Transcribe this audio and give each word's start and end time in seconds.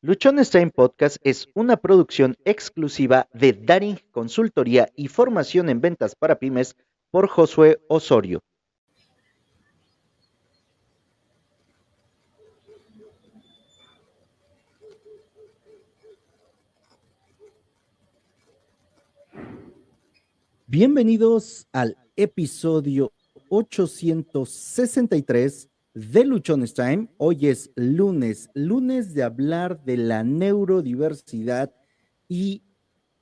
Luchones 0.00 0.50
Time 0.50 0.70
Podcast 0.70 1.16
es 1.24 1.48
una 1.54 1.76
producción 1.76 2.36
exclusiva 2.44 3.28
de 3.32 3.52
Daring 3.52 3.98
Consultoría 4.12 4.88
y 4.94 5.08
Formación 5.08 5.68
en 5.68 5.80
Ventas 5.80 6.14
para 6.14 6.38
Pymes 6.38 6.76
por 7.10 7.28
Josué 7.28 7.80
Osorio. 7.88 8.38
Bienvenidos 20.68 21.66
al 21.72 21.96
episodio 22.14 23.10
863 23.48 25.68
de 25.98 26.24
Luchones 26.24 26.74
Time. 26.74 27.08
Hoy 27.16 27.48
es 27.48 27.72
lunes, 27.74 28.50
lunes 28.54 29.14
de 29.14 29.24
hablar 29.24 29.82
de 29.84 29.96
la 29.96 30.22
neurodiversidad 30.22 31.74
y 32.28 32.62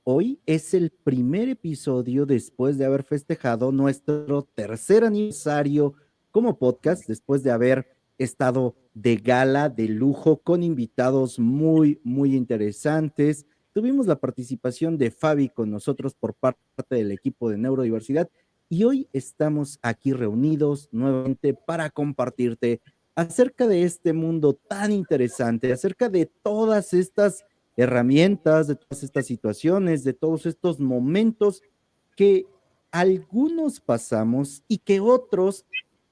hoy 0.03 0.39
es 0.45 0.75
el 0.75 0.91
primer 0.91 1.49
episodio 1.49 2.27
después 2.27 2.77
de 2.77 2.85
haber 2.85 3.01
festejado 3.03 3.71
nuestro 3.71 4.43
tercer 4.43 5.03
aniversario 5.03 5.95
como 6.29 6.59
podcast, 6.59 7.07
después 7.07 7.41
de 7.41 7.49
haber 7.49 7.87
estado 8.19 8.75
de 8.93 9.15
gala, 9.15 9.69
de 9.69 9.87
lujo, 9.87 10.37
con 10.43 10.61
invitados 10.61 11.39
muy, 11.39 11.99
muy 12.03 12.35
interesantes. 12.35 13.47
Tuvimos 13.73 14.05
la 14.05 14.19
participación 14.19 14.99
de 14.99 15.09
Fabi 15.09 15.49
con 15.49 15.71
nosotros 15.71 16.13
por 16.13 16.35
parte 16.35 16.59
del 16.89 17.11
equipo 17.11 17.49
de 17.49 17.57
neurodiversidad 17.57 18.29
y 18.69 18.83
hoy 18.83 19.07
estamos 19.13 19.79
aquí 19.81 20.13
reunidos 20.13 20.89
nuevamente 20.91 21.53
para 21.53 21.89
compartirte 21.89 22.81
acerca 23.15 23.67
de 23.67 23.83
este 23.83 24.13
mundo 24.13 24.53
tan 24.53 24.91
interesante, 24.91 25.71
acerca 25.71 26.09
de 26.09 26.25
todas 26.25 26.93
estas 26.93 27.45
herramientas, 27.75 28.67
de 28.67 28.75
todas 28.75 29.03
estas 29.03 29.25
situaciones, 29.25 30.03
de 30.03 30.13
todos 30.13 30.45
estos 30.45 30.79
momentos 30.79 31.61
que 32.15 32.45
algunos 32.91 33.79
pasamos 33.79 34.63
y 34.67 34.79
que 34.79 34.99
otros, 34.99 35.65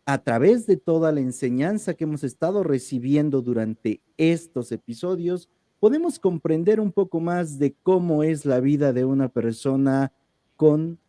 a 0.05 0.19
través 0.19 0.65
de 0.67 0.77
toda 0.77 1.11
la 1.11 1.19
enseñanza 1.19 1.93
que 1.95 2.03
hemos 2.05 2.23
estado 2.23 2.63
recibiendo 2.63 3.41
durante 3.41 4.01
estos 4.17 4.71
episodios, 4.71 5.49
podemos 5.79 6.19
comprender 6.19 6.79
un 6.79 6.91
poco 6.91 7.19
más 7.19 7.59
de 7.59 7.75
cómo 7.83 8.23
es 8.23 8.45
la 8.45 8.59
vida 8.59 8.93
de 8.93 9.03
una 9.03 9.29
persona 9.29 10.11
con 10.55 10.99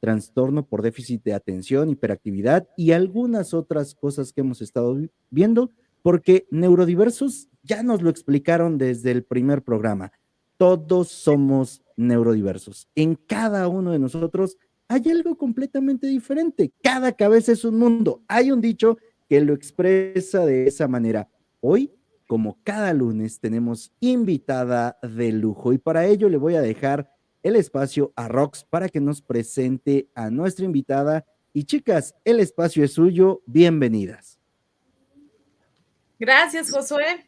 trastorno 0.00 0.66
por 0.66 0.82
déficit 0.82 1.22
de 1.24 1.34
atención, 1.34 1.90
hiperactividad 1.90 2.68
y 2.76 2.92
algunas 2.92 3.54
otras 3.54 3.94
cosas 3.94 4.32
que 4.32 4.42
hemos 4.42 4.60
estado 4.62 4.96
viendo, 5.30 5.70
porque 6.02 6.46
neurodiversos 6.50 7.48
ya 7.62 7.82
nos 7.82 8.02
lo 8.02 8.10
explicaron 8.10 8.78
desde 8.78 9.10
el 9.10 9.24
primer 9.24 9.62
programa. 9.62 10.12
Todos 10.56 11.08
somos 11.08 11.82
neurodiversos. 11.96 12.88
En 12.94 13.14
cada 13.14 13.68
uno 13.68 13.92
de 13.92 13.98
nosotros 13.98 14.56
hay 14.88 15.10
algo 15.10 15.36
completamente 15.36 16.06
diferente. 16.06 16.72
Cada 16.82 17.12
cabeza 17.12 17.52
es 17.52 17.64
un 17.64 17.78
mundo. 17.78 18.22
Hay 18.28 18.52
un 18.52 18.60
dicho 18.60 18.98
que 19.28 19.40
lo 19.40 19.54
expresa 19.54 20.46
de 20.46 20.66
esa 20.68 20.86
manera. 20.86 21.28
Hoy, 21.60 21.92
como 22.28 22.58
cada 22.62 22.92
lunes, 22.94 23.40
tenemos 23.40 23.92
invitada 24.00 24.98
de 25.02 25.32
lujo 25.32 25.72
y 25.72 25.78
para 25.78 26.06
ello 26.06 26.28
le 26.28 26.36
voy 26.36 26.54
a 26.54 26.60
dejar 26.60 27.10
el 27.46 27.54
espacio 27.54 28.12
a 28.16 28.26
Rox 28.26 28.64
para 28.64 28.88
que 28.88 29.00
nos 29.00 29.22
presente 29.22 30.08
a 30.16 30.30
nuestra 30.30 30.64
invitada. 30.64 31.24
Y 31.52 31.62
chicas, 31.62 32.16
el 32.24 32.40
espacio 32.40 32.84
es 32.84 32.94
suyo. 32.94 33.40
Bienvenidas. 33.46 34.40
Gracias, 36.18 36.72
Josué. 36.72 37.24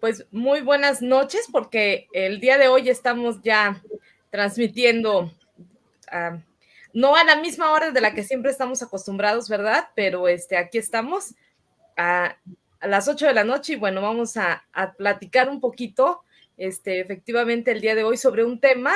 Pues 0.00 0.26
muy 0.30 0.62
buenas 0.62 1.02
noches, 1.02 1.46
porque 1.52 2.08
el 2.14 2.40
día 2.40 2.56
de 2.56 2.68
hoy 2.68 2.88
estamos 2.88 3.42
ya 3.42 3.82
transmitiendo, 4.30 5.24
uh, 5.24 6.38
no 6.94 7.14
a 7.14 7.24
la 7.24 7.36
misma 7.36 7.70
hora 7.72 7.90
de 7.90 8.00
la 8.00 8.14
que 8.14 8.24
siempre 8.24 8.50
estamos 8.50 8.82
acostumbrados, 8.82 9.50
¿verdad? 9.50 9.90
Pero 9.94 10.26
este, 10.26 10.56
aquí 10.56 10.78
estamos 10.78 11.34
a, 11.98 12.38
a 12.80 12.86
las 12.86 13.08
8 13.08 13.26
de 13.26 13.34
la 13.34 13.44
noche 13.44 13.74
y 13.74 13.76
bueno, 13.76 14.00
vamos 14.00 14.38
a 14.38 14.64
platicar 14.96 15.50
un 15.50 15.60
poquito 15.60 16.23
este, 16.56 17.00
efectivamente 17.00 17.72
el 17.72 17.80
día 17.80 17.94
de 17.94 18.04
hoy 18.04 18.16
sobre 18.16 18.44
un 18.44 18.60
tema 18.60 18.92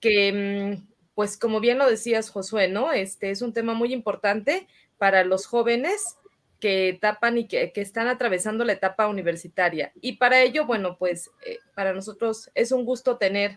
que, 0.00 0.76
mm, 0.76 0.88
pues 1.14 1.36
como 1.36 1.60
bien 1.60 1.78
lo 1.78 1.88
decías, 1.88 2.30
Josué, 2.30 2.68
¿no? 2.68 2.92
Este 2.92 3.30
es 3.30 3.42
un 3.42 3.52
tema 3.52 3.74
muy 3.74 3.92
importante 3.92 4.66
para 4.98 5.24
los 5.24 5.46
jóvenes 5.46 6.16
que 6.60 6.98
tapan 7.00 7.38
y 7.38 7.48
que, 7.48 7.72
están 7.74 8.06
atravesando 8.06 8.64
la 8.64 8.74
etapa 8.74 9.08
universitaria. 9.08 9.92
Y 10.00 10.16
para 10.16 10.42
ello, 10.42 10.66
bueno, 10.66 10.96
pues 10.98 11.30
eh, 11.46 11.58
para 11.74 11.94
nosotros 11.94 12.50
es 12.54 12.70
un 12.70 12.84
gusto 12.84 13.16
tener 13.16 13.56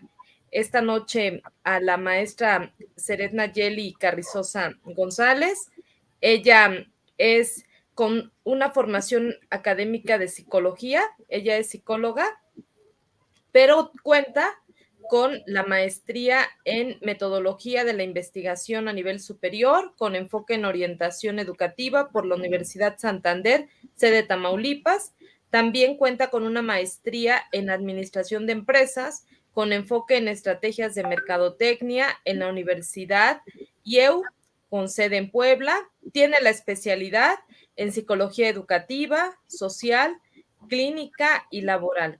esta 0.50 0.80
noche 0.80 1.42
a 1.64 1.80
la 1.80 1.96
maestra 1.96 2.72
Seretna 2.96 3.52
Yeli 3.52 3.92
Carrizosa 3.94 4.74
González. 4.84 5.70
Ella 6.20 6.86
es 7.18 7.66
con 7.94 8.32
una 8.42 8.70
formación 8.70 9.36
académica 9.50 10.18
de 10.18 10.28
psicología, 10.28 11.02
ella 11.28 11.56
es 11.58 11.70
psicóloga 11.70 12.40
pero 13.54 13.92
cuenta 14.02 14.50
con 15.08 15.40
la 15.46 15.62
maestría 15.62 16.44
en 16.64 16.98
metodología 17.02 17.84
de 17.84 17.92
la 17.92 18.02
investigación 18.02 18.88
a 18.88 18.92
nivel 18.92 19.20
superior, 19.20 19.94
con 19.96 20.16
enfoque 20.16 20.54
en 20.54 20.64
orientación 20.64 21.38
educativa 21.38 22.08
por 22.08 22.26
la 22.26 22.34
Universidad 22.34 22.98
Santander, 22.98 23.68
sede 23.94 24.24
Tamaulipas. 24.24 25.14
También 25.50 25.96
cuenta 25.96 26.30
con 26.30 26.42
una 26.42 26.62
maestría 26.62 27.44
en 27.52 27.70
administración 27.70 28.46
de 28.46 28.54
empresas, 28.54 29.24
con 29.52 29.72
enfoque 29.72 30.16
en 30.16 30.26
estrategias 30.26 30.96
de 30.96 31.04
mercadotecnia 31.04 32.08
en 32.24 32.40
la 32.40 32.48
Universidad 32.48 33.40
IEU, 33.84 34.24
con 34.68 34.88
sede 34.88 35.18
en 35.18 35.30
Puebla. 35.30 35.78
Tiene 36.12 36.40
la 36.40 36.50
especialidad 36.50 37.36
en 37.76 37.92
psicología 37.92 38.48
educativa, 38.48 39.38
social, 39.46 40.18
clínica 40.68 41.46
y 41.52 41.60
laboral 41.60 42.18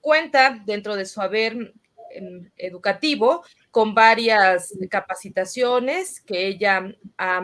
cuenta 0.00 0.62
dentro 0.64 0.96
de 0.96 1.06
su 1.06 1.20
haber 1.20 1.74
em, 2.10 2.50
educativo 2.56 3.44
con 3.70 3.94
varias 3.94 4.74
capacitaciones 4.90 6.20
que 6.20 6.46
ella 6.46 6.94
ha 7.16 7.42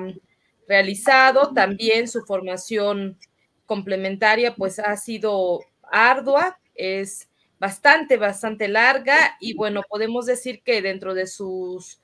realizado. 0.69 1.53
También 1.53 2.09
su 2.09 2.23
formación 2.23 3.19
complementaria 3.67 4.55
pues 4.55 4.79
ha 4.79 4.97
sido 4.97 5.61
ardua, 5.91 6.59
es 6.75 7.29
bastante, 7.59 8.17
bastante 8.17 8.69
larga 8.69 9.37
y 9.41 9.55
bueno, 9.55 9.83
podemos 9.89 10.27
decir 10.27 10.63
que 10.63 10.83
dentro 10.83 11.15
de 11.15 11.27
sus 11.27 12.01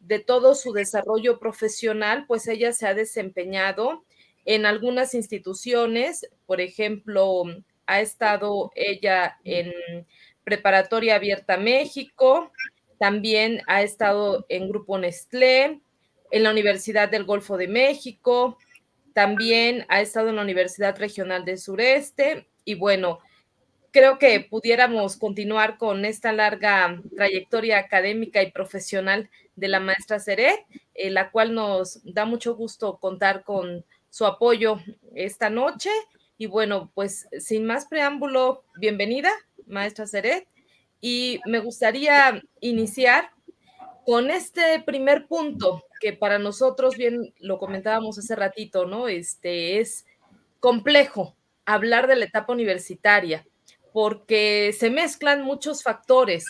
de 0.00 0.20
todo 0.20 0.54
su 0.54 0.72
desarrollo 0.72 1.38
profesional, 1.40 2.26
pues 2.28 2.46
ella 2.46 2.72
se 2.72 2.86
ha 2.86 2.94
desempeñado 2.94 4.04
en 4.44 4.64
algunas 4.64 5.14
instituciones, 5.14 6.28
por 6.46 6.60
ejemplo, 6.60 7.42
ha 7.86 8.00
estado 8.00 8.70
ella 8.74 9.38
en 9.44 9.72
Preparatoria 10.44 11.16
Abierta 11.16 11.56
México, 11.56 12.52
también 12.98 13.62
ha 13.66 13.82
estado 13.82 14.46
en 14.48 14.68
Grupo 14.68 14.98
Nestlé, 14.98 15.80
en 16.30 16.42
la 16.42 16.50
Universidad 16.50 17.08
del 17.08 17.24
Golfo 17.24 17.56
de 17.56 17.68
México, 17.68 18.58
también 19.12 19.86
ha 19.88 20.00
estado 20.00 20.28
en 20.28 20.36
la 20.36 20.42
Universidad 20.42 20.98
Regional 20.98 21.44
del 21.44 21.58
Sureste 21.58 22.46
y 22.64 22.74
bueno, 22.74 23.20
creo 23.90 24.18
que 24.18 24.40
pudiéramos 24.40 25.16
continuar 25.16 25.78
con 25.78 26.04
esta 26.04 26.32
larga 26.32 27.00
trayectoria 27.16 27.78
académica 27.78 28.42
y 28.42 28.50
profesional 28.50 29.30
de 29.54 29.68
la 29.68 29.80
maestra 29.80 30.18
Seret, 30.18 30.66
en 30.94 31.14
la 31.14 31.30
cual 31.30 31.54
nos 31.54 32.00
da 32.04 32.24
mucho 32.26 32.54
gusto 32.56 32.98
contar 32.98 33.42
con 33.42 33.84
su 34.10 34.26
apoyo 34.26 34.80
esta 35.14 35.48
noche 35.48 35.90
y 36.38 36.46
bueno, 36.46 36.90
pues 36.94 37.26
sin 37.38 37.64
más 37.64 37.86
preámbulo, 37.86 38.64
bienvenida, 38.78 39.30
maestra 39.66 40.06
Seret. 40.06 40.46
Y 41.00 41.40
me 41.46 41.60
gustaría 41.60 42.42
iniciar 42.60 43.30
con 44.04 44.30
este 44.30 44.82
primer 44.84 45.26
punto 45.26 45.84
que 46.00 46.12
para 46.12 46.38
nosotros, 46.38 46.96
bien 46.96 47.34
lo 47.40 47.58
comentábamos 47.58 48.18
hace 48.18 48.36
ratito, 48.36 48.86
¿no? 48.86 49.08
Este 49.08 49.80
es 49.80 50.06
complejo 50.60 51.36
hablar 51.64 52.06
de 52.06 52.16
la 52.16 52.26
etapa 52.26 52.52
universitaria 52.52 53.46
porque 53.92 54.74
se 54.78 54.90
mezclan 54.90 55.42
muchos 55.42 55.82
factores, 55.82 56.44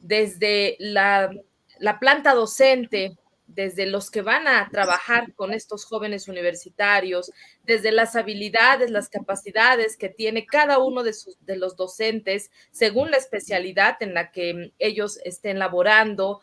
desde 0.00 0.76
la, 0.78 1.30
la 1.78 1.98
planta 1.98 2.32
docente, 2.32 3.18
desde 3.46 3.86
los 3.86 4.10
que 4.10 4.22
van 4.22 4.48
a 4.48 4.68
trabajar 4.70 5.32
con 5.34 5.52
estos 5.52 5.84
jóvenes 5.84 6.28
universitarios, 6.28 7.30
desde 7.64 7.92
las 7.92 8.16
habilidades, 8.16 8.90
las 8.90 9.08
capacidades 9.08 9.96
que 9.96 10.08
tiene 10.08 10.46
cada 10.46 10.78
uno 10.78 11.02
de, 11.02 11.12
sus, 11.12 11.38
de 11.44 11.56
los 11.56 11.76
docentes, 11.76 12.50
según 12.70 13.10
la 13.10 13.16
especialidad 13.16 13.96
en 14.00 14.14
la 14.14 14.32
que 14.32 14.72
ellos 14.78 15.18
estén 15.24 15.58
laborando, 15.58 16.40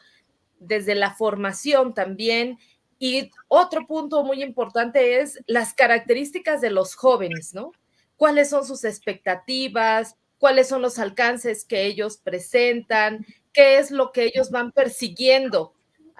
desde 0.59 0.95
la 0.95 1.13
formación 1.13 1.93
también. 1.93 2.57
Y 2.99 3.31
otro 3.49 3.85
punto 3.85 4.23
muy 4.23 4.41
importante 4.41 5.19
es 5.19 5.39
las 5.45 5.73
características 5.73 6.61
de 6.61 6.69
los 6.69 6.95
jóvenes, 6.95 7.53
¿no? 7.53 7.73
¿Cuáles 8.15 8.49
son 8.49 8.65
sus 8.65 8.85
expectativas? 8.85 10.15
cuáles 10.43 10.67
son 10.67 10.81
los 10.81 10.99
alcances 10.99 11.63
que 11.63 11.85
ellos 11.85 12.17
presentan, 12.17 13.25
qué 13.53 13.77
es 13.77 13.91
lo 13.91 14.11
que 14.11 14.25
ellos 14.25 14.51
van 14.51 14.73
persiguiendo 14.73 15.73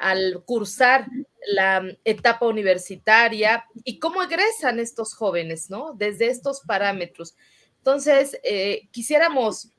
al 0.03 0.43
cursar 0.45 1.07
la 1.47 1.83
etapa 2.03 2.45
universitaria 2.45 3.65
y 3.83 3.99
cómo 3.99 4.21
egresan 4.21 4.79
estos 4.79 5.13
jóvenes, 5.13 5.69
¿no? 5.69 5.93
Desde 5.93 6.27
estos 6.27 6.61
parámetros. 6.61 7.35
Entonces, 7.77 8.37
eh, 8.43 8.87
quisiéramos, 8.91 9.71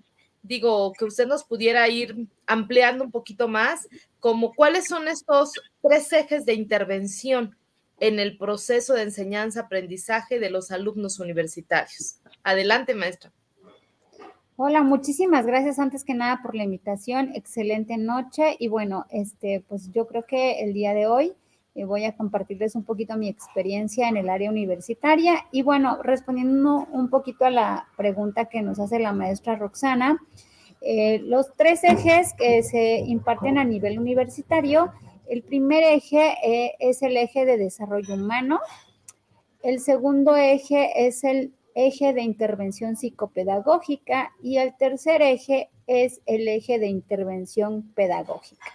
digo, 0.43 0.93
que 0.99 1.05
usted 1.05 1.27
nos 1.27 1.45
pudiera 1.45 1.89
ir 1.89 2.27
ampliando 2.47 3.05
un 3.05 3.11
poquito 3.11 3.49
más, 3.49 3.87
como 4.19 4.55
cuáles 4.55 4.87
son 4.87 5.09
estos 5.09 5.53
tres 5.83 6.13
ejes 6.13 6.47
de 6.47 6.55
intervención 6.55 7.57
en 8.01 8.19
el 8.19 8.37
proceso 8.39 8.95
de 8.95 9.03
enseñanza-aprendizaje 9.03 10.39
de 10.39 10.51
los 10.51 10.71
alumnos 10.71 11.21
universitarios. 11.21 12.17
Adelante, 12.43 12.95
maestra. 12.95 13.33
Hola, 14.57 14.85
muchísimas 14.85 15.47
gracias 15.47 15.81
antes 15.81 16.05
que 16.05 16.15
nada 16.15 16.39
por 16.41 16.55
la 16.55 16.63
invitación. 16.63 17.33
Excelente 17.35 17.97
noche 17.99 18.55
y 18.61 18.69
bueno, 18.69 19.05
este, 19.11 19.65
pues 19.69 19.91
yo 19.91 20.07
creo 20.07 20.27
que 20.27 20.61
el 20.61 20.73
día 20.73 20.95
de 20.95 21.09
hoy 21.09 21.33
eh, 21.75 21.85
voy 21.85 22.05
a 22.05 22.17
compartirles 22.17 22.77
un 22.77 22.85
poquito 22.85 23.17
mi 23.17 23.29
experiencia 23.29 24.09
en 24.09 24.17
el 24.17 24.29
área 24.29 24.51
universitaria 24.51 25.45
y 25.51 25.63
bueno, 25.63 26.01
respondiendo 26.05 26.87
un 26.93 27.11
poquito 27.11 27.45
a 27.47 27.51
la 27.51 27.89
pregunta 27.97 28.45
que 28.45 28.63
nos 28.63 28.79
hace 28.79 29.01
la 29.01 29.13
maestra 29.13 29.57
Roxana, 29.57 30.23
eh, 30.83 31.19
los 31.25 31.53
tres 31.57 31.83
ejes 31.83 32.33
que 32.35 32.63
se 32.63 33.01
imparten 33.01 33.59
a 33.59 33.65
nivel 33.65 33.99
universitario, 33.99 34.93
el 35.27 35.43
primer 35.43 35.83
eje 35.83 36.37
eh, 36.45 36.77
es 36.79 37.03
el 37.03 37.17
eje 37.17 37.45
de 37.45 37.59
desarrollo 37.59 38.15
humano, 38.15 38.61
el 39.65 39.81
segundo 39.81 40.37
eje 40.37 41.09
es 41.09 41.25
el 41.25 41.53
eje 41.75 42.13
de 42.13 42.23
intervención 42.23 42.97
psicopedagógica 42.97 44.33
y 44.43 44.59
el 44.59 44.77
tercer 44.77 45.23
eje 45.23 45.71
es 45.87 46.21
el 46.27 46.49
eje 46.49 46.79
de 46.79 46.87
intervención 46.87 47.83
pedagógica. 47.95 48.67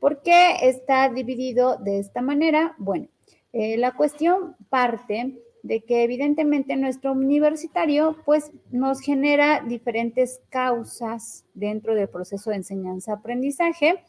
¿Por 0.00 0.22
qué 0.22 0.56
está 0.62 1.08
dividido 1.08 1.76
de 1.76 1.98
esta 1.98 2.20
manera? 2.22 2.74
Bueno, 2.78 3.08
eh, 3.52 3.76
la 3.76 3.92
cuestión 3.92 4.56
parte 4.68 5.38
de 5.62 5.80
que 5.82 6.04
evidentemente 6.04 6.76
nuestro 6.76 7.12
universitario 7.12 8.16
pues 8.24 8.52
nos 8.70 9.00
genera 9.00 9.62
diferentes 9.66 10.40
causas 10.50 11.44
dentro 11.54 11.94
del 11.94 12.08
proceso 12.08 12.50
de 12.50 12.56
enseñanza-aprendizaje. 12.56 14.02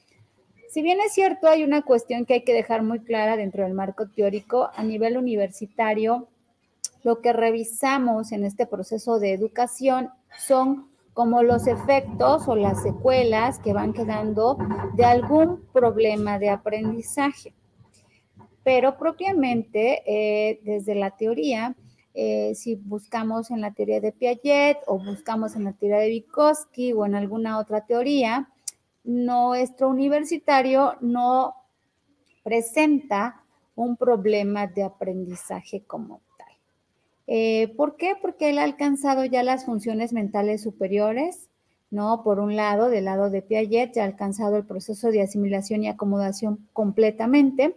Si 0.70 0.82
bien 0.84 1.00
es 1.02 1.14
cierto, 1.14 1.48
hay 1.48 1.64
una 1.64 1.82
cuestión 1.82 2.26
que 2.26 2.36
hay 2.36 2.44
que 2.44 2.54
dejar 2.54 2.84
muy 2.84 3.00
clara 3.00 3.36
dentro 3.36 3.64
del 3.64 3.74
marco 3.74 4.08
teórico 4.10 4.70
a 4.76 4.84
nivel 4.84 5.18
universitario, 5.18 6.28
lo 7.04 7.22
que 7.22 7.34
revisamos 7.34 8.32
en 8.32 8.44
este 8.44 8.66
proceso 8.66 9.20
de 9.20 9.34
educación 9.34 10.10
son 10.38 10.90
como 11.14 11.44
los 11.44 11.68
efectos 11.68 12.48
o 12.48 12.56
las 12.56 12.82
secuelas 12.82 13.60
que 13.60 13.74
van 13.74 13.94
quedando 13.94 14.58
de 14.96 15.06
algún 15.06 15.62
problema 15.74 16.40
de 16.40 16.50
aprendizaje. 16.50 17.54
Pero 18.64 18.98
propiamente 18.98 20.04
eh, 20.06 20.60
desde 20.64 20.96
la 20.96 21.12
teoría, 21.12 21.76
eh, 22.14 22.54
si 22.56 22.76
buscamos 22.76 23.52
en 23.52 23.62
la 23.62 23.74
teoría 23.74 24.00
de 24.00 24.12
Piaget 24.12 24.78
o 24.88 24.98
buscamos 24.98 25.56
en 25.56 25.66
la 25.66 25.74
teoría 25.74 26.00
de 26.00 26.10
Vygotsky 26.10 26.94
o 26.94 27.06
en 27.06 27.16
alguna 27.16 27.60
otra 27.60 27.86
teoría, 27.86 28.50
nuestro 29.04 29.90
universitario 29.90 30.96
no 31.02 31.56
presenta 32.44 33.44
un 33.76 33.96
problema 33.96 34.68
de 34.68 34.84
aprendizaje 34.84 35.84
como 35.86 36.22
eh, 37.32 37.72
¿Por 37.78 37.96
qué? 37.96 38.16
Porque 38.20 38.50
él 38.50 38.58
ha 38.58 38.64
alcanzado 38.64 39.24
ya 39.24 39.44
las 39.44 39.64
funciones 39.64 40.14
mentales 40.14 40.64
superiores, 40.64 41.48
¿no? 41.92 42.24
Por 42.24 42.40
un 42.40 42.56
lado, 42.56 42.90
del 42.90 43.06
lado 43.06 43.30
de 43.30 43.44
Piaget, 43.44 43.94
ya 43.94 44.02
ha 44.02 44.08
alcanzado 44.08 44.58
el 44.58 44.66
proceso 44.66 45.12
de 45.12 45.22
asimilación 45.22 45.84
y 45.84 45.90
acomodación 45.90 46.68
completamente, 46.74 47.76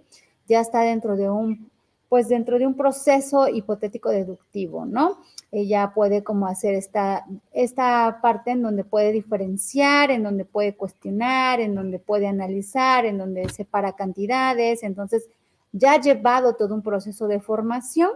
ya 0.48 0.60
está 0.62 0.80
dentro 0.80 1.16
de 1.16 1.28
un, 1.28 1.70
pues 2.08 2.30
dentro 2.30 2.58
de 2.58 2.66
un 2.66 2.74
proceso 2.74 3.46
hipotético 3.46 4.08
deductivo, 4.08 4.86
¿no? 4.86 5.18
Ella 5.50 5.92
puede 5.94 6.24
como 6.24 6.46
hacer 6.46 6.72
esta, 6.72 7.26
esta 7.52 8.20
parte 8.22 8.52
en 8.52 8.62
donde 8.62 8.84
puede 8.84 9.12
diferenciar, 9.12 10.10
en 10.10 10.22
donde 10.22 10.46
puede 10.46 10.74
cuestionar, 10.74 11.60
en 11.60 11.74
donde 11.74 11.98
puede 11.98 12.26
analizar, 12.26 13.04
en 13.04 13.18
donde 13.18 13.46
separa 13.50 13.96
cantidades, 13.96 14.82
entonces 14.82 15.28
ya 15.72 15.92
ha 15.92 16.00
llevado 16.00 16.54
todo 16.54 16.74
un 16.74 16.82
proceso 16.82 17.28
de 17.28 17.38
formación 17.38 18.12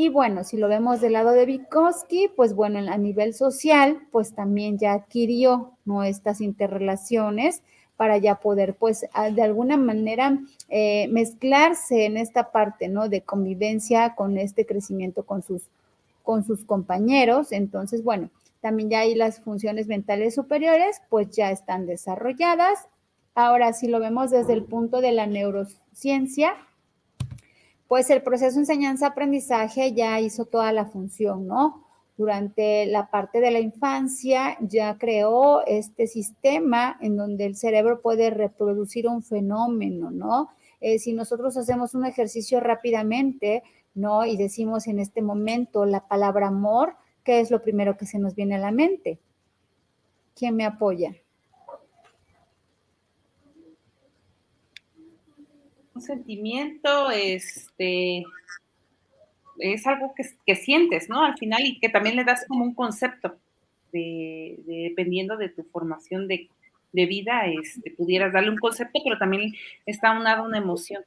y 0.00 0.10
bueno, 0.10 0.44
si 0.44 0.56
lo 0.56 0.68
vemos 0.68 1.00
del 1.00 1.14
lado 1.14 1.32
de 1.32 1.44
Vygotsky, 1.44 2.30
pues 2.36 2.54
bueno, 2.54 2.78
a 2.78 2.96
nivel 2.96 3.34
social, 3.34 3.98
pues 4.12 4.32
también 4.32 4.78
ya 4.78 4.92
adquirió 4.92 5.72
¿no? 5.84 6.04
estas 6.04 6.40
interrelaciones 6.40 7.64
para 7.96 8.16
ya 8.16 8.36
poder, 8.36 8.76
pues, 8.76 9.04
de 9.32 9.42
alguna 9.42 9.76
manera 9.76 10.38
eh, 10.68 11.08
mezclarse 11.08 12.04
en 12.04 12.16
esta 12.16 12.52
parte, 12.52 12.86
¿no? 12.86 13.08
De 13.08 13.22
convivencia 13.22 14.14
con 14.14 14.38
este 14.38 14.64
crecimiento 14.66 15.26
con 15.26 15.42
sus, 15.42 15.62
con 16.22 16.44
sus 16.44 16.64
compañeros. 16.64 17.50
Entonces, 17.50 18.04
bueno, 18.04 18.30
también 18.60 18.90
ya 18.90 19.00
ahí 19.00 19.16
las 19.16 19.40
funciones 19.40 19.88
mentales 19.88 20.36
superiores, 20.36 21.02
pues 21.10 21.30
ya 21.30 21.50
están 21.50 21.86
desarrolladas. 21.86 22.86
Ahora, 23.34 23.72
si 23.72 23.88
lo 23.88 23.98
vemos 23.98 24.30
desde 24.30 24.52
el 24.52 24.62
punto 24.62 25.00
de 25.00 25.10
la 25.10 25.26
neurociencia, 25.26 26.54
pues 27.88 28.10
el 28.10 28.22
proceso 28.22 28.58
enseñanza-aprendizaje 28.58 29.94
ya 29.94 30.20
hizo 30.20 30.44
toda 30.44 30.72
la 30.72 30.84
función, 30.84 31.46
¿no? 31.46 31.84
Durante 32.18 32.84
la 32.86 33.10
parte 33.10 33.40
de 33.40 33.50
la 33.50 33.60
infancia 33.60 34.58
ya 34.60 34.98
creó 34.98 35.64
este 35.66 36.06
sistema 36.06 36.98
en 37.00 37.16
donde 37.16 37.46
el 37.46 37.56
cerebro 37.56 38.02
puede 38.02 38.30
reproducir 38.30 39.08
un 39.08 39.22
fenómeno, 39.22 40.10
¿no? 40.10 40.50
Eh, 40.80 40.98
si 40.98 41.14
nosotros 41.14 41.56
hacemos 41.56 41.94
un 41.94 42.04
ejercicio 42.04 42.60
rápidamente, 42.60 43.62
¿no? 43.94 44.26
Y 44.26 44.36
decimos 44.36 44.86
en 44.86 44.98
este 44.98 45.22
momento 45.22 45.86
la 45.86 46.06
palabra 46.06 46.48
amor, 46.48 46.96
¿qué 47.24 47.40
es 47.40 47.50
lo 47.50 47.62
primero 47.62 47.96
que 47.96 48.06
se 48.06 48.18
nos 48.18 48.34
viene 48.34 48.56
a 48.56 48.58
la 48.58 48.70
mente? 48.70 49.18
¿Quién 50.34 50.56
me 50.56 50.66
apoya? 50.66 51.14
Sentimiento, 56.00 57.10
este, 57.10 58.24
es 59.58 59.86
algo 59.86 60.14
que, 60.14 60.54
sientes, 60.56 61.08
¿no? 61.08 61.24
Al 61.24 61.36
final 61.36 61.64
y 61.64 61.78
que 61.78 61.88
también 61.88 62.16
le 62.16 62.24
das 62.24 62.44
como 62.46 62.64
un 62.64 62.74
concepto, 62.74 63.36
de, 63.92 64.58
dependiendo 64.66 65.36
de 65.36 65.48
tu 65.48 65.64
formación 65.64 66.28
de, 66.28 66.48
vida, 66.92 67.46
este, 67.46 67.92
pudieras 67.92 68.32
darle 68.32 68.50
un 68.50 68.58
concepto, 68.58 69.00
pero 69.04 69.18
también 69.18 69.54
está 69.86 70.18
unada 70.18 70.42
una 70.42 70.58
emoción. 70.58 71.04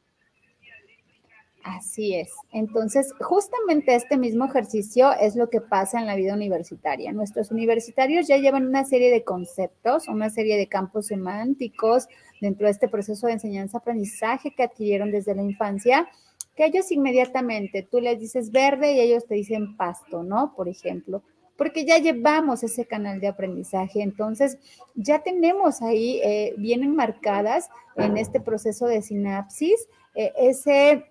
Así 1.64 2.16
es. 2.16 2.32
Entonces, 2.52 3.14
justamente 3.20 3.94
este 3.94 4.18
mismo 4.18 4.46
ejercicio 4.46 5.12
es 5.20 5.36
lo 5.36 5.50
que 5.50 5.62
pasa 5.62 6.00
en 6.00 6.08
la 6.08 6.16
vida 6.16 6.34
universitaria. 6.34 7.12
Nuestros 7.12 7.52
universitarios 7.52 8.28
ya 8.28 8.38
llevan 8.38 8.68
una 8.68 8.84
serie 8.84 9.12
de 9.12 9.24
conceptos, 9.24 10.08
una 10.08 10.30
serie 10.30 10.58
de 10.58 10.68
campos 10.68 11.08
semánticos 11.08 12.08
dentro 12.40 12.66
de 12.66 12.72
este 12.72 12.88
proceso 12.88 13.28
de 13.28 13.34
enseñanza-aprendizaje 13.34 14.56
que 14.56 14.64
adquirieron 14.64 15.12
desde 15.12 15.36
la 15.36 15.44
infancia, 15.44 16.10
que 16.56 16.66
ellos 16.66 16.92
inmediatamente, 16.92 17.88
tú 17.90 18.02
les 18.02 18.20
dices 18.20 18.52
verde 18.52 18.94
y 18.94 19.00
ellos 19.00 19.28
te 19.28 19.36
dicen 19.36 19.78
pasto, 19.78 20.24
¿no? 20.24 20.54
Por 20.56 20.68
ejemplo, 20.68 21.22
porque 21.58 21.86
ya 21.86 22.00
llevamos 22.00 22.64
ese 22.64 22.86
canal 22.86 23.20
de 23.20 23.28
aprendizaje. 23.28 24.02
Entonces, 24.02 24.58
ya 24.96 25.20
tenemos 25.20 25.84
ahí 25.84 26.20
eh, 26.24 26.56
bien 26.58 26.84
enmarcadas 26.84 27.70
en 27.98 28.18
este 28.18 28.40
proceso 28.40 28.88
de 28.88 29.04
sinapsis 29.04 29.88
eh, 30.16 30.34
ese 30.38 31.06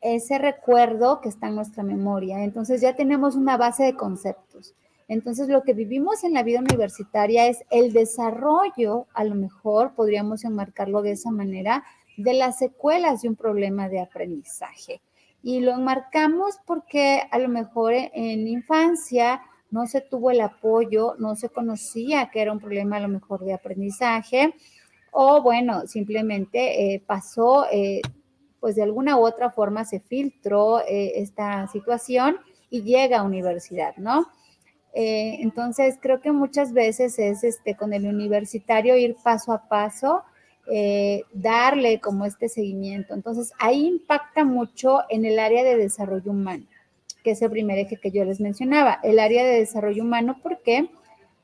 ese 0.00 0.38
recuerdo 0.38 1.20
que 1.20 1.28
está 1.28 1.48
en 1.48 1.56
nuestra 1.56 1.82
memoria. 1.82 2.44
Entonces 2.44 2.80
ya 2.80 2.94
tenemos 2.94 3.34
una 3.34 3.56
base 3.56 3.84
de 3.84 3.94
conceptos. 3.94 4.74
Entonces 5.08 5.48
lo 5.48 5.62
que 5.62 5.72
vivimos 5.72 6.22
en 6.22 6.34
la 6.34 6.42
vida 6.42 6.60
universitaria 6.60 7.46
es 7.46 7.64
el 7.70 7.92
desarrollo, 7.92 9.06
a 9.14 9.24
lo 9.24 9.34
mejor 9.34 9.94
podríamos 9.94 10.44
enmarcarlo 10.44 11.00
de 11.00 11.12
esa 11.12 11.30
manera, 11.30 11.82
de 12.18 12.34
las 12.34 12.58
secuelas 12.58 13.22
de 13.22 13.30
un 13.30 13.36
problema 13.36 13.88
de 13.88 14.00
aprendizaje. 14.00 15.00
Y 15.42 15.60
lo 15.60 15.72
enmarcamos 15.72 16.58
porque 16.66 17.22
a 17.30 17.38
lo 17.38 17.48
mejor 17.48 17.94
en 17.94 18.46
infancia 18.48 19.40
no 19.70 19.86
se 19.86 20.00
tuvo 20.00 20.30
el 20.30 20.40
apoyo, 20.40 21.14
no 21.18 21.36
se 21.36 21.48
conocía 21.48 22.30
que 22.30 22.42
era 22.42 22.52
un 22.52 22.58
problema 22.58 22.96
a 22.96 23.00
lo 23.00 23.08
mejor 23.08 23.44
de 23.44 23.54
aprendizaje, 23.54 24.54
o 25.10 25.42
bueno, 25.42 25.86
simplemente 25.86 26.94
eh, 26.94 27.02
pasó 27.06 27.66
eh, 27.70 28.02
pues 28.60 28.76
de 28.76 28.82
alguna 28.82 29.16
u 29.16 29.26
otra 29.26 29.50
forma 29.50 29.84
se 29.84 30.00
filtró 30.00 30.80
eh, 30.80 31.12
esta 31.16 31.66
situación 31.68 32.38
y 32.70 32.82
llega 32.82 33.18
a 33.18 33.22
universidad, 33.22 33.96
¿no? 33.96 34.26
Eh, 34.94 35.38
entonces, 35.42 35.98
creo 36.00 36.20
que 36.20 36.32
muchas 36.32 36.72
veces 36.72 37.18
es 37.18 37.44
este, 37.44 37.76
con 37.76 37.92
el 37.92 38.06
universitario 38.06 38.96
ir 38.96 39.16
paso 39.22 39.52
a 39.52 39.68
paso, 39.68 40.22
eh, 40.70 41.22
darle 41.32 42.00
como 42.00 42.24
este 42.24 42.48
seguimiento. 42.48 43.14
Entonces, 43.14 43.52
ahí 43.58 43.86
impacta 43.86 44.44
mucho 44.44 45.00
en 45.08 45.24
el 45.24 45.38
área 45.38 45.62
de 45.62 45.76
desarrollo 45.76 46.32
humano, 46.32 46.64
que 47.22 47.32
es 47.32 47.42
el 47.42 47.50
primer 47.50 47.78
eje 47.78 47.96
que 47.96 48.10
yo 48.10 48.24
les 48.24 48.40
mencionaba, 48.40 48.98
el 49.02 49.18
área 49.18 49.44
de 49.46 49.60
desarrollo 49.60 50.02
humano. 50.02 50.38
¿Por 50.42 50.62
qué? 50.62 50.90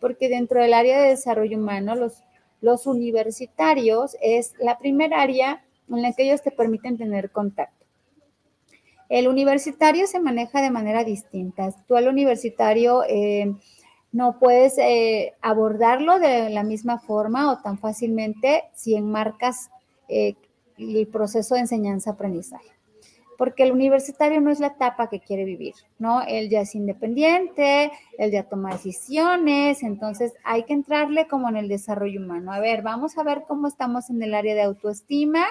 Porque 0.00 0.28
dentro 0.28 0.60
del 0.60 0.74
área 0.74 1.00
de 1.00 1.10
desarrollo 1.10 1.56
humano, 1.56 1.94
los, 1.94 2.22
los 2.60 2.86
universitarios 2.86 4.16
es 4.20 4.54
la 4.58 4.78
primera 4.78 5.22
área 5.22 5.64
en 5.88 6.02
la 6.02 6.12
que 6.12 6.24
ellos 6.24 6.42
te 6.42 6.50
permiten 6.50 6.96
tener 6.96 7.30
contacto. 7.30 7.84
El 9.08 9.28
universitario 9.28 10.06
se 10.06 10.18
maneja 10.18 10.62
de 10.62 10.70
manera 10.70 11.04
distinta. 11.04 11.70
Tú 11.86 11.96
al 11.96 12.08
universitario 12.08 13.02
eh, 13.08 13.54
no 14.12 14.38
puedes 14.38 14.78
eh, 14.78 15.34
abordarlo 15.42 16.18
de 16.18 16.48
la 16.50 16.62
misma 16.62 16.98
forma 16.98 17.50
o 17.50 17.58
tan 17.58 17.78
fácilmente 17.78 18.64
si 18.72 18.94
enmarcas 18.94 19.70
eh, 20.08 20.34
el 20.78 21.06
proceso 21.08 21.54
de 21.54 21.62
enseñanza-aprendizaje. 21.62 22.70
Porque 23.36 23.64
el 23.64 23.72
universitario 23.72 24.40
no 24.40 24.52
es 24.52 24.60
la 24.60 24.68
etapa 24.68 25.08
que 25.08 25.18
quiere 25.18 25.44
vivir, 25.44 25.74
¿no? 25.98 26.22
Él 26.22 26.48
ya 26.48 26.60
es 26.60 26.76
independiente, 26.76 27.90
él 28.16 28.30
ya 28.30 28.44
toma 28.44 28.70
decisiones, 28.70 29.82
entonces 29.82 30.32
hay 30.44 30.62
que 30.62 30.72
entrarle 30.72 31.26
como 31.26 31.48
en 31.48 31.56
el 31.56 31.66
desarrollo 31.66 32.20
humano. 32.20 32.52
A 32.52 32.60
ver, 32.60 32.82
vamos 32.82 33.18
a 33.18 33.24
ver 33.24 33.42
cómo 33.48 33.66
estamos 33.66 34.08
en 34.10 34.22
el 34.22 34.34
área 34.34 34.54
de 34.54 34.62
autoestima, 34.62 35.44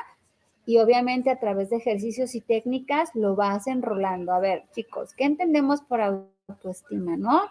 y 0.65 0.77
obviamente 0.77 1.29
a 1.29 1.39
través 1.39 1.69
de 1.69 1.77
ejercicios 1.77 2.35
y 2.35 2.41
técnicas 2.41 3.09
lo 3.15 3.35
vas 3.35 3.67
enrolando. 3.67 4.31
A 4.33 4.39
ver, 4.39 4.63
chicos, 4.73 5.13
¿qué 5.13 5.25
entendemos 5.25 5.81
por 5.81 6.01
autoestima, 6.01 7.17
no? 7.17 7.41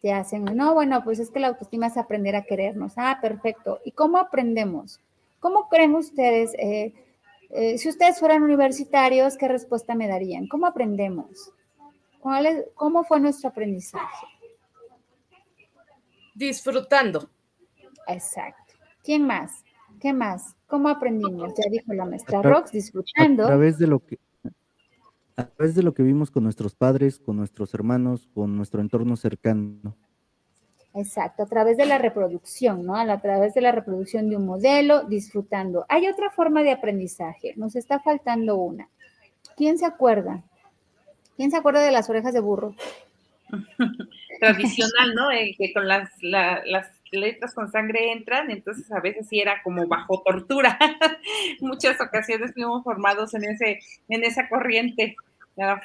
Te 0.00 0.12
hacen, 0.12 0.44
no, 0.44 0.74
bueno, 0.74 1.02
pues 1.04 1.18
es 1.18 1.30
que 1.30 1.40
la 1.40 1.48
autoestima 1.48 1.88
es 1.88 1.96
aprender 1.96 2.36
a 2.36 2.44
querernos. 2.44 2.94
Ah, 2.96 3.18
perfecto. 3.20 3.80
¿Y 3.84 3.92
cómo 3.92 4.18
aprendemos? 4.18 5.00
¿Cómo 5.40 5.68
creen 5.68 5.94
ustedes, 5.94 6.54
eh, 6.54 6.94
eh, 7.50 7.78
si 7.78 7.88
ustedes 7.88 8.18
fueran 8.18 8.42
universitarios, 8.42 9.36
qué 9.36 9.48
respuesta 9.48 9.94
me 9.94 10.08
darían? 10.08 10.46
¿Cómo 10.48 10.66
aprendemos? 10.66 11.52
¿Cuál 12.20 12.66
¿Cómo 12.74 13.04
fue 13.04 13.20
nuestro 13.20 13.50
aprendizaje? 13.50 14.26
Disfrutando. 16.34 17.28
Exacto. 18.06 18.74
¿Quién 19.02 19.26
más? 19.26 19.64
¿Qué 20.00 20.12
más? 20.12 20.56
¿Cómo 20.66 20.88
aprendimos? 20.88 21.52
Ya 21.54 21.70
dijo 21.70 21.92
la 21.92 22.04
maestra 22.04 22.42
Rox, 22.42 22.72
disfrutando. 22.72 23.44
A 23.44 23.46
través 23.48 23.78
de 23.78 23.86
lo 23.86 24.00
que 24.00 24.18
a 25.36 25.46
través 25.46 25.76
de 25.76 25.84
lo 25.84 25.94
que 25.94 26.02
vimos 26.02 26.32
con 26.32 26.42
nuestros 26.42 26.74
padres, 26.74 27.20
con 27.20 27.36
nuestros 27.36 27.72
hermanos, 27.72 28.28
con 28.34 28.56
nuestro 28.56 28.80
entorno 28.80 29.16
cercano. 29.16 29.96
Exacto, 30.94 31.44
a 31.44 31.46
través 31.46 31.76
de 31.76 31.86
la 31.86 31.98
reproducción, 31.98 32.84
¿no? 32.84 32.96
A 32.96 33.20
través 33.20 33.54
de 33.54 33.60
la 33.60 33.70
reproducción 33.70 34.28
de 34.28 34.36
un 34.36 34.46
modelo, 34.46 35.04
disfrutando. 35.04 35.86
Hay 35.88 36.08
otra 36.08 36.30
forma 36.30 36.64
de 36.64 36.72
aprendizaje, 36.72 37.54
nos 37.56 37.76
está 37.76 38.00
faltando 38.00 38.56
una. 38.56 38.88
¿Quién 39.56 39.78
se 39.78 39.86
acuerda? 39.86 40.42
¿Quién 41.36 41.52
se 41.52 41.56
acuerda 41.56 41.82
de 41.82 41.92
las 41.92 42.10
orejas 42.10 42.34
de 42.34 42.40
burro? 42.40 42.74
Tradicional, 44.40 45.14
¿no? 45.14 45.30
Eh, 45.30 45.54
que 45.56 45.72
con 45.72 45.86
las, 45.86 46.10
las 46.20 46.97
letras 47.12 47.54
con 47.54 47.70
sangre 47.70 48.12
entran, 48.12 48.50
entonces 48.50 48.90
a 48.92 49.00
veces 49.00 49.28
sí 49.28 49.40
era 49.40 49.62
como 49.62 49.86
bajo 49.86 50.22
tortura. 50.24 50.78
Muchas 51.60 52.00
ocasiones 52.00 52.52
fuimos 52.54 52.84
formados 52.84 53.34
en 53.34 53.44
ese, 53.44 53.80
en 54.08 54.24
esa 54.24 54.48
corriente. 54.48 55.16
Claro. 55.54 55.80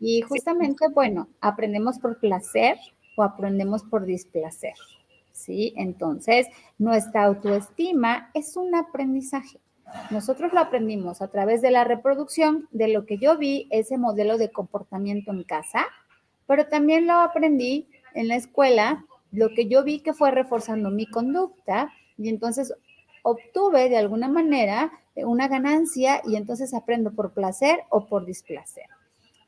Y 0.00 0.22
justamente, 0.22 0.88
bueno, 0.88 1.28
aprendemos 1.40 1.98
por 1.98 2.18
placer 2.18 2.76
o 3.16 3.22
aprendemos 3.22 3.82
por 3.82 4.04
displacer. 4.04 4.74
¿Sí? 5.32 5.74
Entonces, 5.76 6.46
nuestra 6.78 7.24
autoestima 7.24 8.30
es 8.34 8.56
un 8.56 8.74
aprendizaje. 8.74 9.58
Nosotros 10.10 10.52
lo 10.52 10.60
aprendimos 10.60 11.22
a 11.22 11.28
través 11.28 11.60
de 11.62 11.70
la 11.70 11.84
reproducción 11.84 12.68
de 12.70 12.88
lo 12.88 13.04
que 13.06 13.18
yo 13.18 13.36
vi, 13.36 13.66
ese 13.70 13.98
modelo 13.98 14.38
de 14.38 14.50
comportamiento 14.50 15.30
en 15.32 15.42
casa, 15.42 15.86
pero 16.46 16.66
también 16.66 17.06
lo 17.06 17.14
aprendí 17.14 17.88
en 18.14 18.28
la 18.28 18.36
escuela 18.36 19.04
lo 19.34 19.50
que 19.50 19.66
yo 19.66 19.84
vi 19.84 20.00
que 20.00 20.14
fue 20.14 20.30
reforzando 20.30 20.90
mi 20.90 21.06
conducta 21.06 21.92
y 22.16 22.28
entonces 22.28 22.74
obtuve 23.22 23.88
de 23.88 23.96
alguna 23.96 24.28
manera 24.28 24.92
una 25.16 25.48
ganancia 25.48 26.20
y 26.24 26.36
entonces 26.36 26.74
aprendo 26.74 27.12
por 27.12 27.32
placer 27.32 27.80
o 27.90 28.06
por 28.06 28.26
displacer. 28.26 28.84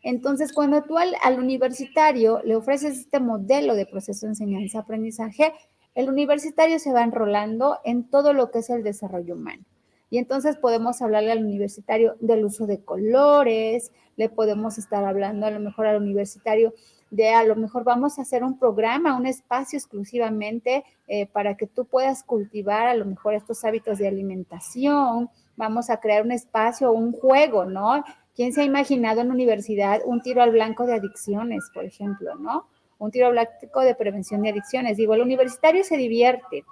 Entonces, 0.02 0.52
cuando 0.52 0.83
tú 0.83 0.99
al, 0.99 1.38
universitario 1.38 2.40
le 2.45 2.55
ofreces 2.55 2.99
este 2.99 3.19
modelo 3.19 3.75
de 3.75 3.87
proceso 3.87 4.26
de 4.26 4.31
enseñanza-aprendizaje, 4.31 5.52
el 5.95 6.09
universitario 6.09 6.78
se 6.78 6.93
va 6.93 7.02
enrolando 7.02 7.78
en 7.85 8.09
todo 8.09 8.33
lo 8.33 8.50
que 8.50 8.61
es 8.61 8.71
el 8.71 8.85
desarrollo 8.85 9.35
humano. 9.35 9.64
Y 10.09 10.19
entonces 10.19 10.57
podemos 10.57 11.02
hablarle 11.02 11.33
al 11.33 11.45
universitario 11.45 12.14
del 12.21 12.45
uso 12.45 12.66
de 12.66 12.85
colores, 12.85 13.90
le 14.16 14.28
podemos 14.28 14.78
estar 14.78 15.05
hablando 15.05 15.47
a 15.47 15.50
lo 15.50 15.59
mejor 15.59 15.87
al 15.87 16.00
universitario 16.00 16.73
de 17.10 17.30
a 17.30 17.44
lo 17.44 17.56
mejor 17.56 17.84
vamos 17.84 18.18
a 18.18 18.22
hacer 18.22 18.42
un 18.42 18.58
programa, 18.58 19.16
un 19.16 19.26
espacio 19.26 19.78
exclusivamente 19.78 20.84
eh, 21.06 21.26
para 21.26 21.56
que 21.56 21.66
tú 21.66 21.84
puedas 21.84 22.22
cultivar 22.22 22.88
a 22.88 22.94
lo 22.94 23.04
mejor 23.04 23.34
estos 23.34 23.64
hábitos 23.64 23.98
de 23.98 24.08
alimentación, 24.08 25.30
vamos 25.56 25.90
a 25.90 25.98
crear 25.98 26.22
un 26.22 26.32
espacio, 26.32 26.92
un 26.92 27.12
juego, 27.12 27.64
¿no? 27.64 28.04
¿Quién 28.34 28.52
se 28.52 28.62
ha 28.62 28.64
imaginado 28.64 29.20
en 29.22 29.30
universidad 29.30 30.00
un 30.04 30.20
tiro 30.20 30.42
al 30.42 30.50
blanco 30.50 30.84
de 30.84 30.94
adicciones, 30.94 31.70
por 31.72 31.84
ejemplo, 31.84 32.34
¿no? 32.34 32.66
Un 32.98 33.10
tiro 33.10 33.26
al 33.26 33.32
blanco 33.32 33.80
de 33.80 33.94
prevención 33.94 34.42
de 34.42 34.50
adicciones. 34.50 34.96
Digo, 34.96 35.14
el 35.14 35.22
universitario 35.22 35.84
se 35.84 35.96
divierte, 35.96 36.64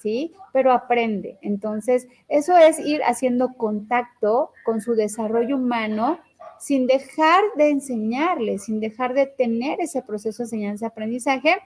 ¿sí? 0.00 0.32
Pero 0.52 0.72
aprende. 0.72 1.38
Entonces, 1.42 2.08
eso 2.28 2.56
es 2.56 2.80
ir 2.80 3.02
haciendo 3.04 3.54
contacto 3.54 4.50
con 4.64 4.80
su 4.80 4.94
desarrollo 4.94 5.56
humano 5.56 6.18
sin 6.62 6.86
dejar 6.86 7.42
de 7.56 7.70
enseñarle, 7.70 8.56
sin 8.56 8.78
dejar 8.78 9.14
de 9.14 9.26
tener 9.26 9.80
ese 9.80 10.00
proceso 10.00 10.44
de 10.44 10.44
enseñanza-aprendizaje 10.44 11.56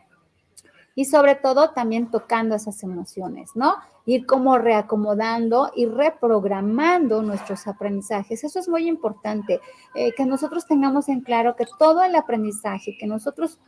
y 0.95 1.05
sobre 1.05 1.35
todo 1.35 1.73
también 1.73 2.11
tocando 2.11 2.55
esas 2.55 2.83
emociones, 2.83 3.51
¿no? 3.55 3.75
Ir 4.07 4.25
como 4.25 4.57
reacomodando 4.57 5.71
y 5.77 5.85
reprogramando 5.85 7.21
nuestros 7.21 7.67
aprendizajes. 7.67 8.43
Eso 8.43 8.59
es 8.59 8.71
muy 8.71 8.89
importante, 8.89 9.61
eh, 9.95 10.13
que 10.17 10.25
nosotros 10.25 10.67
tengamos 10.67 11.11
en 11.11 11.21
claro 11.21 11.57
que 11.57 11.67
todo 11.79 12.03
el 12.03 12.15
aprendizaje 12.15 12.97
que 12.99 13.07
nosotros 13.07 13.61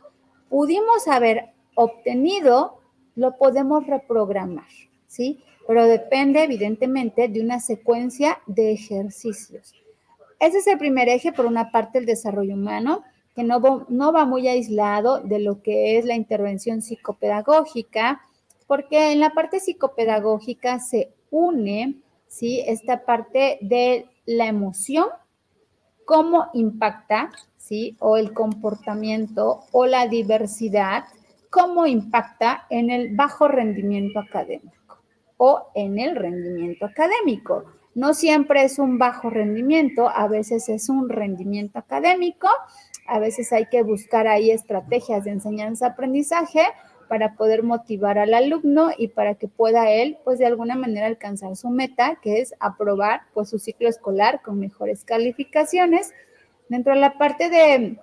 pudimos 0.49 1.07
haber 1.07 1.51
obtenido, 1.75 2.79
lo 3.15 3.37
podemos 3.37 3.85
reprogramar, 3.85 4.65
¿sí? 5.05 5.43
Pero 5.67 5.85
depende 5.85 6.43
evidentemente 6.43 7.27
de 7.27 7.39
una 7.39 7.59
secuencia 7.59 8.39
de 8.47 8.71
ejercicios. 8.71 9.75
Ese 10.39 10.59
es 10.59 10.67
el 10.67 10.77
primer 10.77 11.09
eje, 11.09 11.31
por 11.31 11.45
una 11.45 11.71
parte, 11.71 11.99
el 11.99 12.05
desarrollo 12.05 12.55
humano, 12.55 13.03
que 13.35 13.43
no, 13.43 13.85
no 13.89 14.11
va 14.11 14.25
muy 14.25 14.47
aislado 14.47 15.19
de 15.19 15.39
lo 15.39 15.61
que 15.61 15.97
es 15.97 16.05
la 16.05 16.15
intervención 16.15 16.81
psicopedagógica, 16.81 18.21
porque 18.67 19.11
en 19.11 19.19
la 19.19 19.31
parte 19.31 19.59
psicopedagógica 19.59 20.79
se 20.79 21.13
une, 21.31 22.01
¿sí? 22.27 22.63
Esta 22.65 23.05
parte 23.05 23.57
de 23.61 24.07
la 24.25 24.45
emoción, 24.45 25.05
cómo 26.05 26.49
impacta, 26.53 27.31
¿sí? 27.57 27.97
O 27.99 28.17
el 28.17 28.33
comportamiento 28.33 29.61
o 29.71 29.85
la 29.85 30.07
diversidad, 30.07 31.03
cómo 31.49 31.85
impacta 31.87 32.65
en 32.69 32.89
el 32.89 33.15
bajo 33.15 33.47
rendimiento 33.47 34.19
académico 34.19 35.01
o 35.37 35.71
en 35.73 35.99
el 35.99 36.15
rendimiento 36.15 36.85
académico. 36.85 37.65
No 37.99 38.13
siempre 38.13 38.63
es 38.63 38.79
un 38.79 38.97
bajo 38.97 39.29
rendimiento, 39.29 40.07
a 40.07 40.29
veces 40.29 40.69
es 40.69 40.87
un 40.87 41.09
rendimiento 41.09 41.79
académico, 41.79 42.47
a 43.05 43.19
veces 43.19 43.51
hay 43.51 43.65
que 43.65 43.83
buscar 43.83 44.25
ahí 44.25 44.51
estrategias 44.51 45.25
de 45.25 45.31
enseñanza-aprendizaje 45.31 46.61
para 47.09 47.35
poder 47.35 47.61
motivar 47.61 48.17
al 48.17 48.33
alumno 48.33 48.91
y 48.97 49.09
para 49.09 49.35
que 49.35 49.49
pueda 49.49 49.91
él, 49.91 50.17
pues 50.23 50.39
de 50.39 50.45
alguna 50.45 50.75
manera 50.75 51.07
alcanzar 51.07 51.57
su 51.57 51.71
meta, 51.71 52.17
que 52.21 52.39
es 52.39 52.55
aprobar 52.61 53.23
pues 53.33 53.49
su 53.49 53.59
ciclo 53.59 53.89
escolar 53.89 54.41
con 54.43 54.61
mejores 54.61 55.03
calificaciones. 55.03 56.13
Dentro 56.69 56.93
de 56.93 57.01
la 57.01 57.17
parte 57.17 57.49
de, 57.49 57.99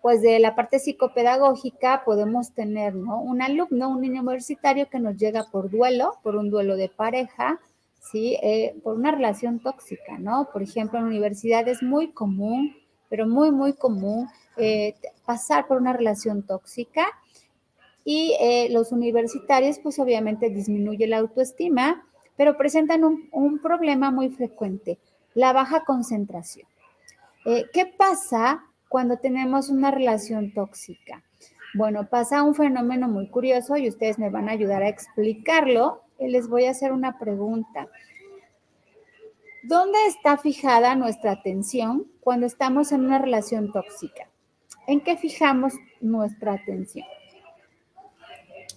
pues 0.00 0.22
de 0.22 0.38
la 0.38 0.54
parte 0.54 0.78
psicopedagógica 0.78 2.04
podemos 2.06 2.54
tener, 2.54 2.94
¿no? 2.94 3.20
Un 3.20 3.42
alumno, 3.42 3.90
un 3.90 4.00
niño 4.00 4.22
universitario 4.22 4.88
que 4.88 4.98
nos 4.98 5.18
llega 5.18 5.44
por 5.52 5.68
duelo, 5.68 6.14
por 6.22 6.36
un 6.36 6.48
duelo 6.48 6.76
de 6.76 6.88
pareja, 6.88 7.60
¿sí? 8.00 8.36
Eh, 8.42 8.74
por 8.82 8.96
una 8.96 9.12
relación 9.12 9.60
tóxica, 9.60 10.18
¿no? 10.18 10.48
Por 10.52 10.62
ejemplo, 10.62 10.98
en 10.98 11.04
la 11.04 11.10
universidad 11.10 11.68
es 11.68 11.82
muy 11.82 12.12
común, 12.12 12.74
pero 13.08 13.26
muy, 13.26 13.52
muy 13.52 13.74
común 13.74 14.28
eh, 14.56 14.94
pasar 15.26 15.66
por 15.66 15.80
una 15.80 15.92
relación 15.92 16.44
tóxica 16.44 17.06
y 18.04 18.36
eh, 18.40 18.68
los 18.70 18.92
universitarios, 18.92 19.78
pues 19.78 19.98
obviamente 19.98 20.50
disminuye 20.50 21.06
la 21.06 21.18
autoestima, 21.18 22.06
pero 22.36 22.56
presentan 22.56 23.04
un, 23.04 23.28
un 23.32 23.58
problema 23.60 24.10
muy 24.10 24.30
frecuente, 24.30 24.98
la 25.34 25.52
baja 25.52 25.84
concentración. 25.84 26.68
¿Qué 27.72 27.86
pasa 27.86 28.66
cuando 28.90 29.16
tenemos 29.16 29.70
una 29.70 29.90
relación 29.90 30.52
tóxica? 30.52 31.24
Bueno, 31.72 32.06
pasa 32.06 32.42
un 32.42 32.54
fenómeno 32.54 33.08
muy 33.08 33.28
curioso 33.28 33.78
y 33.78 33.88
ustedes 33.88 34.18
me 34.18 34.28
van 34.28 34.48
a 34.48 34.52
ayudar 34.52 34.82
a 34.82 34.88
explicarlo 34.88 36.02
les 36.28 36.48
voy 36.48 36.66
a 36.66 36.70
hacer 36.70 36.92
una 36.92 37.18
pregunta. 37.18 37.88
¿Dónde 39.62 39.98
está 40.06 40.38
fijada 40.38 40.94
nuestra 40.94 41.32
atención 41.32 42.06
cuando 42.20 42.46
estamos 42.46 42.92
en 42.92 43.04
una 43.04 43.18
relación 43.18 43.72
tóxica? 43.72 44.28
¿En 44.86 45.00
qué 45.00 45.16
fijamos 45.16 45.74
nuestra 46.00 46.54
atención? 46.54 47.06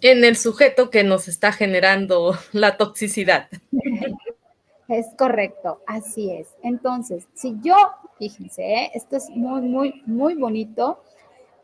En 0.01 0.23
el 0.25 0.35
sujeto 0.35 0.89
que 0.89 1.03
nos 1.03 1.27
está 1.27 1.51
generando 1.53 2.35
la 2.51 2.77
toxicidad. 2.77 3.47
Es 4.89 5.07
correcto, 5.17 5.81
así 5.87 6.29
es. 6.29 6.49
Entonces, 6.61 7.27
si 7.33 7.55
yo, 7.61 7.75
fíjense, 8.19 8.61
¿eh? 8.61 8.91
esto 8.93 9.15
es 9.15 9.29
muy, 9.29 9.61
muy, 9.61 10.03
muy 10.05 10.35
bonito 10.35 11.01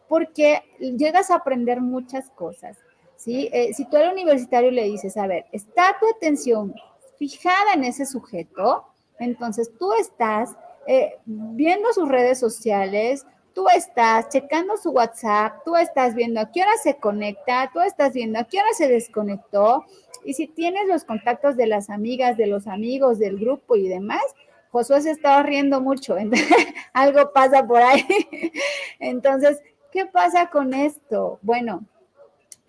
porque 0.08 0.64
llegas 0.80 1.30
a 1.30 1.36
aprender 1.36 1.82
muchas 1.82 2.30
cosas. 2.32 2.78
¿Sí? 3.20 3.50
Eh, 3.52 3.74
si 3.74 3.86
tú 3.86 3.98
al 3.98 4.14
universitario 4.14 4.72
le 4.72 4.86
dices, 4.86 5.18
a 5.18 5.28
ver, 5.28 5.46
está 5.52 5.98
tu 6.00 6.08
atención 6.08 6.74
fijada 7.18 7.74
en 7.74 7.84
ese 7.84 8.06
sujeto, 8.06 8.86
entonces 9.20 9.72
tú 9.78 9.92
estás 9.94 10.56
eh, 10.88 11.18
viendo 11.26 11.92
sus 11.92 12.08
redes 12.08 12.40
sociales, 12.40 13.26
tú 13.54 13.66
estás 13.76 14.30
checando 14.30 14.78
su 14.78 14.92
WhatsApp, 14.92 15.66
tú 15.66 15.76
estás 15.76 16.16
viendo 16.16 16.40
a 16.40 16.50
qué 16.50 16.62
hora 16.62 16.78
se 16.82 16.96
conecta, 16.96 17.70
tú 17.74 17.82
estás 17.82 18.14
viendo 18.14 18.40
a 18.40 18.46
qué 18.46 18.60
hora 18.60 18.70
se 18.74 18.88
desconectó. 18.88 19.86
Y 20.24 20.34
si 20.34 20.48
tienes 20.48 20.88
los 20.88 21.04
contactos 21.04 21.58
de 21.58 21.68
las 21.68 21.90
amigas, 21.90 22.38
de 22.38 22.48
los 22.48 22.68
amigos, 22.68 23.20
del 23.20 23.38
grupo 23.38 23.76
y 23.76 23.90
demás, 23.90 24.24
Josué 24.72 25.02
se 25.02 25.12
estaba 25.12 25.44
riendo 25.44 25.82
mucho, 25.82 26.16
algo 26.94 27.34
pasa 27.34 27.68
por 27.68 27.82
ahí. 27.82 28.06
Entonces, 29.00 29.62
¿qué 29.92 30.06
pasa 30.06 30.50
con 30.50 30.74
esto? 30.74 31.40
Bueno, 31.42 31.84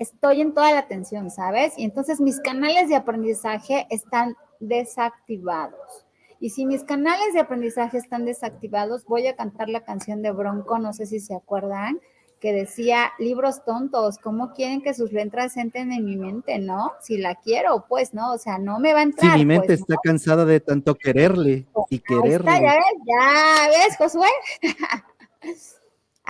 estoy 0.00 0.40
en 0.40 0.54
toda 0.54 0.72
la 0.72 0.80
atención, 0.80 1.30
¿sabes? 1.30 1.74
Y 1.76 1.84
entonces 1.84 2.20
mis 2.20 2.40
canales 2.40 2.88
de 2.88 2.96
aprendizaje 2.96 3.86
están 3.90 4.34
desactivados. 4.58 6.06
Y 6.40 6.50
si 6.50 6.64
mis 6.64 6.82
canales 6.84 7.34
de 7.34 7.40
aprendizaje 7.40 7.98
están 7.98 8.24
desactivados, 8.24 9.04
voy 9.04 9.26
a 9.26 9.36
cantar 9.36 9.68
la 9.68 9.84
canción 9.84 10.22
de 10.22 10.32
Bronco, 10.32 10.78
no 10.78 10.94
sé 10.94 11.04
si 11.04 11.20
se 11.20 11.34
acuerdan, 11.34 12.00
que 12.40 12.54
decía, 12.54 13.12
libros 13.18 13.62
tontos, 13.66 14.16
¿cómo 14.16 14.54
quieren 14.54 14.80
que 14.80 14.94
sus 14.94 15.12
letras 15.12 15.58
entren 15.58 15.92
en 15.92 16.06
mi 16.06 16.16
mente, 16.16 16.58
no? 16.58 16.92
Si 17.02 17.18
la 17.18 17.34
quiero, 17.34 17.84
pues, 17.86 18.14
¿no? 18.14 18.32
O 18.32 18.38
sea, 18.38 18.56
no 18.56 18.78
me 18.78 18.94
va 18.94 19.00
a 19.00 19.02
entrar. 19.02 19.32
Si 19.32 19.38
mi 19.40 19.44
mente 19.44 19.66
pues, 19.66 19.80
está 19.80 19.96
cansada 20.02 20.46
de 20.46 20.60
tanto 20.60 20.94
quererle 20.94 21.66
y 21.90 21.98
quererle. 21.98 22.50
ya 22.50 22.60
ves, 22.60 22.84
ya 23.04 23.68
ves, 23.68 23.96
Josué. 23.98 24.28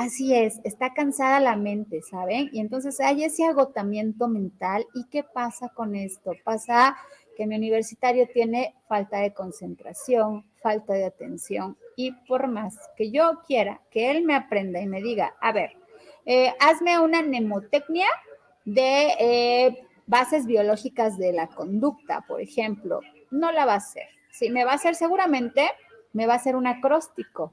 Así 0.00 0.34
es, 0.34 0.62
está 0.64 0.94
cansada 0.94 1.40
la 1.40 1.56
mente, 1.56 2.00
¿saben? 2.00 2.48
Y 2.54 2.60
entonces 2.60 2.98
hay 3.00 3.22
ese 3.22 3.44
agotamiento 3.44 4.28
mental. 4.28 4.86
¿Y 4.94 5.04
qué 5.10 5.22
pasa 5.22 5.68
con 5.68 5.94
esto? 5.94 6.32
Pasa 6.42 6.96
que 7.36 7.46
mi 7.46 7.54
universitario 7.56 8.26
tiene 8.32 8.74
falta 8.88 9.18
de 9.18 9.34
concentración, 9.34 10.46
falta 10.62 10.94
de 10.94 11.04
atención. 11.04 11.76
Y 11.96 12.12
por 12.26 12.48
más 12.48 12.78
que 12.96 13.10
yo 13.10 13.42
quiera 13.46 13.82
que 13.90 14.10
él 14.10 14.24
me 14.24 14.34
aprenda 14.34 14.80
y 14.80 14.86
me 14.86 15.02
diga, 15.02 15.34
a 15.38 15.52
ver, 15.52 15.72
eh, 16.24 16.54
hazme 16.60 16.98
una 16.98 17.20
mnemotecnia 17.20 18.08
de 18.64 19.08
eh, 19.20 19.86
bases 20.06 20.46
biológicas 20.46 21.18
de 21.18 21.34
la 21.34 21.48
conducta, 21.48 22.24
por 22.26 22.40
ejemplo, 22.40 23.00
no 23.30 23.52
la 23.52 23.66
va 23.66 23.74
a 23.74 23.84
hacer. 23.84 24.08
Si 24.32 24.48
me 24.48 24.64
va 24.64 24.72
a 24.72 24.76
hacer 24.76 24.94
seguramente, 24.94 25.68
me 26.14 26.26
va 26.26 26.32
a 26.32 26.36
hacer 26.36 26.56
un 26.56 26.66
acróstico 26.66 27.52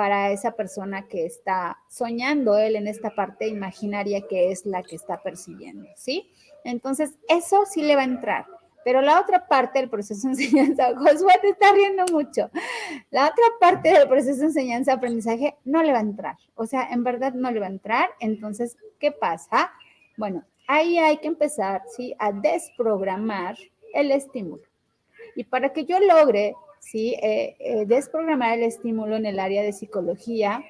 para 0.00 0.30
esa 0.30 0.52
persona 0.52 1.08
que 1.08 1.26
está 1.26 1.76
soñando 1.90 2.56
él 2.56 2.74
en 2.76 2.86
esta 2.86 3.10
parte 3.10 3.48
imaginaria 3.48 4.22
que 4.26 4.50
es 4.50 4.64
la 4.64 4.82
que 4.82 4.96
está 4.96 5.22
persiguiendo, 5.22 5.86
¿sí? 5.94 6.32
Entonces, 6.64 7.16
eso 7.28 7.66
sí 7.66 7.82
le 7.82 7.96
va 7.96 8.00
a 8.00 8.06
entrar. 8.06 8.46
Pero 8.82 9.02
la 9.02 9.20
otra 9.20 9.46
parte 9.46 9.78
del 9.78 9.90
proceso 9.90 10.26
de 10.26 10.32
enseñanza, 10.32 10.94
Josué 10.96 11.34
te 11.42 11.50
está 11.50 11.74
riendo 11.74 12.06
mucho. 12.10 12.50
La 13.10 13.24
otra 13.24 13.44
parte 13.60 13.92
del 13.92 14.08
proceso 14.08 14.40
de 14.40 14.46
enseñanza-aprendizaje 14.46 15.56
no 15.66 15.82
le 15.82 15.92
va 15.92 15.98
a 15.98 16.00
entrar. 16.00 16.36
O 16.54 16.64
sea, 16.64 16.88
en 16.90 17.04
verdad 17.04 17.34
no 17.34 17.50
le 17.50 17.60
va 17.60 17.66
a 17.66 17.68
entrar. 17.68 18.08
Entonces, 18.20 18.78
¿qué 18.98 19.12
pasa? 19.12 19.70
Bueno, 20.16 20.44
ahí 20.66 20.96
hay 20.96 21.18
que 21.18 21.28
empezar, 21.28 21.82
¿sí? 21.94 22.16
A 22.18 22.32
desprogramar 22.32 23.58
el 23.92 24.12
estímulo. 24.12 24.62
Y 25.36 25.44
para 25.44 25.74
que 25.74 25.84
yo 25.84 26.00
logre 26.00 26.54
¿sí? 26.80 27.14
Eh, 27.22 27.56
eh, 27.60 27.86
desprogramar 27.86 28.58
el 28.58 28.64
estímulo 28.64 29.16
en 29.16 29.26
el 29.26 29.38
área 29.38 29.62
de 29.62 29.72
psicología, 29.72 30.64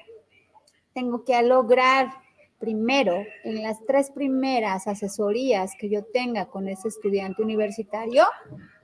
tengo 0.93 1.23
que 1.25 1.41
lograr 1.41 2.09
primero, 2.61 3.25
en 3.43 3.63
las 3.63 3.83
tres 3.87 4.11
primeras 4.11 4.85
asesorías 4.85 5.71
que 5.79 5.89
yo 5.89 6.05
tenga 6.05 6.45
con 6.45 6.67
ese 6.67 6.89
estudiante 6.89 7.41
universitario, 7.41 8.23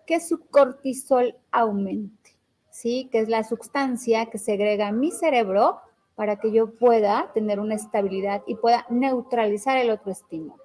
que 0.07 0.19
su 0.19 0.47
cortisol 0.47 1.35
aumente, 1.51 2.31
¿sí? 2.71 3.07
Que 3.11 3.19
es 3.19 3.29
la 3.29 3.43
sustancia 3.43 4.25
que 4.25 4.39
segrega 4.39 4.91
mi 4.91 5.11
cerebro 5.11 5.79
para 6.15 6.37
que 6.37 6.51
yo 6.51 6.73
pueda 6.73 7.31
tener 7.35 7.59
una 7.59 7.75
estabilidad 7.75 8.41
y 8.47 8.55
pueda 8.55 8.87
neutralizar 8.89 9.77
el 9.77 9.91
otro 9.91 10.11
estímulo. 10.11 10.63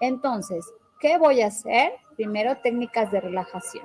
Entonces, 0.00 0.64
¿qué 1.00 1.18
voy 1.18 1.40
a 1.40 1.48
hacer? 1.48 1.94
Primero, 2.14 2.58
técnicas 2.58 3.10
de 3.10 3.20
relajación. 3.20 3.84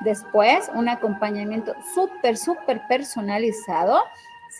Después, 0.00 0.70
un 0.74 0.88
acompañamiento 0.88 1.72
súper, 1.94 2.36
súper 2.36 2.82
personalizado, 2.88 3.98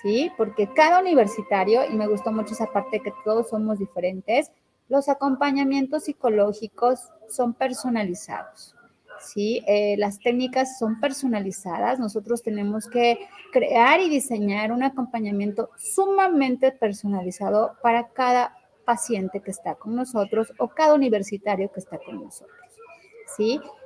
¿sí? 0.02 0.32
Porque 0.36 0.72
cada 0.72 1.00
universitario, 1.00 1.84
y 1.88 1.94
me 1.94 2.06
gustó 2.06 2.32
mucho 2.32 2.54
esa 2.54 2.72
parte 2.72 3.00
que 3.00 3.12
todos 3.24 3.50
somos 3.50 3.78
diferentes, 3.78 4.50
los 4.88 5.08
acompañamientos 5.08 6.04
psicológicos 6.04 7.10
son 7.28 7.54
personalizados. 7.54 8.76
¿sí? 9.20 9.62
Eh, 9.66 9.96
las 9.98 10.18
técnicas 10.18 10.78
son 10.78 11.00
personalizadas. 11.00 11.98
Nosotros 11.98 12.42
tenemos 12.42 12.88
que 12.88 13.18
crear 13.52 14.00
y 14.00 14.08
diseñar 14.08 14.72
un 14.72 14.82
acompañamiento 14.82 15.70
sumamente 15.76 16.72
personalizado 16.72 17.76
para 17.82 18.08
cada 18.08 18.56
paciente 18.84 19.40
que 19.40 19.50
está 19.50 19.74
con 19.74 19.96
nosotros 19.96 20.52
o 20.58 20.68
cada 20.68 20.94
universitario 20.94 21.70
que 21.72 21.80
está 21.80 21.98
con 21.98 22.22
nosotros. 22.22 22.65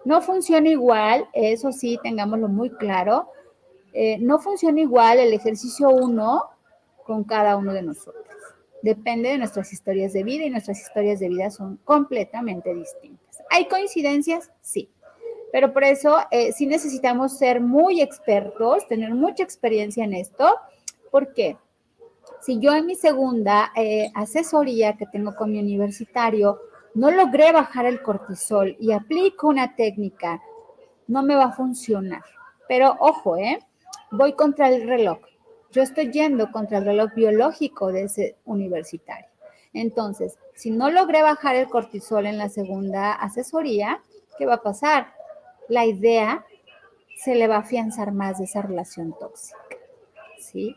No 0.05 0.21
funciona 0.23 0.69
igual, 0.69 1.29
eso 1.33 1.73
sí, 1.73 1.99
tengámoslo 2.03 2.49
muy 2.49 2.71
claro, 2.71 3.29
eh, 3.93 4.19
no 4.19 4.39
funciona 4.39 4.81
igual 4.81 5.19
el 5.19 5.33
ejercicio 5.33 5.91
1 5.91 6.43
con 7.05 7.25
cada 7.25 7.57
uno 7.57 7.73
de 7.73 7.83
nosotros. 7.83 8.25
Depende 8.83 9.31
de 9.31 9.39
nuestras 9.39 9.73
historias 9.73 10.13
de 10.13 10.23
vida 10.23 10.45
y 10.45 10.51
nuestras 10.51 10.81
historias 10.81 11.21
de 11.21 11.29
vida 11.29 11.51
son 11.51 11.77
completamente 11.85 12.75
distintas. 12.75 13.43
¿Hay 13.51 13.67
coincidencias? 13.67 14.51
Sí. 14.61 14.89
Pero 15.53 15.73
por 15.73 15.85
eso 15.85 16.19
eh, 16.31 16.53
sí 16.53 16.67
necesitamos 16.67 17.37
ser 17.37 17.61
muy 17.61 18.01
expertos, 18.01 18.87
tener 18.87 19.13
mucha 19.15 19.43
experiencia 19.43 20.05
en 20.05 20.15
esto. 20.15 20.55
¿Por 21.11 21.35
qué? 21.35 21.57
Si 22.41 22.59
yo 22.61 22.73
en 22.73 22.87
mi 22.87 22.95
segunda 22.95 23.73
eh, 23.77 24.11
asesoría 24.15 24.97
que 24.97 25.07
tengo 25.07 25.35
con 25.35 25.51
mi 25.51 25.59
universitario 25.59 26.61
no 26.95 27.11
logré 27.11 27.53
bajar 27.53 27.87
el 27.87 28.03
cortisol 28.03 28.77
y 28.81 28.93
aplico 28.93 29.49
una 29.49 29.77
técnica, 29.77 30.43
no 31.07 31.23
me 31.23 31.35
va 31.35 31.45
a 31.45 31.53
funcionar. 31.53 32.23
Pero 32.69 32.97
ojo, 33.01 33.37
¿eh? 33.37 33.59
voy 34.11 34.33
contra 34.35 34.69
el 34.69 34.87
reloj. 34.87 35.19
Yo 35.71 35.83
estoy 35.83 36.11
yendo 36.11 36.51
contra 36.51 36.79
el 36.79 36.85
reloj 36.85 37.13
biológico 37.15 37.93
de 37.93 38.05
ese 38.05 38.37
universitario. 38.45 39.27
Entonces, 39.73 40.37
si 40.55 40.71
no 40.71 40.91
logré 40.91 41.23
bajar 41.23 41.55
el 41.55 41.69
cortisol 41.69 42.27
en 42.27 42.39
la 42.39 42.49
segunda 42.49 43.13
asesoría, 43.13 44.03
¿qué 44.37 44.47
va 44.47 44.55
a 44.55 44.63
pasar? 44.63 45.13
La 45.69 45.85
idea 45.87 46.45
se 47.17 47.37
le 47.37 47.47
va 47.47 47.57
a 47.57 47.61
afianzar 47.61 48.13
más 48.13 48.39
de 48.39 48.45
esa 48.45 48.63
relación 48.63 49.15
tóxica. 49.19 49.59
¿Sí? 50.39 50.75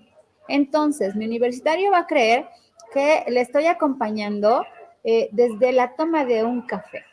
Entonces, 0.47 1.15
mi 1.15 1.25
universitario 1.25 1.91
va 1.91 1.99
a 1.99 2.07
creer 2.07 2.47
que 2.93 3.23
le 3.29 3.41
estoy 3.41 3.65
acompañando 3.65 4.63
eh, 5.03 5.29
desde 5.31 5.71
la 5.71 5.95
toma 5.95 6.25
de 6.25 6.43
un 6.43 6.61
café. 6.61 7.03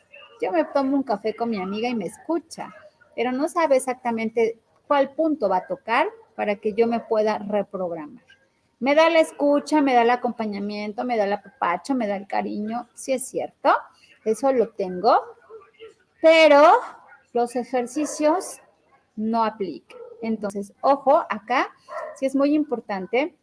Yo 0.41 0.51
me 0.51 0.63
tomo 0.65 0.97
un 0.97 1.03
café 1.03 1.35
con 1.35 1.49
mi 1.49 1.57
amiga 1.57 1.89
y 1.89 1.95
me 1.95 2.05
escucha, 2.05 2.73
pero 3.15 3.31
no 3.31 3.47
sabe 3.47 3.77
exactamente 3.77 4.57
cuál 4.87 5.11
punto 5.11 5.49
va 5.49 5.57
a 5.57 5.67
tocar 5.67 6.07
para 6.35 6.55
que 6.55 6.73
yo 6.73 6.87
me 6.87 6.99
pueda 6.99 7.37
reprogramar. 7.37 8.23
Me 8.79 8.95
da 8.95 9.09
la 9.09 9.19
escucha, 9.19 9.81
me 9.81 9.93
da 9.93 10.01
el 10.01 10.09
acompañamiento, 10.09 11.03
me 11.03 11.17
da 11.17 11.25
el 11.25 11.33
apapacho, 11.33 11.93
me 11.93 12.07
da 12.07 12.15
el 12.15 12.27
cariño, 12.27 12.87
sí 12.95 13.13
es 13.13 13.27
cierto, 13.27 13.69
eso 14.25 14.51
lo 14.51 14.69
tengo, 14.69 15.21
pero 16.21 16.63
los 17.33 17.55
ejercicios 17.55 18.59
no 19.15 19.43
aplican. 19.43 19.99
Entonces, 20.21 20.73
ojo, 20.81 21.23
acá 21.29 21.69
sí 22.15 22.25
es 22.25 22.35
muy 22.35 22.55
importante 22.55 23.35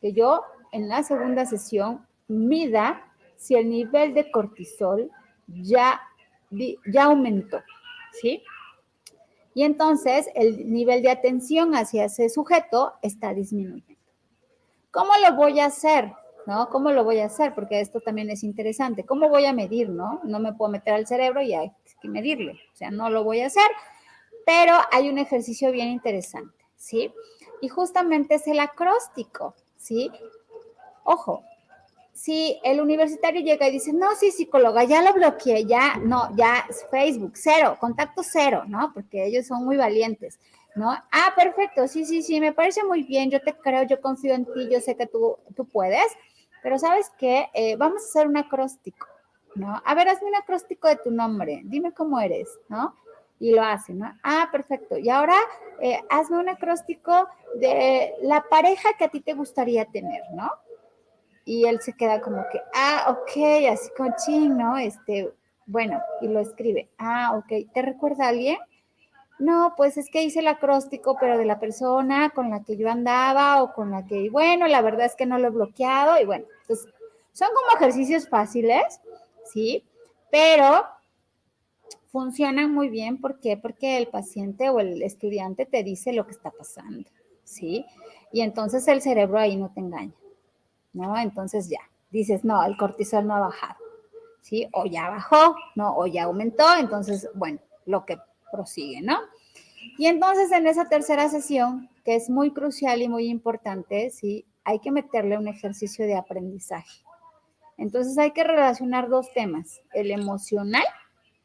que 0.00 0.12
yo 0.12 0.42
en 0.72 0.88
la 0.88 1.02
segunda 1.02 1.46
sesión 1.46 2.06
mida 2.28 3.09
si 3.40 3.54
el 3.54 3.70
nivel 3.70 4.12
de 4.12 4.30
cortisol 4.30 5.10
ya, 5.48 5.98
ya 6.50 7.04
aumentó, 7.04 7.62
¿sí? 8.20 8.44
Y 9.54 9.64
entonces 9.64 10.28
el 10.34 10.70
nivel 10.70 11.02
de 11.02 11.10
atención 11.10 11.74
hacia 11.74 12.04
ese 12.04 12.28
sujeto 12.28 12.92
está 13.00 13.32
disminuyendo. 13.32 13.98
¿Cómo 14.90 15.12
lo 15.26 15.34
voy 15.36 15.58
a 15.58 15.66
hacer? 15.66 16.12
¿No? 16.46 16.68
¿Cómo 16.68 16.90
lo 16.90 17.02
voy 17.02 17.20
a 17.20 17.26
hacer? 17.26 17.54
Porque 17.54 17.80
esto 17.80 18.00
también 18.00 18.28
es 18.28 18.44
interesante. 18.44 19.04
¿Cómo 19.04 19.28
voy 19.28 19.46
a 19.46 19.52
medir, 19.52 19.88
no? 19.88 20.20
No 20.24 20.38
me 20.38 20.52
puedo 20.52 20.70
meter 20.70 20.94
al 20.94 21.06
cerebro 21.06 21.40
y 21.40 21.54
hay 21.54 21.72
que 22.00 22.08
medirle. 22.08 22.52
O 22.72 22.76
sea, 22.76 22.90
no 22.90 23.08
lo 23.08 23.24
voy 23.24 23.40
a 23.40 23.46
hacer, 23.46 23.70
pero 24.44 24.74
hay 24.92 25.08
un 25.08 25.18
ejercicio 25.18 25.72
bien 25.72 25.88
interesante, 25.88 26.64
¿sí? 26.76 27.12
Y 27.62 27.68
justamente 27.68 28.34
es 28.34 28.46
el 28.46 28.60
acróstico, 28.60 29.54
¿sí? 29.76 30.10
Ojo, 31.04 31.44
si 32.20 32.60
el 32.64 32.82
universitario 32.82 33.40
llega 33.40 33.66
y 33.66 33.72
dice, 33.72 33.94
no, 33.94 34.14
sí, 34.14 34.30
psicóloga, 34.30 34.84
ya 34.84 35.00
lo 35.00 35.14
bloqueé, 35.14 35.64
ya, 35.64 35.96
no, 35.96 36.28
ya 36.36 36.66
Facebook, 36.90 37.32
cero, 37.34 37.78
contacto 37.80 38.22
cero, 38.22 38.64
¿no? 38.66 38.92
Porque 38.92 39.24
ellos 39.24 39.46
son 39.46 39.64
muy 39.64 39.78
valientes, 39.78 40.38
¿no? 40.74 40.90
Ah, 40.90 41.32
perfecto, 41.34 41.88
sí, 41.88 42.04
sí, 42.04 42.22
sí, 42.22 42.38
me 42.38 42.52
parece 42.52 42.84
muy 42.84 43.04
bien, 43.04 43.30
yo 43.30 43.40
te 43.40 43.54
creo, 43.54 43.84
yo 43.84 44.02
confío 44.02 44.34
en 44.34 44.44
ti, 44.44 44.68
yo 44.70 44.82
sé 44.82 44.96
que 44.96 45.06
tú, 45.06 45.38
tú 45.56 45.64
puedes, 45.64 46.04
pero 46.62 46.78
¿sabes 46.78 47.10
qué? 47.16 47.48
Eh, 47.54 47.76
vamos 47.76 48.02
a 48.02 48.04
hacer 48.04 48.26
un 48.26 48.36
acróstico, 48.36 49.06
¿no? 49.54 49.80
A 49.82 49.94
ver, 49.94 50.10
hazme 50.10 50.28
un 50.28 50.36
acróstico 50.36 50.88
de 50.88 50.96
tu 50.96 51.10
nombre, 51.10 51.62
dime 51.64 51.92
cómo 51.92 52.20
eres, 52.20 52.50
¿no? 52.68 52.96
Y 53.38 53.52
lo 53.52 53.62
hace, 53.62 53.94
¿no? 53.94 54.14
Ah, 54.22 54.50
perfecto. 54.52 54.98
Y 54.98 55.08
ahora 55.08 55.36
eh, 55.80 55.98
hazme 56.10 56.36
un 56.36 56.50
acróstico 56.50 57.28
de 57.54 58.12
la 58.20 58.42
pareja 58.42 58.90
que 58.98 59.04
a 59.04 59.08
ti 59.08 59.22
te 59.22 59.32
gustaría 59.32 59.86
tener, 59.86 60.20
¿no? 60.34 60.50
Y 61.44 61.66
él 61.66 61.80
se 61.80 61.94
queda 61.94 62.20
como 62.20 62.44
que, 62.52 62.60
ah, 62.74 63.06
ok, 63.08 63.70
así 63.70 63.90
con 63.96 64.14
ching, 64.14 64.56
¿no? 64.56 64.78
Este, 64.78 65.32
bueno, 65.66 66.00
y 66.20 66.28
lo 66.28 66.40
escribe, 66.40 66.90
ah, 66.98 67.36
ok, 67.36 67.72
¿te 67.72 67.82
recuerda 67.82 68.26
a 68.26 68.28
alguien? 68.28 68.58
No, 69.38 69.72
pues 69.76 69.96
es 69.96 70.10
que 70.10 70.22
hice 70.22 70.40
el 70.40 70.48
acróstico, 70.48 71.16
pero 71.18 71.38
de 71.38 71.46
la 71.46 71.58
persona 71.58 72.30
con 72.30 72.50
la 72.50 72.62
que 72.62 72.76
yo 72.76 72.90
andaba 72.90 73.62
o 73.62 73.72
con 73.72 73.90
la 73.90 74.04
que, 74.06 74.28
bueno, 74.28 74.66
la 74.66 74.82
verdad 74.82 75.06
es 75.06 75.16
que 75.16 75.24
no 75.24 75.38
lo 75.38 75.48
he 75.48 75.50
bloqueado 75.50 76.20
y 76.20 76.26
bueno, 76.26 76.44
entonces 76.60 76.92
son 77.32 77.48
como 77.54 77.78
ejercicios 77.78 78.28
fáciles, 78.28 79.00
¿sí? 79.44 79.84
Pero 80.30 80.84
funcionan 82.12 82.74
muy 82.74 82.88
bien, 82.88 83.20
¿por 83.20 83.40
qué? 83.40 83.56
Porque 83.56 83.96
el 83.96 84.08
paciente 84.08 84.68
o 84.68 84.80
el 84.80 85.02
estudiante 85.02 85.64
te 85.64 85.82
dice 85.84 86.12
lo 86.12 86.26
que 86.26 86.32
está 86.32 86.50
pasando, 86.50 87.08
¿sí? 87.44 87.86
Y 88.32 88.42
entonces 88.42 88.86
el 88.88 89.00
cerebro 89.00 89.38
ahí 89.38 89.56
no 89.56 89.72
te 89.72 89.80
engaña, 89.80 90.12
¿no? 90.92 91.16
Entonces 91.18 91.68
ya, 91.68 91.80
dices, 92.10 92.44
no, 92.44 92.64
el 92.64 92.76
cortisol 92.76 93.26
no 93.26 93.34
ha 93.36 93.40
bajado, 93.40 93.76
¿sí? 94.40 94.68
O 94.72 94.86
ya 94.86 95.10
bajó, 95.10 95.54
¿no? 95.74 95.96
O 95.96 96.06
ya 96.06 96.24
aumentó, 96.24 96.64
entonces, 96.78 97.28
bueno, 97.34 97.58
lo 97.86 98.04
que 98.04 98.18
prosigue, 98.50 99.02
¿no? 99.02 99.18
Y 99.98 100.06
entonces 100.06 100.52
en 100.52 100.66
esa 100.66 100.88
tercera 100.88 101.28
sesión, 101.28 101.88
que 102.04 102.14
es 102.14 102.30
muy 102.30 102.52
crucial 102.52 103.02
y 103.02 103.08
muy 103.08 103.28
importante, 103.28 104.10
¿sí? 104.10 104.46
Hay 104.64 104.78
que 104.80 104.90
meterle 104.90 105.38
un 105.38 105.48
ejercicio 105.48 106.06
de 106.06 106.16
aprendizaje. 106.16 107.02
Entonces 107.76 108.18
hay 108.18 108.32
que 108.32 108.44
relacionar 108.44 109.08
dos 109.08 109.32
temas, 109.32 109.80
el 109.94 110.10
emocional 110.10 110.84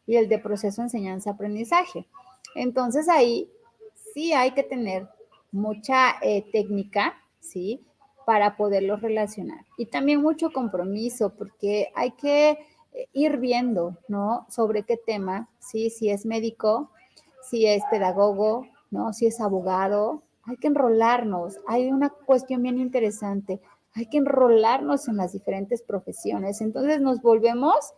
y 0.05 0.17
el 0.17 0.27
de 0.27 0.37
proceso 0.39 0.81
enseñanza-aprendizaje. 0.81 2.07
Entonces 2.55 3.07
ahí 3.07 3.49
sí 4.13 4.33
hay 4.33 4.51
que 4.51 4.63
tener 4.63 5.07
mucha 5.51 6.15
eh, 6.21 6.45
técnica, 6.51 7.15
¿sí? 7.39 7.85
Para 8.25 8.57
poderlos 8.57 9.01
relacionar. 9.01 9.65
Y 9.77 9.85
también 9.87 10.21
mucho 10.21 10.51
compromiso, 10.51 11.31
porque 11.35 11.91
hay 11.95 12.11
que 12.11 12.49
eh, 12.93 13.07
ir 13.13 13.37
viendo, 13.37 13.97
¿no? 14.07 14.45
Sobre 14.49 14.83
qué 14.83 14.97
tema, 14.97 15.49
¿sí? 15.59 15.89
Si 15.89 16.09
es 16.09 16.25
médico, 16.25 16.89
si 17.41 17.65
es 17.67 17.83
pedagogo, 17.91 18.67
¿no? 18.91 19.13
Si 19.13 19.27
es 19.27 19.39
abogado, 19.39 20.23
hay 20.45 20.57
que 20.57 20.67
enrolarnos. 20.67 21.57
Hay 21.67 21.89
una 21.91 22.09
cuestión 22.09 22.63
bien 22.63 22.79
interesante. 22.79 23.59
Hay 23.93 24.07
que 24.07 24.17
enrolarnos 24.17 25.07
en 25.07 25.17
las 25.17 25.33
diferentes 25.33 25.81
profesiones. 25.81 26.61
Entonces 26.61 27.01
nos 27.01 27.21
volvemos, 27.21 27.93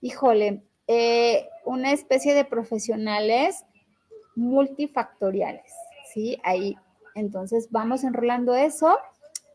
híjole, 0.00 0.62
eh, 0.86 1.48
una 1.64 1.92
especie 1.92 2.34
de 2.34 2.44
profesionales 2.44 3.64
multifactoriales, 4.36 5.72
¿sí? 6.12 6.38
Ahí, 6.42 6.76
entonces 7.14 7.68
vamos 7.70 8.04
enrolando 8.04 8.54
eso 8.54 8.98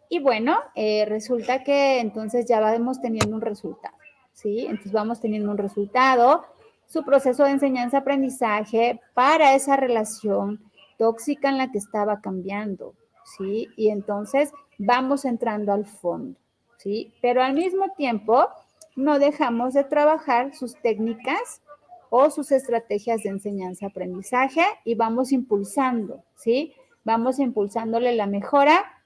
y 0.09 0.19
bueno, 0.19 0.57
eh, 0.73 1.05
resulta 1.05 1.63
que 1.63 1.99
entonces 1.99 2.47
ya 2.47 2.59
vamos 2.59 2.99
teniendo 2.99 3.35
un 3.35 3.41
resultado, 3.41 3.95
¿sí? 4.33 4.61
Entonces 4.61 4.91
vamos 4.91 5.21
teniendo 5.21 5.51
un 5.51 5.57
resultado, 5.59 6.45
su 6.87 7.03
proceso 7.03 7.43
de 7.43 7.51
enseñanza-aprendizaje 7.51 8.99
para 9.13 9.53
esa 9.53 9.75
relación 9.75 10.59
tóxica 10.97 11.49
en 11.49 11.59
la 11.59 11.71
que 11.71 11.77
estaba 11.77 12.21
cambiando, 12.21 12.95
¿sí? 13.23 13.67
Y 13.77 13.89
entonces 13.89 14.51
vamos 14.79 15.25
entrando 15.25 15.73
al 15.73 15.85
fondo, 15.85 16.39
¿sí? 16.77 17.13
Pero 17.21 17.43
al 17.43 17.53
mismo 17.53 17.89
tiempo 17.95 18.47
no 18.95 19.19
dejamos 19.19 19.75
de 19.75 19.83
trabajar 19.83 20.55
sus 20.55 20.73
técnicas 20.81 21.61
o 22.09 22.31
sus 22.31 22.51
estrategias 22.51 23.21
de 23.21 23.29
enseñanza-aprendizaje 23.29 24.63
y 24.83 24.95
vamos 24.95 25.31
impulsando, 25.31 26.23
¿sí? 26.35 26.73
Vamos 27.03 27.37
impulsándole 27.37 28.15
la 28.15 28.25
mejora, 28.25 28.98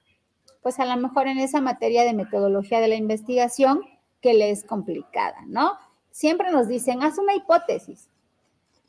pues 0.64 0.80
a 0.80 0.86
lo 0.86 0.96
mejor 0.96 1.28
en 1.28 1.38
esa 1.38 1.60
materia 1.60 2.04
de 2.04 2.14
metodología 2.14 2.80
de 2.80 2.88
la 2.88 2.94
investigación 2.94 3.82
que 4.22 4.32
le 4.32 4.48
es 4.48 4.64
complicada, 4.64 5.42
¿no? 5.46 5.72
Siempre 6.10 6.50
nos 6.50 6.68
dicen, 6.68 7.02
haz 7.02 7.18
una 7.18 7.34
hipótesis. 7.34 8.08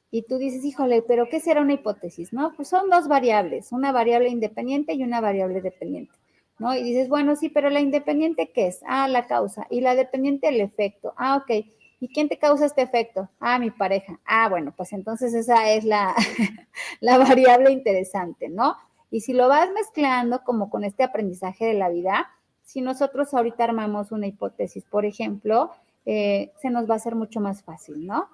Y 0.09 0.21
tú 0.21 0.37
dices, 0.37 0.63
híjole, 0.63 1.01
pero 1.01 1.27
¿qué 1.27 1.41
será 1.41 1.59
una 1.61 1.73
hipótesis? 1.73 2.31
No, 2.31 2.53
pues 2.55 2.69
son 2.69 2.89
dos 2.89 3.09
variables, 3.09 3.73
una 3.73 3.91
variable 3.91 4.29
independiente 4.29 4.93
y 4.93 5.03
una 5.03 5.19
variable 5.19 5.61
dependiente. 5.61 6.13
¿no? 6.59 6.73
Y 6.73 6.81
dices, 6.81 7.09
bueno, 7.09 7.35
sí, 7.35 7.49
pero 7.49 7.69
la 7.69 7.81
independiente, 7.81 8.53
¿qué 8.53 8.67
es? 8.67 8.79
Ah, 8.87 9.09
la 9.09 9.27
causa. 9.27 9.67
Y 9.69 9.81
la 9.81 9.95
dependiente, 9.95 10.47
el 10.47 10.61
efecto. 10.61 11.13
Ah, 11.17 11.43
ok. 11.43 11.65
¿Y 11.99 12.07
quién 12.07 12.29
te 12.29 12.37
causa 12.37 12.65
este 12.67 12.83
efecto? 12.83 13.29
Ah, 13.41 13.59
mi 13.59 13.69
pareja. 13.69 14.21
Ah, 14.23 14.47
bueno, 14.47 14.73
pues 14.77 14.93
entonces 14.93 15.33
esa 15.33 15.71
es 15.71 15.83
la, 15.83 16.15
la 17.01 17.17
variable 17.17 17.69
interesante, 17.69 18.47
¿no? 18.47 18.77
Y 19.11 19.21
si 19.21 19.33
lo 19.33 19.47
vas 19.47 19.69
mezclando 19.71 20.43
como 20.43 20.69
con 20.69 20.83
este 20.83 21.03
aprendizaje 21.03 21.65
de 21.65 21.73
la 21.75 21.89
vida, 21.89 22.27
si 22.63 22.81
nosotros 22.81 23.33
ahorita 23.33 23.63
armamos 23.63 24.11
una 24.11 24.27
hipótesis, 24.27 24.83
por 24.85 25.05
ejemplo, 25.05 25.71
eh, 26.05 26.51
se 26.61 26.69
nos 26.69 26.89
va 26.89 26.93
a 26.93 26.97
hacer 26.97 27.15
mucho 27.15 27.39
más 27.39 27.63
fácil, 27.63 28.05
¿no? 28.05 28.27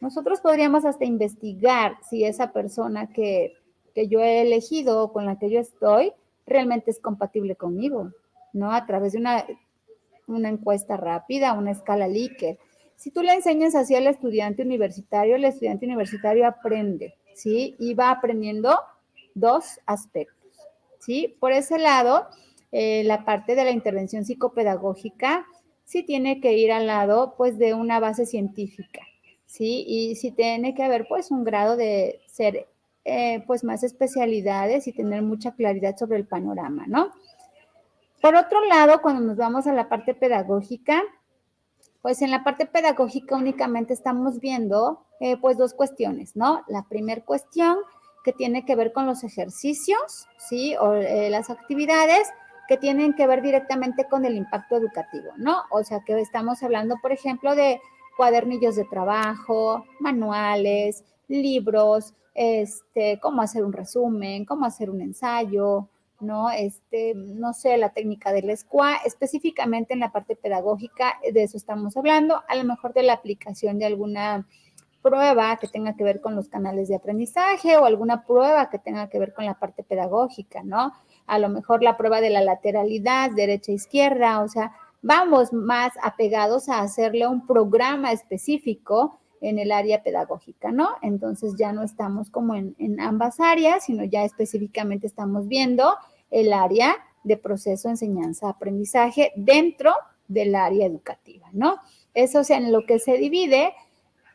Nosotros 0.00 0.40
podríamos 0.40 0.84
hasta 0.84 1.04
investigar 1.04 1.96
si 2.08 2.24
esa 2.24 2.52
persona 2.52 3.08
que, 3.12 3.54
que 3.94 4.08
yo 4.08 4.20
he 4.20 4.40
elegido 4.42 5.02
o 5.02 5.12
con 5.12 5.26
la 5.26 5.38
que 5.38 5.50
yo 5.50 5.60
estoy, 5.60 6.12
realmente 6.46 6.90
es 6.90 6.98
compatible 6.98 7.56
conmigo, 7.56 8.10
¿no? 8.52 8.72
A 8.72 8.86
través 8.86 9.12
de 9.12 9.18
una, 9.18 9.44
una 10.26 10.48
encuesta 10.48 10.96
rápida, 10.96 11.52
una 11.52 11.70
escala 11.70 12.08
Likert. 12.08 12.58
Si 12.96 13.10
tú 13.10 13.22
le 13.22 13.32
enseñas 13.32 13.74
así 13.74 13.94
al 13.94 14.06
estudiante 14.06 14.62
universitario, 14.62 15.36
el 15.36 15.44
estudiante 15.44 15.86
universitario 15.86 16.46
aprende, 16.46 17.14
¿sí? 17.34 17.76
Y 17.78 17.94
va 17.94 18.10
aprendiendo 18.10 18.78
dos 19.34 19.80
aspectos, 19.86 20.50
¿sí? 20.98 21.36
Por 21.40 21.52
ese 21.52 21.78
lado, 21.78 22.26
eh, 22.72 23.02
la 23.04 23.24
parte 23.24 23.54
de 23.54 23.64
la 23.64 23.70
intervención 23.70 24.24
psicopedagógica 24.24 25.46
sí 25.84 26.02
tiene 26.02 26.40
que 26.40 26.54
ir 26.54 26.72
al 26.72 26.86
lado, 26.86 27.34
pues, 27.36 27.58
de 27.58 27.74
una 27.74 28.00
base 28.00 28.26
científica, 28.26 29.00
¿sí? 29.46 29.84
Y 29.86 30.16
sí 30.16 30.30
tiene 30.30 30.74
que 30.74 30.82
haber, 30.82 31.06
pues, 31.08 31.30
un 31.30 31.44
grado 31.44 31.76
de 31.76 32.20
ser 32.26 32.66
eh, 33.04 33.42
pues 33.46 33.64
más 33.64 33.82
especialidades 33.82 34.86
y 34.86 34.92
tener 34.92 35.22
mucha 35.22 35.52
claridad 35.52 35.96
sobre 35.96 36.18
el 36.18 36.26
panorama, 36.26 36.84
¿no? 36.86 37.10
Por 38.20 38.34
otro 38.34 38.62
lado, 38.66 39.00
cuando 39.00 39.22
nos 39.22 39.38
vamos 39.38 39.66
a 39.66 39.72
la 39.72 39.88
parte 39.88 40.14
pedagógica, 40.14 41.02
pues 42.02 42.20
en 42.20 42.30
la 42.30 42.44
parte 42.44 42.66
pedagógica 42.66 43.36
únicamente 43.36 43.94
estamos 43.94 44.38
viendo 44.38 45.06
eh, 45.18 45.38
pues 45.38 45.56
dos 45.56 45.72
cuestiones, 45.72 46.36
¿no? 46.36 46.62
La 46.68 46.86
primera 46.88 47.24
cuestión 47.24 47.78
que 48.24 48.32
tiene 48.32 48.64
que 48.64 48.76
ver 48.76 48.92
con 48.92 49.06
los 49.06 49.24
ejercicios, 49.24 50.28
¿sí? 50.38 50.76
O 50.76 50.94
eh, 50.94 51.30
las 51.30 51.50
actividades 51.50 52.28
que 52.68 52.76
tienen 52.76 53.14
que 53.14 53.26
ver 53.26 53.42
directamente 53.42 54.04
con 54.04 54.24
el 54.24 54.36
impacto 54.36 54.76
educativo, 54.76 55.30
¿no? 55.36 55.62
O 55.70 55.82
sea, 55.82 56.00
que 56.06 56.20
estamos 56.20 56.62
hablando, 56.62 56.96
por 57.02 57.12
ejemplo, 57.12 57.54
de 57.54 57.80
cuadernillos 58.16 58.76
de 58.76 58.84
trabajo, 58.84 59.84
manuales, 59.98 61.04
libros, 61.26 62.14
este, 62.34 63.18
cómo 63.20 63.42
hacer 63.42 63.64
un 63.64 63.72
resumen, 63.72 64.44
cómo 64.44 64.66
hacer 64.66 64.90
un 64.90 65.00
ensayo, 65.00 65.88
¿no? 66.20 66.50
Este, 66.50 67.14
no 67.14 67.52
sé, 67.52 67.76
la 67.76 67.90
técnica 67.90 68.32
del 68.32 68.56
SQA, 68.56 68.96
específicamente 69.04 69.94
en 69.94 70.00
la 70.00 70.12
parte 70.12 70.36
pedagógica, 70.36 71.18
de 71.32 71.42
eso 71.42 71.56
estamos 71.56 71.96
hablando, 71.96 72.42
a 72.46 72.54
lo 72.54 72.64
mejor 72.64 72.92
de 72.92 73.02
la 73.02 73.14
aplicación 73.14 73.78
de 73.78 73.86
alguna 73.86 74.46
prueba 75.02 75.56
que 75.56 75.68
tenga 75.68 75.94
que 75.94 76.04
ver 76.04 76.20
con 76.20 76.36
los 76.36 76.48
canales 76.48 76.88
de 76.88 76.96
aprendizaje 76.96 77.76
o 77.76 77.84
alguna 77.84 78.24
prueba 78.24 78.70
que 78.70 78.78
tenga 78.78 79.08
que 79.08 79.18
ver 79.18 79.32
con 79.32 79.44
la 79.44 79.54
parte 79.54 79.82
pedagógica, 79.82 80.62
¿no? 80.62 80.92
A 81.26 81.38
lo 81.38 81.48
mejor 81.48 81.82
la 81.82 81.96
prueba 81.96 82.20
de 82.20 82.30
la 82.30 82.42
lateralidad, 82.42 83.30
derecha-izquierda, 83.30 84.40
o 84.42 84.48
sea, 84.48 84.72
vamos 85.02 85.52
más 85.52 85.92
apegados 86.02 86.68
a 86.68 86.80
hacerle 86.80 87.26
un 87.26 87.46
programa 87.46 88.12
específico 88.12 89.18
en 89.40 89.58
el 89.58 89.72
área 89.72 90.02
pedagógica, 90.02 90.70
¿no? 90.70 90.90
Entonces 91.02 91.54
ya 91.58 91.72
no 91.72 91.82
estamos 91.82 92.30
como 92.30 92.54
en, 92.54 93.00
ambas 93.00 93.40
áreas, 93.40 93.84
sino 93.84 94.04
ya 94.04 94.24
específicamente 94.24 95.06
estamos 95.06 95.48
viendo 95.48 95.94
el 96.30 96.52
área 96.52 96.94
de 97.24 97.36
proceso 97.36 97.88
enseñanza-aprendizaje 97.88 99.32
dentro 99.36 99.94
del 100.28 100.54
área 100.54 100.86
educativa, 100.86 101.48
¿no? 101.52 101.78
Eso 102.14 102.40
es 102.40 102.50
en 102.50 102.70
lo 102.72 102.84
que 102.86 102.98
se 102.98 103.16
divide. 103.16 103.72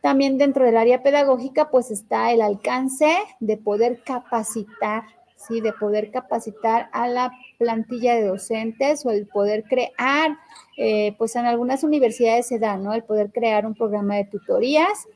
También 0.05 0.37
dentro 0.37 0.63
del 0.63 0.77
área 0.77 1.01
pedagógica, 1.01 1.71
pues 1.71 1.89
está 1.89 2.31
el 2.31 2.39
alcance 2.39 3.11
de 3.39 3.57
poder 3.57 4.03
capacitar, 4.03 5.01
¿sí? 5.35 5.61
De 5.61 5.73
poder 5.73 6.11
capacitar 6.11 6.89
a 6.91 7.07
la 7.07 7.31
plantilla 7.57 8.13
de 8.13 8.27
docentes 8.27 9.03
o 9.03 9.09
el 9.09 9.25
poder 9.25 9.63
crear, 9.63 10.37
eh, 10.77 11.15
pues 11.17 11.35
en 11.35 11.47
algunas 11.47 11.83
universidades 11.83 12.45
se 12.45 12.59
da, 12.59 12.77
¿no? 12.77 12.93
El 12.93 13.03
poder 13.03 13.31
crear 13.31 13.65
un 13.65 13.73
programa 13.73 14.17
de 14.17 14.25
tutorías, 14.25 15.07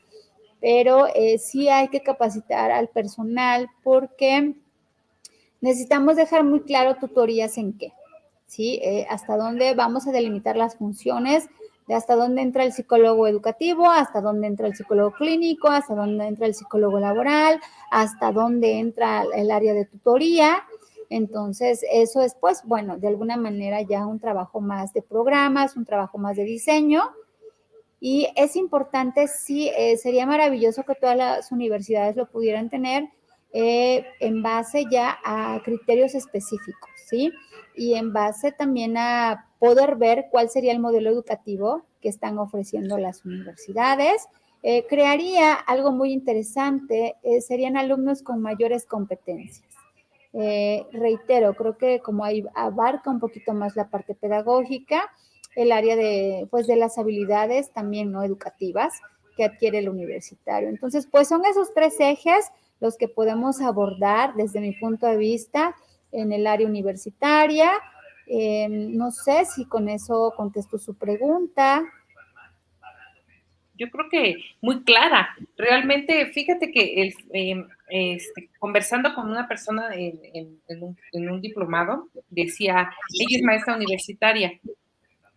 pero 0.60 1.06
eh, 1.14 1.38
sí 1.38 1.68
hay 1.68 1.86
que 1.86 2.00
capacitar 2.00 2.72
al 2.72 2.88
personal 2.88 3.68
porque 3.84 4.56
necesitamos 5.60 6.16
dejar 6.16 6.42
muy 6.42 6.62
claro 6.62 6.96
tutorías 6.96 7.58
en 7.58 7.78
qué, 7.78 7.92
¿sí? 8.46 8.80
Eh, 8.82 9.06
hasta 9.08 9.36
dónde 9.36 9.72
vamos 9.74 10.08
a 10.08 10.10
delimitar 10.10 10.56
las 10.56 10.74
funciones, 10.74 11.48
hasta 11.94 12.16
dónde 12.16 12.42
entra 12.42 12.64
el 12.64 12.72
psicólogo 12.72 13.26
educativo, 13.26 13.90
hasta 13.90 14.20
dónde 14.20 14.46
entra 14.46 14.66
el 14.66 14.74
psicólogo 14.74 15.12
clínico, 15.12 15.68
hasta 15.68 15.94
dónde 15.94 16.26
entra 16.26 16.46
el 16.46 16.54
psicólogo 16.54 16.98
laboral, 16.98 17.60
hasta 17.90 18.32
dónde 18.32 18.78
entra 18.78 19.24
el 19.34 19.50
área 19.50 19.74
de 19.74 19.86
tutoría. 19.86 20.62
Entonces, 21.08 21.84
eso 21.90 22.22
es, 22.22 22.36
pues, 22.40 22.62
bueno, 22.64 22.96
de 22.96 23.08
alguna 23.08 23.36
manera 23.36 23.82
ya 23.82 24.06
un 24.06 24.20
trabajo 24.20 24.60
más 24.60 24.92
de 24.92 25.02
programas, 25.02 25.76
un 25.76 25.84
trabajo 25.84 26.18
más 26.18 26.36
de 26.36 26.44
diseño. 26.44 27.10
Y 27.98 28.28
es 28.36 28.56
importante, 28.56 29.26
sí, 29.26 29.70
eh, 29.76 29.96
sería 29.96 30.24
maravilloso 30.24 30.84
que 30.84 30.94
todas 30.94 31.16
las 31.16 31.52
universidades 31.52 32.16
lo 32.16 32.30
pudieran 32.30 32.70
tener 32.70 33.08
eh, 33.52 34.06
en 34.20 34.42
base 34.42 34.84
ya 34.90 35.18
a 35.24 35.60
criterios 35.64 36.14
específicos, 36.14 36.90
¿sí? 37.08 37.32
Y 37.74 37.94
en 37.94 38.12
base 38.12 38.52
también 38.52 38.96
a 38.96 39.49
poder 39.60 39.94
ver 39.94 40.26
cuál 40.32 40.50
sería 40.50 40.72
el 40.72 40.80
modelo 40.80 41.08
educativo 41.10 41.84
que 42.00 42.08
están 42.08 42.38
ofreciendo 42.38 42.98
las 42.98 43.24
universidades. 43.24 44.26
Eh, 44.64 44.84
crearía 44.88 45.54
algo 45.54 45.92
muy 45.92 46.12
interesante, 46.12 47.14
eh, 47.22 47.40
serían 47.40 47.76
alumnos 47.76 48.22
con 48.22 48.42
mayores 48.42 48.84
competencias. 48.86 49.68
reitero, 50.92 51.54
creo 51.54 51.76
que 51.76 51.98
como 51.98 52.24
ahí 52.24 52.44
abarca 52.54 53.10
un 53.10 53.18
poquito 53.18 53.52
más 53.52 53.74
la 53.74 53.88
parte 53.88 54.14
pedagógica, 54.14 55.10
el 55.56 55.72
área 55.72 55.96
de, 55.96 56.46
pues, 56.50 56.66
de 56.66 56.76
las 56.76 56.98
habilidades 56.98 57.70
también 57.72 58.12
no 58.12 58.22
educativas 58.22 59.00
que 59.36 59.44
adquiere 59.44 59.78
el 59.78 59.88
universitario. 59.88 60.68
Entonces, 60.68 61.06
pues 61.06 61.28
son 61.28 61.44
esos 61.44 61.72
tres 61.74 61.96
ejes 61.98 62.50
los 62.80 62.96
que 62.96 63.08
podemos 63.08 63.60
abordar 63.60 64.34
desde 64.34 64.60
mi 64.60 64.72
punto 64.72 65.06
de 65.06 65.16
vista 65.16 65.74
en 66.12 66.32
el 66.32 66.46
área 66.46 66.66
universitaria. 66.66 67.70
Eh, 68.32 68.68
no 68.68 69.10
sé 69.10 69.44
si 69.44 69.64
con 69.64 69.88
eso 69.88 70.32
contesto 70.36 70.78
su 70.78 70.94
pregunta. 70.94 71.82
Yo 73.74 73.90
creo 73.90 74.08
que 74.08 74.36
muy 74.60 74.84
clara. 74.84 75.34
Realmente, 75.56 76.26
fíjate 76.26 76.70
que 76.70 77.12
em, 77.32 77.66
este, 77.88 78.50
conversando 78.60 79.14
con 79.14 79.28
una 79.28 79.48
persona 79.48 79.88
en, 79.94 80.60
un, 80.68 80.96
en, 81.12 81.30
un, 81.30 81.40
diplomado, 81.40 82.08
decía, 82.28 82.90
ella 83.18 83.36
es 83.38 83.42
maestra 83.42 83.74
universitaria, 83.74 84.52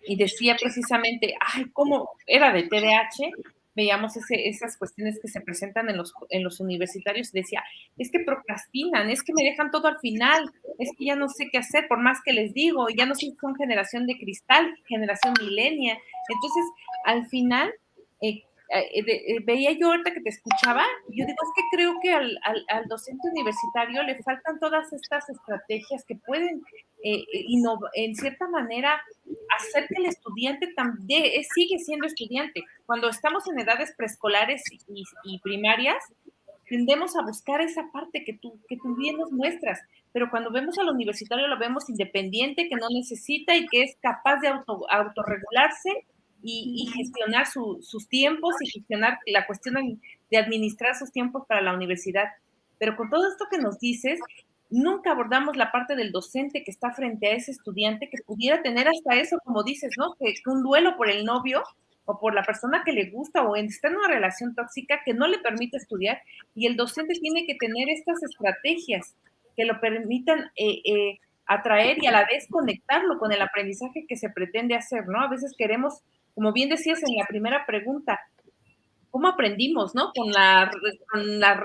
y 0.05 0.15
decía 0.15 0.55
precisamente, 0.59 1.35
ay, 1.39 1.65
¿cómo 1.73 2.11
era 2.27 2.51
de 2.51 2.63
TDAH? 2.63 3.31
Veíamos 3.75 4.13
esas 4.29 4.77
cuestiones 4.77 5.19
que 5.21 5.27
se 5.27 5.41
presentan 5.41 5.89
en 5.89 5.97
los, 5.97 6.13
en 6.29 6.43
los 6.43 6.59
universitarios 6.59 7.33
y 7.33 7.39
decía, 7.39 7.63
es 7.97 8.11
que 8.11 8.19
procrastinan, 8.19 9.09
es 9.09 9.23
que 9.23 9.33
me 9.33 9.43
dejan 9.43 9.71
todo 9.71 9.87
al 9.87 9.99
final, 9.99 10.51
es 10.79 10.89
que 10.97 11.05
ya 11.05 11.15
no 11.15 11.29
sé 11.29 11.49
qué 11.51 11.57
hacer, 11.57 11.87
por 11.87 11.99
más 11.99 12.19
que 12.23 12.33
les 12.33 12.53
digo, 12.53 12.87
ya 12.89 13.05
no 13.05 13.15
sé 13.15 13.27
si 13.27 13.35
son 13.39 13.55
generación 13.55 14.07
de 14.07 14.17
cristal, 14.17 14.73
generación 14.87 15.33
milenia. 15.39 15.97
Entonces, 16.29 16.63
al 17.05 17.27
final, 17.27 17.73
eh, 18.21 18.43
eh, 18.69 19.05
eh, 19.05 19.39
veía 19.43 19.71
yo 19.73 19.91
ahorita 19.91 20.13
que 20.13 20.21
te 20.21 20.29
escuchaba, 20.29 20.83
yo 21.09 21.25
digo, 21.25 21.37
es 21.43 21.49
que 21.55 21.77
creo 21.77 21.99
que 22.01 22.11
al, 22.11 22.87
docente 22.87 23.27
universitario 23.29 24.01
le 24.03 24.21
faltan 24.23 24.59
todas 24.59 24.91
estas 24.93 25.29
estrategias 25.29 26.03
que 26.05 26.15
pueden, 26.15 26.63
eh, 27.03 27.25
en 27.95 28.15
cierta 28.15 28.47
manera, 28.47 29.01
hacer 29.57 29.87
que 29.89 30.01
el 30.01 30.05
estudiante 30.05 30.67
también 30.73 31.25
sigue 31.53 31.77
siendo 31.79 32.07
estudiante. 32.07 32.63
Cuando 32.85 33.09
estamos 33.09 33.43
en 33.49 33.59
edades 33.59 33.93
preescolares 33.97 34.63
y, 34.87 35.39
primarias, 35.39 35.97
tendemos 36.69 37.17
a 37.17 37.21
buscar 37.21 37.59
esa 37.59 37.91
parte 37.91 38.23
que 38.23 38.33
tú, 38.33 38.57
que 38.69 38.77
tú 38.77 38.95
bien 38.95 39.17
nos 39.17 39.31
muestras, 39.33 39.81
pero 40.13 40.29
cuando 40.29 40.49
vemos 40.49 40.77
al 40.77 40.89
universitario 40.89 41.47
lo 41.47 41.59
vemos 41.59 41.89
independiente, 41.89 42.69
que 42.69 42.75
no 42.75 42.87
necesita 42.89 43.53
y 43.55 43.67
que 43.67 43.83
es 43.83 43.97
capaz 44.01 44.37
de 44.37 44.47
auto, 44.47 44.89
autorregularse 44.89 46.05
y, 46.41 46.89
gestionar 46.93 47.47
sus 47.47 48.07
tiempos 48.07 48.55
y 48.61 48.69
gestionar 48.69 49.17
la 49.25 49.45
cuestión 49.45 49.99
de 50.31 50.37
administrar 50.37 50.95
sus 50.95 51.11
tiempos 51.11 51.43
para 51.47 51.61
la 51.61 51.73
universidad. 51.73 52.29
Pero 52.79 52.95
con 52.95 53.09
todo 53.09 53.27
esto 53.27 53.45
que 53.51 53.57
nos 53.57 53.79
dices, 53.79 54.19
nunca 54.73 55.11
abordamos 55.11 55.55
la 55.55 55.71
parte 55.71 55.95
del 55.95 56.11
docente 56.11 56.63
que 56.63 56.71
está 56.71 56.91
frente 56.91 57.27
a 57.27 57.33
ese 57.33 57.51
estudiante 57.51 58.09
que 58.09 58.21
pudiera 58.25 58.61
tener 58.61 58.87
hasta 58.87 59.15
eso, 59.15 59.37
como 59.43 59.63
dices, 59.63 59.91
¿no? 59.97 60.15
Que, 60.15 60.33
un 60.47 60.63
duelo 60.63 60.97
por 60.97 61.09
el 61.09 61.25
novio 61.25 61.63
o 62.05 62.19
por 62.19 62.33
la 62.33 62.43
persona 62.43 62.81
que 62.83 62.91
le 62.91 63.09
gusta 63.11 63.43
o 63.43 63.55
está 63.55 63.87
en 63.87 63.95
una 63.95 64.07
relación 64.07 64.55
tóxica 64.55 65.01
que 65.05 65.13
no 65.13 65.27
le 65.27 65.39
permite 65.39 65.77
estudiar 65.77 66.21
y 66.53 66.67
el 66.67 66.75
docente 66.75 67.13
tiene 67.13 67.45
que 67.45 67.55
tener 67.55 67.87
estas 67.89 68.21
estrategias 68.23 69.15
que 69.55 69.65
lo 69.65 69.79
permitan 69.79 70.51
eh, 70.55 70.81
eh, 70.85 71.19
atraer 71.45 71.97
y 72.01 72.07
a 72.07 72.11
la 72.11 72.25
vez 72.25 72.47
conectarlo 72.49 73.19
con 73.19 73.31
el 73.31 73.41
aprendizaje 73.41 74.05
que 74.07 74.17
se 74.17 74.29
pretende 74.29 74.75
hacer, 74.75 75.07
¿no? 75.07 75.21
A 75.21 75.29
veces 75.29 75.53
queremos 75.57 76.01
como 76.35 76.51
bien 76.51 76.69
decías 76.69 76.99
en 77.03 77.15
la 77.15 77.25
primera 77.25 77.65
pregunta, 77.65 78.19
¿cómo 79.13 79.27
aprendimos, 79.27 79.93
no? 79.93 80.11
Con 80.15 80.31
la, 80.31 80.71
con 81.11 81.39
la, 81.39 81.63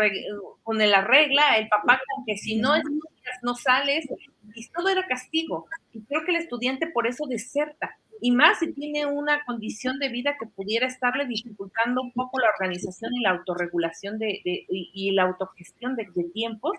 con 0.62 0.78
la 0.78 1.00
regla, 1.00 1.56
el 1.56 1.66
papá 1.68 1.98
que 2.26 2.36
si 2.36 2.56
no 2.56 2.74
estudias, 2.74 3.38
no 3.42 3.54
sales, 3.54 4.06
y 4.54 4.68
todo 4.68 4.90
era 4.90 5.06
castigo. 5.06 5.66
Y 5.94 6.02
creo 6.02 6.26
que 6.26 6.32
el 6.32 6.42
estudiante 6.42 6.88
por 6.88 7.06
eso 7.06 7.24
deserta. 7.26 7.96
Y 8.20 8.32
más 8.32 8.58
si 8.58 8.74
tiene 8.74 9.06
una 9.06 9.46
condición 9.46 9.98
de 9.98 10.10
vida 10.10 10.36
que 10.38 10.46
pudiera 10.46 10.86
estarle 10.86 11.24
dificultando 11.24 12.02
un 12.02 12.12
poco 12.12 12.38
la 12.38 12.50
organización 12.50 13.14
y 13.14 13.22
la 13.22 13.30
autorregulación 13.30 14.18
de, 14.18 14.42
y, 14.44 15.10
la 15.12 15.22
autogestión 15.22 15.96
de, 15.96 16.06
de 16.14 16.24
tiempos, 16.24 16.76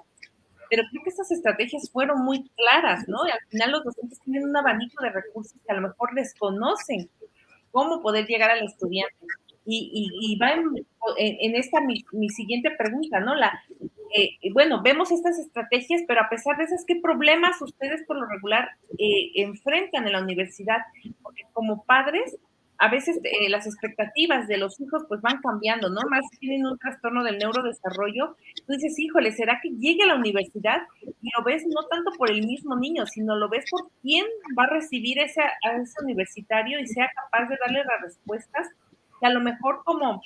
pero 0.69 0.83
creo 0.91 1.03
que 1.03 1.09
esas 1.09 1.31
estrategias 1.31 1.89
fueron 1.91 2.23
muy 2.23 2.47
claras, 2.55 3.07
¿no? 3.07 3.25
Y 3.25 3.31
al 3.31 3.39
final 3.49 3.71
los 3.71 3.83
docentes 3.85 4.19
tienen 4.19 4.43
un 4.43 4.55
abanico 4.55 5.01
de 5.01 5.09
recursos 5.09 5.57
que 5.65 5.71
a 5.71 5.75
lo 5.75 5.87
mejor 5.87 6.13
desconocen 6.13 7.09
cómo 7.71 8.03
poder 8.03 8.27
llegar 8.27 8.51
al 8.51 8.63
estudiante. 8.63 9.15
Y, 9.71 10.37
va 10.41 10.53
en, 10.53 11.55
esta 11.55 11.79
mi, 11.81 12.29
siguiente 12.29 12.71
pregunta, 12.71 13.19
¿no? 13.19 13.35
La, 13.35 13.61
eh, 14.15 14.37
bueno, 14.51 14.81
vemos 14.81 15.11
estas 15.11 15.37
estrategias, 15.37 16.01
pero 16.07 16.21
a 16.21 16.29
pesar 16.29 16.57
de 16.57 16.63
esas, 16.63 16.85
¿qué 16.85 16.95
problemas 16.95 17.61
ustedes 17.61 18.03
por 18.07 18.17
lo 18.17 18.25
regular 18.25 18.69
eh, 18.97 19.31
enfrentan 19.35 20.07
en 20.07 20.13
la 20.13 20.23
universidad? 20.23 20.79
Porque 21.21 21.43
como 21.53 21.83
padres, 21.83 22.35
a 22.79 22.89
veces 22.89 23.19
eh, 23.23 23.49
las 23.49 23.67
expectativas 23.67 24.47
de 24.47 24.57
los 24.57 24.79
hijos 24.79 25.03
pues 25.07 25.21
van 25.21 25.41
cambiando, 25.41 25.89
¿no? 25.89 26.01
Más 26.09 26.25
tienen 26.39 26.65
un 26.65 26.77
trastorno 26.79 27.23
del 27.23 27.37
neurodesarrollo. 27.37 28.37
Tú 28.65 28.73
dices, 28.73 28.97
híjole, 28.97 29.33
¿será 29.33 29.59
que 29.61 29.69
llegue 29.69 30.03
a 30.03 30.07
la 30.07 30.15
universidad 30.15 30.81
y 31.03 31.29
lo 31.37 31.43
ves 31.43 31.65
no 31.67 31.85
tanto 31.87 32.11
por 32.17 32.31
el 32.31 32.45
mismo 32.45 32.77
niño, 32.77 33.05
sino 33.05 33.35
lo 33.35 33.49
ves 33.49 33.65
por 33.69 33.91
quién 34.01 34.25
va 34.57 34.63
a 34.63 34.69
recibir 34.69 35.19
ese, 35.19 35.41
ese 35.75 36.03
universitario 36.03 36.79
y 36.79 36.87
sea 36.87 37.11
capaz 37.13 37.49
de 37.49 37.57
darle 37.57 37.83
las 37.83 38.01
respuestas 38.01 38.67
que 39.19 39.27
a 39.27 39.31
lo 39.31 39.39
mejor 39.41 39.83
como 39.83 40.21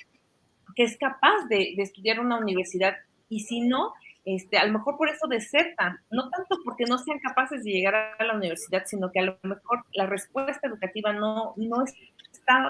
que 0.74 0.82
es 0.82 0.96
capaz 0.98 1.46
de, 1.48 1.74
estudiar 1.78 2.20
una 2.20 2.38
universidad 2.38 2.94
y 3.28 3.40
si 3.40 3.60
no, 3.60 3.92
este, 4.24 4.58
a 4.58 4.66
lo 4.66 4.72
mejor 4.72 4.96
por 4.96 5.08
eso 5.08 5.26
desertan, 5.28 5.98
no 6.10 6.28
tanto 6.30 6.58
porque 6.64 6.84
no 6.84 6.98
sean 6.98 7.18
capaces 7.18 7.62
de 7.62 7.72
llegar 7.72 7.94
a 8.18 8.24
la 8.24 8.34
universidad, 8.34 8.84
sino 8.86 9.12
que 9.12 9.20
a 9.20 9.24
lo 9.24 9.38
mejor 9.42 9.84
la 9.92 10.06
respuesta 10.06 10.66
educativa 10.66 11.12
no, 11.12 11.54
no 11.56 11.84
es 11.84 11.94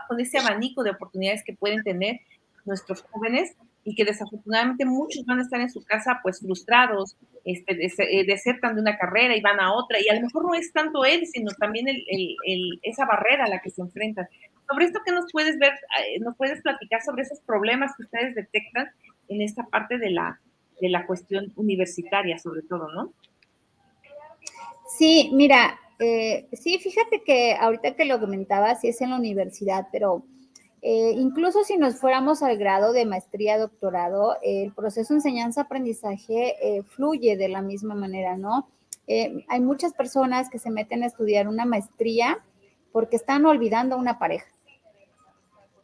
con 0.09 0.21
ese 0.21 0.39
abanico 0.39 0.83
de 0.83 0.91
oportunidades 0.91 1.43
que 1.45 1.55
pueden 1.55 1.83
tener 1.83 2.21
nuestros 2.65 3.03
jóvenes 3.03 3.57
y 3.85 3.95
que 3.95 4.05
desafortunadamente 4.05 4.85
muchos 4.87 5.25
van 5.27 5.39
a 5.39 5.43
estar 5.43 5.61
en 5.61 5.71
su 5.71 5.85
casa 5.85 6.21
pues 6.23 6.41
frustrados, 6.41 7.17
este, 7.45 7.85
eh, 7.85 8.25
desertan 8.25 8.75
de 8.75 8.81
una 8.81 8.97
carrera 8.97 9.37
y 9.37 9.43
van 9.43 9.61
a 9.61 9.75
otra, 9.75 9.99
y 10.01 10.09
a 10.09 10.15
lo 10.15 10.23
mejor 10.23 10.45
no 10.47 10.55
es 10.55 10.73
tanto 10.73 11.05
él, 11.05 11.27
sino 11.27 11.53
también 11.53 11.87
el, 11.89 12.81
esa 12.83 13.05
barrera 13.05 13.45
a 13.45 13.49
la 13.49 13.61
que 13.61 13.71
se 13.71 13.83
enfrentan. 13.83 14.27
Sobre 14.69 14.87
esto, 14.87 15.01
¿qué 15.05 15.13
nos 15.13 15.31
puedes 15.33 15.59
ver, 15.59 15.73
eh, 15.73 16.21
nos 16.21 16.37
puedes 16.37 16.63
platicar 16.63 17.03
sobre 17.03 17.23
esos 17.23 17.41
problemas 17.41 17.93
que 17.97 18.05
ustedes 18.05 18.35
detectan 18.35 18.89
en 19.29 19.43
esta 19.43 19.65
parte 19.65 19.99
de 19.99 20.11
la, 20.11 20.41
de 20.81 20.89
la 20.89 21.07
cuestión 21.07 21.53
universitaria, 21.57 22.39
sobre 22.39 22.63
todo, 22.63 22.91
¿no? 22.93 23.13
Sí, 24.99 25.31
mira, 25.33 25.79
eh, 25.99 26.49
sí, 26.53 26.79
fíjate 26.79 27.23
que 27.25 27.55
ahorita 27.55 27.95
que 27.95 28.05
lo 28.05 28.21
comentaba, 28.21 28.75
sí 28.75 28.89
es 28.89 29.01
en 29.01 29.11
la 29.11 29.17
universidad, 29.17 29.89
pero 29.93 30.25
eh, 30.83 31.13
incluso 31.17 31.65
si 31.65 31.77
nos 31.77 31.97
fuéramos 31.99 32.43
al 32.43 32.59
grado 32.59 32.93
de 32.93 33.07
maestría, 33.07 33.59
doctorado, 33.59 34.37
el 34.43 34.73
proceso 34.73 35.15
enseñanza-aprendizaje 35.15 36.55
eh, 36.61 36.83
fluye 36.83 37.37
de 37.37 37.49
la 37.49 37.63
misma 37.63 37.95
manera, 37.95 38.37
¿no? 38.37 38.69
hay 39.07 39.61
muchas 39.61 39.93
personas 39.93 40.49
que 40.49 40.59
se 40.59 40.71
meten 40.71 41.03
a 41.03 41.07
estudiar 41.07 41.47
una 41.47 41.67
maestría 41.67 42.39
porque 42.91 43.17
están 43.17 43.45
olvidando 43.45 43.97
a 43.97 43.99
una 43.99 44.19
pareja. 44.19 44.47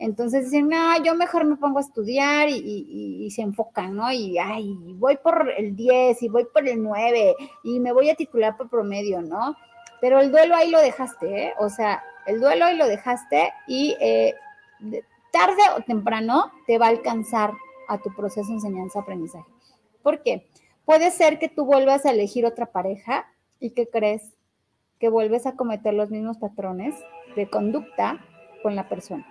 Entonces 0.00 0.46
dicen, 0.46 0.68
no, 0.70 1.02
yo 1.04 1.14
mejor 1.14 1.44
me 1.44 1.56
pongo 1.56 1.76
a 1.76 1.82
estudiar 1.82 2.48
y, 2.48 3.30
se 3.30 3.42
enfocan, 3.42 3.94
¿no? 3.94 4.10
Y, 4.10 4.38
ay, 4.38 4.74
voy 4.94 5.18
por 5.18 5.52
el 5.56 5.76
10 5.76 6.22
y 6.22 6.28
voy 6.30 6.46
por 6.46 6.66
el 6.66 6.82
9 6.82 7.36
y 7.64 7.78
me 7.80 7.92
voy 7.92 8.08
a 8.08 8.14
titular 8.14 8.56
por 8.56 8.70
promedio, 8.70 9.20
¿no? 9.20 9.54
Pero 10.00 10.18
el 10.20 10.32
duelo 10.32 10.56
ahí 10.56 10.70
lo 10.70 10.80
dejaste, 10.80 11.44
¿eh? 11.44 11.54
O 11.58 11.68
sea, 11.68 12.02
el 12.26 12.40
duelo 12.40 12.64
ahí 12.64 12.78
lo 12.78 12.86
dejaste 12.86 13.52
y 13.68 13.94
eh, 14.00 14.34
tarde 15.32 15.62
o 15.76 15.82
temprano 15.82 16.50
te 16.66 16.78
va 16.78 16.86
a 16.86 16.90
alcanzar 16.90 17.52
a 17.86 17.98
tu 17.98 18.10
proceso 18.14 18.48
de 18.48 18.54
enseñanza-aprendizaje. 18.54 19.50
¿Por 20.02 20.22
qué? 20.22 20.48
Puede 20.86 21.10
ser 21.10 21.38
que 21.38 21.50
tú 21.50 21.66
vuelvas 21.66 22.06
a 22.06 22.12
elegir 22.12 22.46
otra 22.46 22.72
pareja 22.72 23.26
y 23.60 23.72
que 23.72 23.86
crees 23.86 24.32
que 24.98 25.10
vuelves 25.10 25.44
a 25.44 25.56
cometer 25.56 25.92
los 25.92 26.08
mismos 26.08 26.38
patrones 26.38 26.94
de 27.36 27.50
conducta 27.50 28.24
con 28.62 28.74
la 28.74 28.88
persona. 28.88 29.26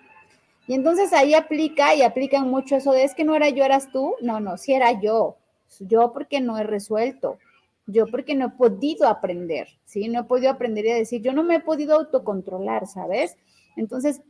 Y 0.69 0.75
entonces 0.75 1.13
ahí 1.13 1.34
aplica 1.34 1.95
y 1.95 2.03
aplican 2.03 2.47
mucho 2.47 2.75
eso 2.75 2.91
de 2.91 3.03
es 3.03 3.15
que 3.15 3.23
no 3.23 3.36
era 3.36 3.49
yo, 3.49 3.65
eras 3.65 3.91
tú. 3.91 4.13
No, 4.21 4.39
no, 4.39 4.55
si 4.55 4.75
era 4.75 5.01
yo. 5.01 5.36
Yo 5.79 6.13
porque 6.13 6.41
no 6.41 6.60
he 6.60 6.63
resuelto. 6.63 7.39
Yo 7.88 8.05
porque 8.05 8.36
no 8.36 8.45
he 8.45 8.49
podido 8.51 9.08
aprender, 9.08 9.67
¿sí? 9.86 10.08
No 10.10 10.19
he 10.19 10.23
podido 10.25 10.51
aprender 10.51 10.86
y 10.86 10.93
decir, 10.93 11.23
yo 11.23 11.34
no 11.34 11.41
me 11.41 11.55
he 11.55 11.60
podido 11.60 11.95
autocontrolar, 11.95 12.86
¿sabes? 12.86 13.36
Entonces, 13.77 14.21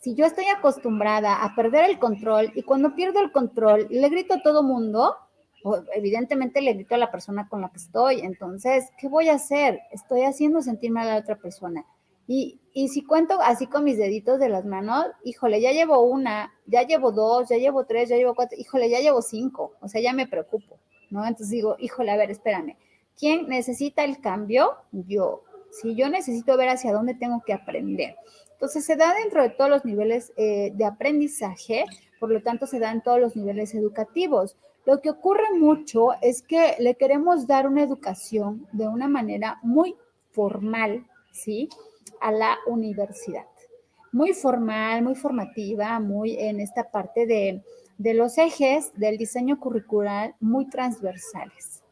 si 0.00 0.16
yo 0.16 0.26
estoy 0.26 0.46
acostumbrada 0.46 1.44
a 1.44 1.54
perder 1.54 1.90
el 1.90 2.00
control 2.00 2.50
y 2.56 2.62
cuando 2.64 2.96
pierdo 2.96 3.20
el 3.20 3.30
control 3.30 3.86
le 3.88 4.08
grito 4.08 4.34
a 4.34 4.42
todo 4.42 4.64
mundo, 4.64 5.14
evidentemente 5.94 6.60
le 6.60 6.72
grito 6.72 6.96
a 6.96 6.98
la 6.98 7.12
persona 7.12 7.48
con 7.48 7.60
la 7.60 7.68
que 7.68 7.78
estoy. 7.78 8.18
Entonces, 8.22 8.90
¿qué 8.98 9.06
voy 9.06 9.28
a 9.28 9.34
hacer? 9.34 9.78
Estoy 9.92 10.22
haciendo 10.22 10.60
sentir 10.60 10.90
mal 10.90 11.06
a 11.06 11.14
la 11.14 11.20
otra 11.20 11.36
persona. 11.36 11.86
Y, 12.26 12.60
si 12.88 13.02
cuento 13.04 13.40
así 13.40 13.66
con 13.66 13.84
mis 13.84 13.96
deditos 13.96 14.38
de 14.38 14.48
las 14.48 14.64
manos, 14.64 15.06
híjole, 15.24 15.60
ya 15.60 15.72
llevo 15.72 16.02
una, 16.02 16.52
ya 16.66 16.82
llevo 16.82 17.10
dos, 17.10 17.48
ya 17.48 17.56
llevo 17.56 17.84
tres, 17.84 18.08
ya 18.10 18.16
llevo 18.16 18.34
cuatro, 18.34 18.58
híjole, 18.58 18.90
ya 18.90 19.00
llevo 19.00 19.22
cinco, 19.22 19.72
o 19.80 19.88
sea, 19.88 20.00
ya 20.02 20.12
me 20.12 20.26
preocupo, 20.26 20.78
¿no? 21.08 21.24
Entonces 21.24 21.50
digo, 21.50 21.76
híjole, 21.78 22.10
a 22.10 22.16
ver, 22.16 22.30
espérame, 22.30 22.76
¿quién 23.18 23.48
necesita 23.48 24.04
el 24.04 24.20
cambio? 24.20 24.72
Yo. 24.92 25.42
Si 25.70 25.94
yo 25.94 26.08
necesito 26.08 26.56
ver 26.56 26.68
hacia 26.68 26.92
dónde 26.92 27.14
tengo 27.14 27.42
que 27.46 27.52
aprender. 27.52 28.16
Entonces 28.52 28.84
se 28.84 28.96
da 28.96 29.14
dentro 29.14 29.42
de 29.42 29.50
todos 29.50 29.68
los 29.68 29.84
niveles 29.84 30.32
eh, 30.36 30.70
de 30.74 30.84
aprendizaje, 30.84 31.84
por 32.18 32.30
lo 32.30 32.42
tanto 32.42 32.66
se 32.66 32.78
da 32.78 32.90
en 32.90 33.02
todos 33.02 33.20
los 33.20 33.36
niveles 33.36 33.74
educativos. 33.74 34.56
Lo 34.86 35.00
que 35.00 35.10
ocurre 35.10 35.52
mucho 35.58 36.10
es 36.22 36.42
que 36.42 36.76
le 36.78 36.94
queremos 36.94 37.46
dar 37.46 37.66
una 37.66 37.82
educación 37.82 38.66
de 38.72 38.88
una 38.88 39.08
manera 39.08 39.58
muy 39.62 39.96
formal, 40.30 41.06
¿sí? 41.32 41.68
A 42.20 42.32
la 42.32 42.56
universidad. 42.66 43.46
Muy 44.12 44.32
formal, 44.32 45.02
muy 45.02 45.14
formativa, 45.14 46.00
muy 46.00 46.36
en 46.38 46.60
esta 46.60 46.90
parte 46.90 47.26
de, 47.26 47.62
de 47.98 48.14
los 48.14 48.38
ejes 48.38 48.92
del 48.94 49.18
diseño 49.18 49.58
curricular 49.58 50.34
muy 50.40 50.68
transversales. 50.68 51.82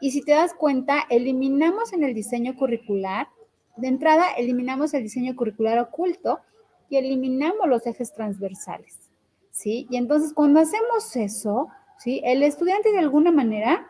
Y 0.00 0.10
si 0.10 0.22
te 0.22 0.32
das 0.32 0.54
cuenta, 0.54 1.04
eliminamos 1.10 1.92
en 1.92 2.04
el 2.04 2.14
diseño 2.14 2.54
curricular 2.56 3.28
de 3.76 3.88
entrada, 3.88 4.32
eliminamos 4.32 4.94
el 4.94 5.02
diseño 5.02 5.36
curricular 5.36 5.78
oculto 5.78 6.40
y 6.88 6.96
eliminamos 6.96 7.68
los 7.68 7.86
ejes 7.86 8.12
transversales, 8.12 9.10
¿sí? 9.50 9.86
Y 9.90 9.96
entonces 9.96 10.32
cuando 10.32 10.60
hacemos 10.60 11.14
eso, 11.16 11.68
¿sí? 11.98 12.20
El 12.24 12.42
estudiante 12.42 12.92
de 12.92 12.98
alguna 12.98 13.32
manera 13.32 13.86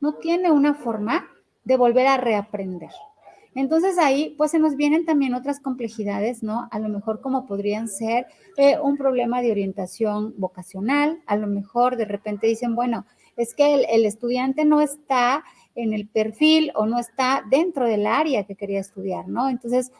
no 0.00 0.14
tiene 0.14 0.50
una 0.50 0.74
forma 0.74 1.28
de 1.64 1.76
volver 1.76 2.06
a 2.06 2.16
reaprender. 2.16 2.90
Entonces 3.56 3.96
ahí 3.98 4.34
pues 4.36 4.50
se 4.50 4.58
nos 4.58 4.76
vienen 4.76 5.06
también 5.06 5.32
otras 5.32 5.60
complejidades, 5.60 6.42
¿no? 6.42 6.68
A 6.70 6.78
lo 6.78 6.90
mejor 6.90 7.22
como 7.22 7.46
podrían 7.46 7.88
ser 7.88 8.26
eh, 8.58 8.78
un 8.78 8.98
problema 8.98 9.40
de 9.40 9.50
orientación 9.50 10.34
vocacional, 10.36 11.22
a 11.26 11.36
lo 11.36 11.46
mejor 11.46 11.96
de 11.96 12.04
repente 12.04 12.46
dicen, 12.46 12.76
bueno, 12.76 13.06
es 13.34 13.54
que 13.54 13.86
el 13.88 14.04
estudiante 14.04 14.66
no 14.66 14.82
está 14.82 15.42
en 15.74 15.94
el 15.94 16.06
perfil 16.06 16.70
o 16.74 16.84
no 16.84 16.98
está 16.98 17.44
dentro 17.50 17.86
del 17.86 18.06
área 18.06 18.44
que 18.44 18.56
quería 18.56 18.80
estudiar, 18.80 19.26
¿no? 19.26 19.48
Entonces, 19.48 19.90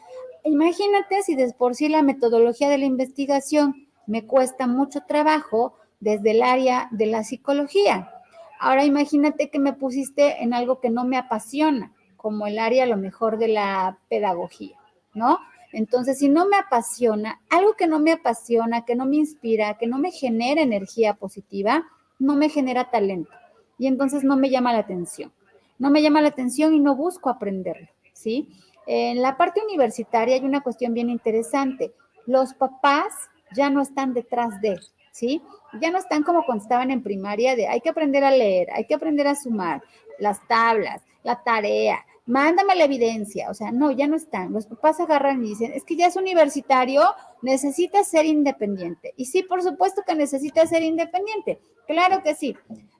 imagínate 0.43 1.23
si 1.23 1.35
de 1.35 1.51
por 1.53 1.73
sí 1.73 1.89
la 1.89 2.03
metodología 2.03 2.69
de 2.69 2.77
la 2.77 2.85
investigación 2.85 3.87
me 4.05 4.25
cuesta 4.25 4.67
mucho 4.67 5.01
trabajo 5.07 5.73
desde 5.99 6.31
el 6.31 6.43
área 6.43 6.89
de 6.91 7.07
la 7.07 7.23
psicología. 7.23 8.11
Ahora 8.59 8.85
imagínate 8.85 9.49
que 9.49 9.59
me 9.59 9.73
pusiste 9.73 10.43
en 10.43 10.53
algo 10.53 10.79
que 10.79 10.91
no 10.91 11.05
me 11.05 11.17
apasiona, 11.17 11.93
como 12.27 12.47
el 12.47 12.59
área 12.59 12.85
lo 12.85 12.97
mejor 12.97 13.37
de 13.37 13.47
la 13.47 13.97
pedagogía, 14.09 14.77
¿no? 15.13 15.39
Entonces, 15.71 16.19
si 16.19 16.29
no 16.29 16.47
me 16.47 16.57
apasiona, 16.57 17.39
algo 17.49 17.73
que 17.73 17.87
no 17.87 17.99
me 17.99 18.11
apasiona, 18.11 18.85
que 18.85 18.95
no 18.95 19.05
me 19.05 19.15
inspira, 19.17 19.77
que 19.77 19.87
no 19.87 19.97
me 19.97 20.11
genera 20.11 20.61
energía 20.61 21.13
positiva, 21.13 21.85
no 22.19 22.35
me 22.35 22.49
genera 22.49 22.91
talento 22.91 23.31
y 23.77 23.87
entonces 23.87 24.23
no 24.23 24.35
me 24.35 24.49
llama 24.49 24.73
la 24.73 24.79
atención 24.79 25.31
no 25.79 25.89
me 25.89 26.01
llama 26.01 26.21
la 26.21 26.29
atención 26.29 26.73
y 26.73 26.79
no 26.79 26.95
busco 26.95 27.29
aprenderlo, 27.29 27.87
¿sí? 28.13 28.49
En 28.85 29.21
la 29.21 29.37
parte 29.37 29.61
universitaria 29.61 30.35
hay 30.35 30.45
una 30.45 30.61
cuestión 30.61 30.93
bien 30.93 31.09
interesante. 31.09 31.93
Los 32.25 32.53
papás 32.53 33.13
ya 33.53 33.69
no 33.69 33.81
están 33.81 34.13
detrás 34.13 34.59
de, 34.61 34.79
¿sí? 35.11 35.41
Ya 35.81 35.91
no 35.91 35.97
están 35.97 36.23
como 36.23 36.45
cuando 36.45 36.63
estaban 36.63 36.91
en 36.91 37.03
primaria 37.03 37.55
de 37.55 37.67
hay 37.67 37.81
que 37.81 37.89
aprender 37.89 38.23
a 38.23 38.31
leer, 38.31 38.69
hay 38.73 38.85
que 38.85 38.95
aprender 38.95 39.27
a 39.27 39.35
sumar, 39.35 39.83
las 40.19 40.45
tablas, 40.47 41.03
la 41.23 41.43
tarea, 41.43 42.05
mándame 42.27 42.75
la 42.75 42.83
evidencia. 42.83 43.49
O 43.49 43.53
sea, 43.53 43.71
no, 43.71 43.89
ya 43.91 44.05
no 44.05 44.15
están. 44.15 44.53
Los 44.53 44.67
papás 44.67 44.99
agarran 44.99 45.43
y 45.43 45.49
dicen, 45.49 45.71
es 45.73 45.83
que 45.83 45.95
ya 45.95 46.05
es 46.05 46.15
universitario, 46.15 47.01
necesita 47.41 48.03
ser 48.03 48.25
independiente. 48.25 49.13
Y 49.17 49.25
sí, 49.25 49.41
por 49.41 49.63
supuesto 49.63 50.03
que 50.05 50.13
necesita 50.13 50.67
ser 50.67 50.83
independiente. 50.83 51.59
Claro 51.87 52.21
que 52.21 52.35
sí. 52.35 52.55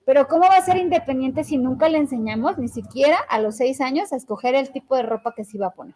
Pero 0.05 0.27
¿cómo 0.27 0.43
va 0.43 0.55
a 0.55 0.65
ser 0.65 0.77
independiente 0.77 1.43
si 1.43 1.57
nunca 1.57 1.89
le 1.89 1.97
enseñamos, 1.97 2.57
ni 2.57 2.69
siquiera 2.69 3.17
a 3.29 3.39
los 3.39 3.57
seis 3.57 3.81
años, 3.81 4.13
a 4.13 4.15
escoger 4.15 4.55
el 4.55 4.71
tipo 4.71 4.95
de 4.95 5.03
ropa 5.03 5.35
que 5.35 5.43
se 5.43 5.57
iba 5.57 5.67
a 5.67 5.71
poner? 5.71 5.95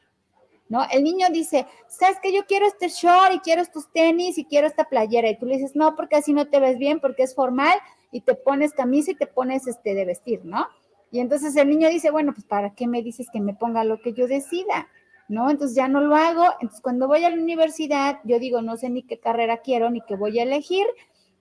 ¿No? 0.68 0.86
El 0.90 1.04
niño 1.04 1.28
dice, 1.32 1.66
¿sabes 1.88 2.18
que 2.22 2.34
Yo 2.34 2.46
quiero 2.46 2.66
este 2.66 2.90
short 2.90 3.34
y 3.34 3.40
quiero 3.40 3.62
estos 3.62 3.92
tenis 3.92 4.38
y 4.38 4.46
quiero 4.46 4.68
esta 4.68 4.86
playera. 4.86 5.30
Y 5.30 5.38
tú 5.38 5.46
le 5.46 5.56
dices, 5.56 5.76
no, 5.76 5.96
porque 5.96 6.18
así 6.18 6.34
no 6.34 6.48
te 6.48 6.60
ves 6.60 6.78
bien, 6.78 7.00
porque 7.00 7.24
es 7.24 7.34
formal 7.34 7.78
y 8.12 8.22
te 8.22 8.36
pones 8.36 8.74
camisa 8.74 9.12
y 9.12 9.16
te 9.16 9.28
pones 9.28 9.68
este 9.68 9.96
de 9.96 10.06
vestir, 10.06 10.44
¿no? 10.44 10.68
Y 11.12 11.20
entonces 11.20 11.56
el 11.56 11.70
niño 11.70 11.90
dice, 11.90 12.10
bueno, 12.10 12.34
pues 12.34 12.46
¿para 12.46 12.74
qué 12.74 12.88
me 12.88 13.04
dices 13.04 13.28
que 13.32 13.42
me 13.42 13.54
ponga 13.54 13.84
lo 13.84 14.02
que 14.02 14.14
yo 14.14 14.28
decida? 14.28 14.88
¿No? 15.28 15.50
Entonces 15.50 15.76
ya 15.76 15.88
no 15.88 16.02
lo 16.02 16.16
hago. 16.16 16.46
Entonces 16.62 16.82
cuando 16.82 17.08
voy 17.08 17.24
a 17.24 17.30
la 17.30 17.42
universidad, 17.42 18.20
yo 18.24 18.40
digo, 18.40 18.62
no 18.62 18.78
sé 18.78 18.90
ni 18.90 19.04
qué 19.04 19.20
carrera 19.20 19.58
quiero 19.58 19.90
ni 19.90 20.02
qué 20.02 20.16
voy 20.16 20.40
a 20.40 20.44
elegir 20.44 20.86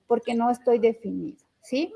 porque 0.06 0.34
no 0.34 0.50
estoy 0.50 0.80
definido, 0.80 1.38
¿sí? 1.62 1.92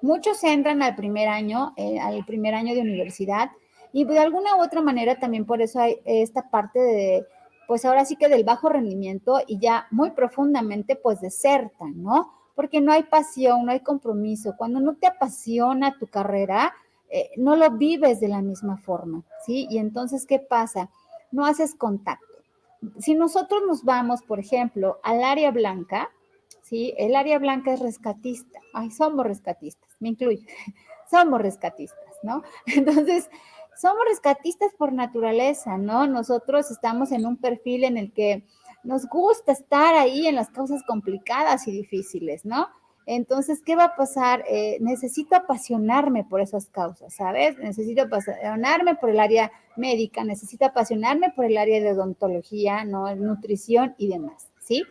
Muchos 0.00 0.42
entran 0.44 0.82
al 0.82 0.96
primer 0.96 1.28
año, 1.28 1.74
eh, 1.76 2.00
al 2.00 2.24
primer 2.24 2.54
año 2.54 2.74
de 2.74 2.80
universidad, 2.80 3.50
y 3.92 4.04
de 4.04 4.18
alguna 4.18 4.56
u 4.56 4.62
otra 4.62 4.80
manera 4.80 5.18
también 5.20 5.44
por 5.44 5.62
eso 5.62 5.78
hay 5.78 6.00
esta 6.04 6.48
parte 6.50 6.80
de, 6.80 7.26
pues 7.68 7.84
ahora 7.84 8.04
sí 8.04 8.16
que 8.16 8.28
del 8.28 8.44
bajo 8.44 8.68
rendimiento 8.68 9.40
y 9.46 9.58
ya 9.58 9.86
muy 9.90 10.10
profundamente 10.10 10.96
pues 10.96 11.20
desertan, 11.20 12.02
¿no? 12.02 12.32
Porque 12.54 12.80
no 12.80 12.92
hay 12.92 13.04
pasión, 13.04 13.66
no 13.66 13.72
hay 13.72 13.80
compromiso. 13.80 14.54
Cuando 14.56 14.80
no 14.80 14.96
te 14.96 15.06
apasiona 15.06 15.98
tu 15.98 16.06
carrera, 16.06 16.74
eh, 17.16 17.30
no 17.36 17.54
lo 17.54 17.70
vives 17.70 18.18
de 18.18 18.26
la 18.26 18.42
misma 18.42 18.76
forma, 18.76 19.22
¿sí? 19.46 19.68
Y 19.70 19.78
entonces, 19.78 20.26
¿qué 20.26 20.40
pasa? 20.40 20.90
No 21.30 21.46
haces 21.46 21.76
contacto. 21.76 22.26
Si 22.98 23.14
nosotros 23.14 23.62
nos 23.64 23.84
vamos, 23.84 24.22
por 24.22 24.40
ejemplo, 24.40 24.98
al 25.04 25.22
área 25.22 25.52
blanca, 25.52 26.10
¿sí? 26.64 26.92
El 26.98 27.14
área 27.14 27.38
blanca 27.38 27.72
es 27.72 27.78
rescatista. 27.78 28.58
Ay, 28.72 28.90
somos 28.90 29.24
rescatistas, 29.24 29.88
me 30.00 30.08
incluyo. 30.08 30.44
somos 31.08 31.40
rescatistas, 31.40 32.16
¿no? 32.24 32.42
Entonces, 32.66 33.30
somos 33.80 34.02
rescatistas 34.08 34.72
por 34.76 34.92
naturaleza, 34.92 35.78
¿no? 35.78 36.08
Nosotros 36.08 36.68
estamos 36.72 37.12
en 37.12 37.26
un 37.26 37.36
perfil 37.36 37.84
en 37.84 37.96
el 37.96 38.12
que 38.12 38.44
nos 38.82 39.06
gusta 39.06 39.52
estar 39.52 39.94
ahí 39.94 40.26
en 40.26 40.34
las 40.34 40.50
causas 40.50 40.82
complicadas 40.82 41.68
y 41.68 41.70
difíciles, 41.70 42.44
¿no? 42.44 42.66
Entonces, 43.06 43.60
¿qué 43.64 43.76
va 43.76 43.84
a 43.84 43.96
pasar? 43.96 44.44
Eh, 44.48 44.78
necesito 44.80 45.36
apasionarme 45.36 46.24
por 46.24 46.40
esas 46.40 46.66
causas, 46.66 47.14
¿sabes? 47.14 47.58
Necesito 47.58 48.02
apasionarme 48.02 48.94
por 48.94 49.10
el 49.10 49.20
área 49.20 49.52
médica, 49.76 50.24
necesito 50.24 50.64
apasionarme 50.64 51.30
por 51.30 51.44
el 51.44 51.58
área 51.58 51.80
de 51.80 51.92
odontología, 51.92 52.84
¿no? 52.84 53.14
Nutrición 53.14 53.94
y 53.98 54.08
demás, 54.08 54.48
¿sí? 54.58 54.84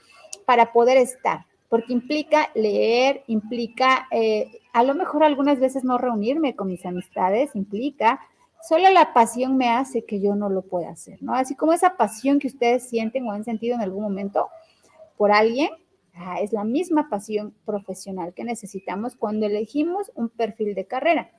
Para 0.45 0.71
poder 0.71 0.97
estar 0.97 1.45
porque 1.73 1.91
implica 1.91 2.51
leer, 2.53 3.23
implica 3.25 4.07
eh, 4.11 4.59
a 4.73 4.83
lo 4.83 4.93
mejor 4.93 5.23
algunas 5.23 5.59
veces 5.59 5.83
no 5.83 5.97
reunirme 5.97 6.55
con 6.55 6.67
mis 6.67 6.85
amistades, 6.85 7.55
implica, 7.55 8.19
solo 8.61 8.91
la 8.91 9.11
pasión 9.11 9.57
me 9.57 9.71
hace 9.71 10.05
que 10.05 10.21
yo 10.21 10.35
no 10.35 10.49
lo 10.49 10.61
pueda 10.61 10.91
hacer, 10.91 11.17
¿no? 11.23 11.33
Así 11.33 11.55
como 11.55 11.73
esa 11.73 11.97
pasión 11.97 12.37
que 12.37 12.45
ustedes 12.45 12.87
sienten 12.87 13.25
o 13.25 13.31
han 13.31 13.43
sentido 13.43 13.73
en 13.73 13.81
algún 13.81 14.03
momento 14.03 14.49
por 15.17 15.31
alguien, 15.31 15.71
es 16.41 16.53
la 16.53 16.63
misma 16.63 17.09
pasión 17.09 17.53
profesional 17.65 18.33
que 18.33 18.43
necesitamos 18.43 19.15
cuando 19.15 19.45
elegimos 19.45 20.11
un 20.15 20.29
perfil 20.29 20.75
de 20.75 20.85
carrera. 20.85 21.31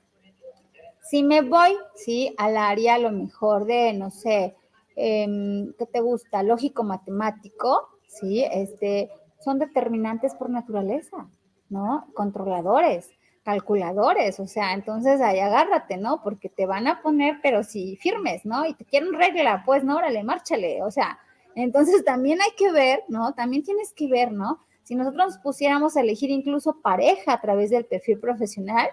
Si 1.01 1.23
me 1.23 1.41
voy, 1.41 1.77
sí, 1.95 2.33
al 2.37 2.57
área 2.57 2.95
a 2.95 2.99
lo 2.99 3.11
mejor 3.11 3.65
de, 3.65 3.93
no 3.93 4.09
sé, 4.09 4.55
em, 4.95 5.73
¿qué 5.77 5.85
te 5.85 6.01
gusta? 6.01 6.41
Lógico 6.43 6.83
matemático, 6.83 7.89
¿sí? 8.07 8.43
Este, 8.43 9.11
son 9.39 9.59
determinantes 9.59 10.33
por 10.33 10.49
naturaleza, 10.49 11.29
¿no? 11.69 12.07
Controladores, 12.15 13.11
calculadores, 13.43 14.39
o 14.39 14.47
sea, 14.47 14.73
entonces 14.73 15.21
ahí 15.21 15.39
agárrate, 15.39 15.97
¿no? 15.97 16.23
Porque 16.23 16.49
te 16.49 16.65
van 16.65 16.87
a 16.87 17.03
poner, 17.03 17.37
pero 17.43 17.63
si 17.63 17.95
firmes, 17.97 18.43
¿no? 18.43 18.65
Y 18.65 18.73
te 18.73 18.85
quieren 18.85 19.13
regla, 19.13 19.61
pues 19.63 19.83
no, 19.83 19.97
órale, 19.97 20.23
márchale, 20.23 20.81
o 20.81 20.89
sea, 20.89 21.19
entonces 21.55 22.03
también 22.03 22.41
hay 22.41 22.51
que 22.57 22.71
ver, 22.71 23.03
¿no? 23.07 23.33
También 23.33 23.63
tienes 23.63 23.93
que 23.93 24.07
ver, 24.07 24.31
¿no? 24.31 24.59
Si 24.83 24.93
nosotros 24.93 25.25
nos 25.25 25.37
pusiéramos 25.39 25.97
a 25.97 26.01
elegir 26.01 26.29
incluso 26.29 26.81
pareja 26.81 27.33
a 27.33 27.41
través 27.41 27.71
del 27.71 27.85
perfil 27.85 28.19
profesional, 28.19 28.87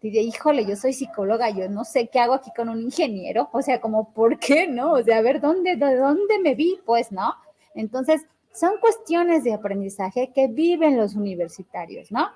diría, 0.00 0.22
híjole, 0.22 0.64
yo 0.64 0.76
soy 0.76 0.92
psicóloga, 0.92 1.50
yo 1.50 1.68
no 1.68 1.84
sé 1.84 2.08
qué 2.08 2.18
hago 2.18 2.34
aquí 2.34 2.50
con 2.56 2.68
un 2.68 2.80
ingeniero, 2.80 3.48
o 3.52 3.62
sea, 3.62 3.80
como, 3.80 4.12
¿por 4.12 4.38
qué 4.38 4.66
no? 4.66 4.92
O 4.92 5.02
sea, 5.02 5.18
a 5.18 5.22
ver, 5.22 5.40
¿dónde, 5.40 5.76
de 5.76 5.96
dónde 5.96 6.38
me 6.40 6.54
vi? 6.54 6.80
Pues, 6.84 7.12
¿no? 7.12 7.34
Entonces, 7.74 8.26
son 8.52 8.78
cuestiones 8.80 9.44
de 9.44 9.52
aprendizaje 9.52 10.32
que 10.34 10.48
viven 10.48 10.96
los 10.96 11.14
universitarios, 11.14 12.10
¿no? 12.10 12.28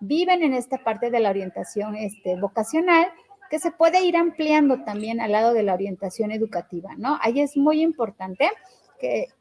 Viven 0.00 0.42
en 0.42 0.54
esta 0.54 0.78
parte 0.78 1.10
de 1.10 1.20
la 1.20 1.30
orientación 1.30 1.96
este, 1.96 2.36
vocacional 2.36 3.06
que 3.50 3.58
se 3.58 3.72
puede 3.72 4.04
ir 4.04 4.16
ampliando 4.16 4.84
también 4.84 5.20
al 5.20 5.32
lado 5.32 5.52
de 5.52 5.64
la 5.64 5.74
orientación 5.74 6.30
educativa, 6.30 6.90
¿no? 6.96 7.18
Ahí 7.20 7.40
es 7.40 7.56
muy 7.56 7.82
importante 7.82 8.48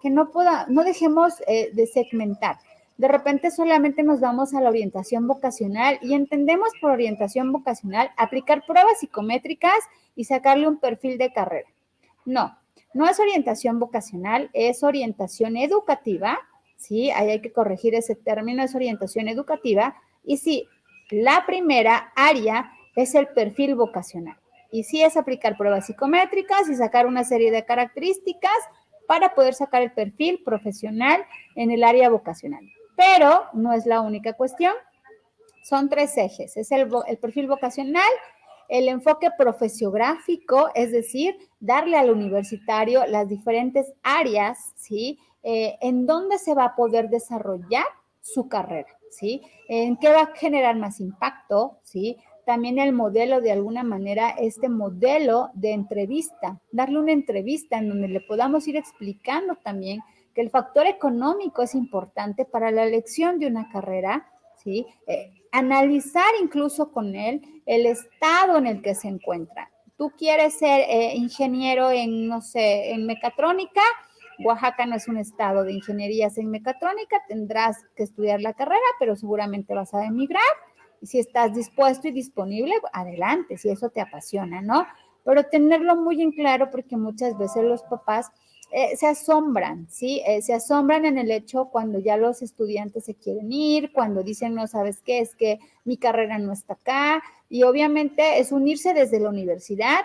que, 0.01 0.09
no, 0.09 0.31
pueda, 0.31 0.65
no 0.69 0.83
dejemos 0.83 1.41
eh, 1.47 1.71
de 1.73 1.87
segmentar. 1.87 2.57
De 2.97 3.07
repente 3.07 3.49
solamente 3.49 4.03
nos 4.03 4.19
vamos 4.19 4.53
a 4.53 4.61
la 4.61 4.69
orientación 4.69 5.27
vocacional 5.27 5.97
y 6.01 6.13
entendemos 6.13 6.69
por 6.79 6.91
orientación 6.91 7.51
vocacional 7.51 8.11
aplicar 8.17 8.65
pruebas 8.65 8.99
psicométricas 8.99 9.79
y 10.15 10.25
sacarle 10.25 10.67
un 10.67 10.77
perfil 10.77 11.17
de 11.17 11.33
carrera. 11.33 11.67
No, 12.25 12.57
no 12.93 13.09
es 13.09 13.19
orientación 13.19 13.79
vocacional, 13.79 14.49
es 14.53 14.83
orientación 14.83 15.57
educativa, 15.57 16.39
¿sí? 16.77 17.09
Ahí 17.11 17.31
hay 17.31 17.41
que 17.41 17.51
corregir 17.51 17.95
ese 17.95 18.15
término, 18.15 18.63
es 18.63 18.75
orientación 18.75 19.27
educativa. 19.27 19.95
Y 20.23 20.37
sí, 20.37 20.67
la 21.09 21.45
primera 21.45 22.11
área 22.15 22.71
es 22.95 23.15
el 23.15 23.27
perfil 23.29 23.75
vocacional. 23.75 24.37
Y 24.71 24.83
sí 24.83 25.03
es 25.03 25.17
aplicar 25.17 25.57
pruebas 25.57 25.87
psicométricas 25.87 26.69
y 26.69 26.75
sacar 26.75 27.05
una 27.05 27.23
serie 27.23 27.51
de 27.51 27.65
características 27.65 28.51
para 29.07 29.35
poder 29.35 29.53
sacar 29.53 29.81
el 29.81 29.91
perfil 29.91 30.41
profesional 30.43 31.25
en 31.55 31.71
el 31.71 31.83
área 31.83 32.09
vocacional. 32.09 32.61
Pero 32.95 33.45
no 33.53 33.73
es 33.73 33.85
la 33.85 34.01
única 34.01 34.33
cuestión. 34.33 34.73
Son 35.63 35.89
tres 35.89 36.17
ejes. 36.17 36.57
Es 36.57 36.71
el, 36.71 36.89
perfil 37.19 37.47
vocacional, 37.47 38.09
el 38.69 38.87
enfoque 38.87 39.29
profesiográfico, 39.37 40.69
es 40.75 40.91
decir, 40.91 41.37
darle 41.59 41.97
al 41.97 42.09
universitario 42.09 43.05
las 43.07 43.29
diferentes 43.29 43.93
áreas, 44.03 44.73
¿sí? 44.75 45.19
Eh, 45.43 45.77
en 45.81 46.05
dónde 46.05 46.37
se 46.37 46.53
va 46.53 46.65
a 46.65 46.75
poder 46.75 47.09
desarrollar 47.09 47.85
su 48.21 48.47
carrera, 48.47 48.89
¿sí? 49.09 49.41
En 49.67 49.97
qué 49.97 50.09
va 50.09 50.21
a 50.21 50.35
generar 50.35 50.75
más 50.77 50.99
impacto, 50.99 51.79
¿sí? 51.83 52.17
También 52.45 52.79
el 52.79 52.93
modelo, 52.93 53.41
de 53.41 53.51
alguna 53.51 53.83
manera, 53.83 54.29
este 54.31 54.69
modelo 54.69 55.49
de 55.53 55.71
entrevista, 55.71 56.59
darle 56.71 56.99
una 56.99 57.11
entrevista 57.11 57.77
en 57.77 57.89
donde 57.89 58.09
le 58.09 58.21
podamos 58.21 58.67
ir 58.67 58.75
explicando 58.75 59.55
también 59.55 60.01
que 60.33 60.41
el 60.41 60.49
factor 60.49 60.87
económico 60.87 61.61
es 61.61 61.75
importante 61.75 62.43
para 62.43 62.71
la 62.71 62.83
elección 62.83 63.39
de 63.39 63.47
una 63.47 63.69
carrera, 63.69 64.27
¿sí? 64.63 64.85
Eh, 65.07 65.31
analizar 65.51 66.25
incluso 66.41 66.91
con 66.91 67.15
él 67.15 67.41
el 67.65 67.85
estado 67.85 68.57
en 68.57 68.67
el 68.67 68.81
que 68.81 68.95
se 68.95 69.07
encuentra. 69.07 69.71
Tú 69.95 70.11
quieres 70.17 70.57
ser 70.57 70.81
eh, 70.89 71.13
ingeniero 71.15 71.91
en, 71.91 72.27
no 72.27 72.41
sé, 72.41 72.91
en 72.91 73.05
mecatrónica, 73.05 73.81
Oaxaca 74.39 74.85
no 74.85 74.95
es 74.95 75.07
un 75.07 75.17
estado 75.17 75.63
de 75.63 75.73
ingenierías 75.73 76.37
en 76.37 76.49
mecatrónica, 76.49 77.17
tendrás 77.27 77.77
que 77.95 78.03
estudiar 78.03 78.41
la 78.41 78.53
carrera, 78.53 78.81
pero 78.99 79.15
seguramente 79.15 79.73
vas 79.73 79.93
a 79.93 80.05
emigrar. 80.05 80.43
Si 81.03 81.19
estás 81.19 81.53
dispuesto 81.53 82.07
y 82.07 82.11
disponible, 82.11 82.73
adelante, 82.91 83.57
si 83.57 83.69
eso 83.69 83.89
te 83.89 84.01
apasiona, 84.01 84.61
¿no? 84.61 84.85
Pero 85.23 85.43
tenerlo 85.45 85.95
muy 85.95 86.21
en 86.21 86.31
claro 86.31 86.69
porque 86.71 86.97
muchas 86.97 87.37
veces 87.37 87.63
los 87.63 87.83
papás 87.83 88.31
eh, 88.75 88.97
se 88.97 89.05
asombran, 89.05 89.87
¿sí? 89.87 90.23
Eh, 90.25 90.41
se 90.41 90.51
asombran 90.51 91.05
en 91.05 91.19
el 91.19 91.29
hecho 91.29 91.65
cuando 91.65 91.99
ya 91.99 92.17
los 92.17 92.41
estudiantes 92.41 93.05
se 93.05 93.13
quieren 93.13 93.51
ir, 93.51 93.93
cuando 93.93 94.23
dicen, 94.23 94.55
no 94.55 94.65
sabes 94.65 94.99
qué, 95.05 95.19
es 95.19 95.35
que 95.35 95.59
mi 95.85 95.97
carrera 95.97 96.39
no 96.39 96.51
está 96.51 96.73
acá. 96.73 97.21
Y 97.49 97.61
obviamente 97.63 98.39
es 98.39 98.51
unirse 98.51 98.95
desde 98.95 99.19
la 99.19 99.29
universidad, 99.29 99.99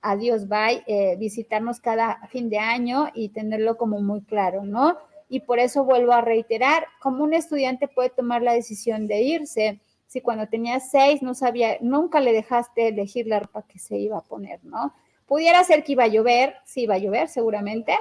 adiós, 0.00 0.48
bye, 0.48 0.82
eh, 0.88 1.14
visitarnos 1.16 1.78
cada 1.78 2.26
fin 2.26 2.50
de 2.50 2.58
año 2.58 3.06
y 3.14 3.28
tenerlo 3.28 3.76
como 3.76 4.00
muy 4.00 4.22
claro, 4.22 4.64
¿no? 4.64 4.98
Y 5.28 5.38
por 5.40 5.60
eso 5.60 5.84
vuelvo 5.84 6.12
a 6.12 6.22
reiterar, 6.22 6.86
como 7.00 7.22
un 7.22 7.34
estudiante 7.34 7.86
puede 7.86 8.10
tomar 8.10 8.42
la 8.42 8.52
decisión 8.52 9.06
de 9.06 9.22
irse, 9.22 9.80
si 10.12 10.20
cuando 10.20 10.46
tenía 10.46 10.78
seis 10.78 11.22
no 11.22 11.34
sabía, 11.34 11.78
nunca 11.80 12.20
le 12.20 12.34
dejaste 12.34 12.88
elegir 12.88 13.26
la 13.26 13.40
ropa 13.40 13.62
que 13.62 13.78
se 13.78 13.96
iba 13.96 14.18
a 14.18 14.20
poner, 14.20 14.62
¿no? 14.62 14.92
Pudiera 15.24 15.64
ser 15.64 15.82
que 15.82 15.92
iba 15.92 16.04
a 16.04 16.08
llover, 16.08 16.56
sí 16.66 16.82
iba 16.82 16.96
a 16.96 16.98
llover 16.98 17.28
seguramente, 17.30 17.94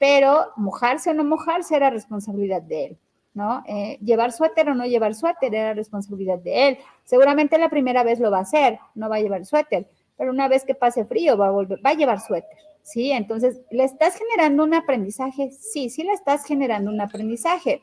pero 0.00 0.46
mojarse 0.56 1.10
o 1.10 1.12
no 1.12 1.24
mojarse 1.24 1.76
era 1.76 1.90
responsabilidad 1.90 2.62
de 2.62 2.84
él, 2.86 2.98
¿no? 3.34 3.62
Eh, 3.68 3.98
llevar 4.02 4.32
suéter 4.32 4.70
o 4.70 4.74
no 4.74 4.86
llevar 4.86 5.14
suéter 5.14 5.54
era 5.54 5.74
responsabilidad 5.74 6.38
de 6.38 6.68
él. 6.68 6.78
Seguramente 7.04 7.58
la 7.58 7.68
primera 7.68 8.02
vez 8.02 8.18
lo 8.18 8.30
va 8.30 8.38
a 8.38 8.42
hacer, 8.42 8.78
no 8.94 9.10
va 9.10 9.16
a 9.16 9.20
llevar 9.20 9.44
suéter, 9.44 9.90
pero 10.16 10.30
una 10.30 10.48
vez 10.48 10.64
que 10.64 10.74
pase 10.74 11.04
frío 11.04 11.36
va 11.36 11.48
a 11.48 11.50
volver, 11.50 11.84
va 11.84 11.90
a 11.90 11.94
llevar 11.94 12.18
suéter, 12.18 12.56
¿sí? 12.80 13.12
Entonces, 13.12 13.60
¿le 13.70 13.84
estás 13.84 14.16
generando 14.16 14.64
un 14.64 14.72
aprendizaje? 14.72 15.50
Sí, 15.50 15.90
sí 15.90 16.02
le 16.02 16.14
estás 16.14 16.46
generando 16.46 16.90
un 16.90 17.02
aprendizaje, 17.02 17.82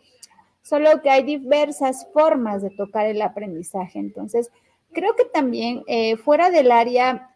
solo 0.70 1.01
que 1.01 1.09
hay 1.09 1.24
diversas 1.24 2.07
formas 2.13 2.61
de 2.61 2.70
tocar 2.70 3.07
el 3.07 3.24
aprendizaje. 3.24 3.97
Entonces, 3.97 4.51
creo 4.93 5.15
que 5.15 5.26
también 5.26 5.82
eh, 5.88 6.15
fuera 6.17 6.51
del 6.51 6.72
área 6.72 7.36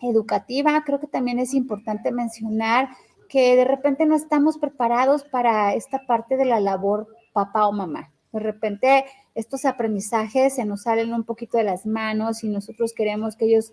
educativa, 0.00 0.84
creo 0.86 1.00
que 1.00 1.08
también 1.08 1.40
es 1.40 1.54
importante 1.54 2.12
mencionar 2.12 2.90
que 3.28 3.56
de 3.56 3.64
repente 3.64 4.06
no 4.06 4.14
estamos 4.14 4.58
preparados 4.58 5.24
para 5.24 5.74
esta 5.74 6.06
parte 6.06 6.36
de 6.36 6.44
la 6.44 6.60
labor 6.60 7.08
papá 7.32 7.66
o 7.66 7.72
mamá. 7.72 8.12
De 8.32 8.38
repente 8.38 9.06
estos 9.34 9.64
aprendizajes 9.64 10.54
se 10.54 10.64
nos 10.64 10.82
salen 10.82 11.12
un 11.12 11.24
poquito 11.24 11.58
de 11.58 11.64
las 11.64 11.84
manos 11.84 12.44
y 12.44 12.48
nosotros 12.48 12.92
queremos 12.92 13.34
que 13.34 13.46
ellos 13.46 13.72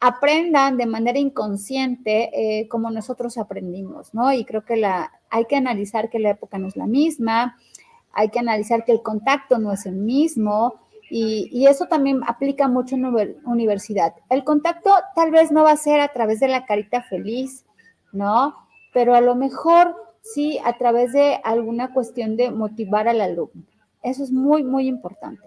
aprendan 0.00 0.78
de 0.78 0.86
manera 0.86 1.18
inconsciente 1.18 2.30
eh, 2.32 2.68
como 2.68 2.90
nosotros 2.90 3.36
aprendimos, 3.36 4.14
¿no? 4.14 4.32
Y 4.32 4.44
creo 4.44 4.64
que 4.64 4.76
la, 4.76 5.12
hay 5.28 5.44
que 5.44 5.56
analizar 5.56 6.08
que 6.08 6.18
la 6.18 6.30
época 6.30 6.58
no 6.58 6.68
es 6.68 6.76
la 6.76 6.86
misma, 6.86 7.56
hay 8.16 8.30
que 8.30 8.40
analizar 8.40 8.84
que 8.84 8.92
el 8.92 9.02
contacto 9.02 9.58
no 9.58 9.72
es 9.72 9.86
el 9.86 9.94
mismo, 9.94 10.80
y, 11.08 11.66
eso 11.66 11.86
también 11.86 12.20
aplica 12.26 12.68
mucho 12.68 12.96
en 12.96 13.04
universidad. 13.44 14.14
El 14.28 14.44
contacto 14.44 14.90
tal 15.14 15.30
vez 15.30 15.52
no 15.52 15.62
va 15.62 15.72
a 15.72 15.76
ser 15.76 16.00
a 16.00 16.08
través 16.08 16.40
de 16.40 16.48
la 16.48 16.66
carita 16.66 17.02
feliz, 17.02 17.64
¿no? 18.12 18.54
Pero 18.92 19.14
a 19.14 19.20
lo 19.20 19.34
mejor 19.36 19.94
sí 20.22 20.58
a 20.64 20.76
través 20.78 21.12
de 21.12 21.40
alguna 21.44 21.92
cuestión 21.92 22.36
de 22.36 22.50
motivar 22.50 23.06
al 23.06 23.20
alumno. 23.20 23.62
Eso 24.02 24.24
es 24.24 24.32
muy, 24.32 24.64
muy 24.64 24.88
importante. 24.88 25.42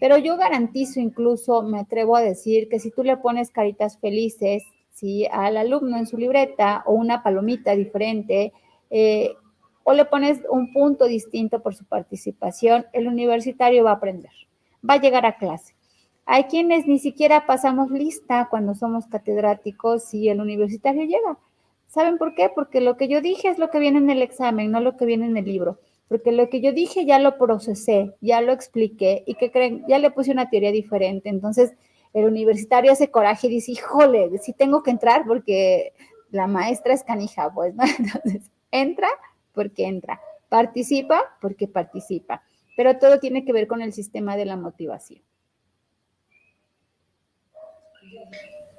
Pero 0.00 0.16
yo 0.16 0.36
garantizo, 0.36 1.00
incluso 1.00 1.62
me 1.62 1.80
atrevo 1.80 2.16
a 2.16 2.22
decir 2.22 2.68
que 2.68 2.80
si 2.80 2.90
tú 2.90 3.04
le 3.04 3.16
pones 3.16 3.50
caritas 3.50 3.98
felices, 3.98 4.62
¿sí? 4.90 5.26
Al 5.30 5.56
alumno 5.56 5.98
en 5.98 6.06
su 6.06 6.16
libreta 6.16 6.82
o 6.86 6.94
una 6.94 7.22
palomita 7.22 7.74
diferente, 7.76 8.52
eh, 8.90 9.34
o 9.84 9.92
le 9.92 10.04
pones 10.04 10.40
un 10.50 10.72
punto 10.72 11.06
distinto 11.06 11.62
por 11.62 11.74
su 11.74 11.84
participación, 11.84 12.86
el 12.92 13.06
universitario 13.06 13.84
va 13.84 13.92
a 13.92 13.94
aprender 13.94 14.32
va 14.88 14.94
a 14.94 15.00
llegar 15.00 15.26
a 15.26 15.36
clase. 15.36 15.74
Hay 16.26 16.44
quienes 16.44 16.86
ni 16.86 16.98
siquiera 16.98 17.46
pasamos 17.46 17.90
lista 17.90 18.48
cuando 18.50 18.74
somos 18.74 19.06
catedráticos 19.06 20.14
y 20.14 20.28
el 20.28 20.40
universitario 20.40 21.02
llega. 21.02 21.38
¿Saben 21.86 22.18
por 22.18 22.34
qué? 22.34 22.50
Porque 22.54 22.80
lo 22.80 22.96
que 22.96 23.08
yo 23.08 23.20
dije 23.20 23.48
es 23.48 23.58
lo 23.58 23.70
que 23.70 23.78
viene 23.78 23.98
en 23.98 24.10
el 24.10 24.22
examen, 24.22 24.70
no 24.70 24.80
lo 24.80 24.96
que 24.96 25.04
viene 25.04 25.26
en 25.26 25.36
el 25.36 25.44
libro. 25.44 25.78
Porque 26.08 26.32
lo 26.32 26.48
que 26.48 26.60
yo 26.60 26.72
dije 26.72 27.04
ya 27.04 27.18
lo 27.18 27.38
procesé, 27.38 28.14
ya 28.20 28.40
lo 28.40 28.52
expliqué 28.52 29.22
y 29.26 29.34
que 29.34 29.50
creen, 29.50 29.84
ya 29.86 29.98
le 29.98 30.10
puse 30.10 30.32
una 30.32 30.48
teoría 30.50 30.72
diferente. 30.72 31.28
Entonces, 31.28 31.72
el 32.12 32.24
universitario 32.24 32.92
hace 32.92 33.10
coraje 33.10 33.46
y 33.46 33.50
dice, 33.50 33.72
híjole, 33.72 34.38
sí 34.38 34.52
tengo 34.52 34.82
que 34.82 34.90
entrar 34.90 35.24
porque 35.26 35.92
la 36.30 36.46
maestra 36.46 36.94
es 36.94 37.04
canija, 37.04 37.52
pues, 37.54 37.74
¿no? 37.74 37.84
Entonces, 37.98 38.50
entra 38.70 39.08
porque 39.54 39.86
entra, 39.86 40.20
participa 40.48 41.36
porque 41.40 41.68
participa 41.68 42.42
pero 42.76 42.98
todo 42.98 43.18
tiene 43.18 43.44
que 43.44 43.52
ver 43.52 43.66
con 43.66 43.82
el 43.82 43.92
sistema 43.92 44.36
de 44.36 44.46
la 44.46 44.56
motivación. 44.56 45.22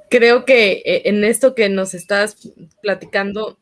Creo 0.09 0.45
que 0.45 0.83
eh, 0.85 1.01
en 1.05 1.23
esto 1.23 1.55
que 1.55 1.69
nos 1.69 1.93
estás 1.93 2.37
platicando, 2.81 3.59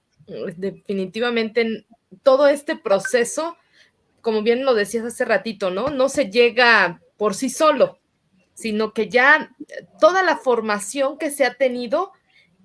definitivamente 0.57 1.86
todo 2.22 2.47
este 2.47 2.76
proceso, 2.76 3.57
como 4.22 4.41
bien 4.43 4.66
lo 4.66 4.74
decías 4.74 5.05
hace 5.05 5.26
ratito, 5.26 5.72
¿no? 5.72 5.89
No 5.89 6.09
se 6.09 6.30
llega 6.30 7.01
por 7.18 7.34
sí 7.34 7.49
solo, 7.49 7.99
sino 8.53 8.93
que 8.93 9.09
ya 9.09 9.55
toda 9.99 10.22
la 10.22 10.38
formación 10.38 11.18
que 11.18 11.32
se 11.32 11.45
ha 11.45 11.55
tenido 11.55 12.11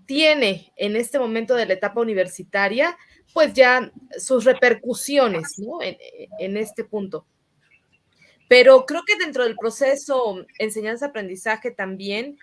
tiene 0.07 0.73
en 0.77 0.97
este 0.97 1.19
momento 1.19 1.55
de 1.55 1.67
la 1.67 1.75
etapa 1.75 2.01
universitaria 2.01 2.97
pues 3.33 3.53
ya 3.53 3.93
sus 4.19 4.45
repercusiones, 4.45 5.59
¿no? 5.59 5.79
En, 5.83 6.57
este 6.57 6.85
punto. 6.85 7.27
Pero 8.49 8.87
creo 8.87 9.03
que 9.07 9.17
dentro 9.17 9.45
del 9.45 9.57
proceso 9.57 10.47
enseñanza-aprendizaje 10.59 11.71
también 11.71 12.39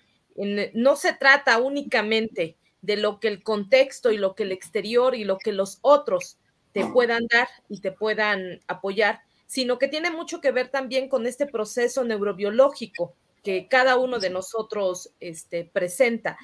no 0.73 0.95
se 0.95 1.13
trata 1.13 1.57
únicamente 1.57 2.55
de 2.81 2.97
lo 2.97 3.19
que 3.19 3.29
el 3.29 3.41
contexto 3.41 4.11
y 4.11 4.17
lo 4.17 4.35
que 4.35 4.43
el 4.43 4.51
exterior 4.51 5.15
y 5.15 5.23
lo 5.23 5.37
que 5.37 5.51
los 5.51 5.79
otros 5.81 6.37
te 6.71 6.85
puedan 6.85 7.25
dar 7.31 7.47
y 7.69 7.79
te 7.79 7.91
puedan 7.91 8.59
apoyar, 8.67 9.21
sino 9.47 9.79
que 9.79 9.87
tiene 9.87 10.11
mucho 10.11 10.41
que 10.41 10.51
ver 10.51 10.69
también 10.69 11.09
con 11.09 11.25
este 11.25 11.47
proceso 11.47 12.03
neurobiológico 12.03 13.15
que 13.43 13.67
cada 13.69 13.95
uno 13.97 14.19
de 14.19 14.29
nosotros 14.29 15.11
este, 15.19 15.63
presenta. 15.65 16.37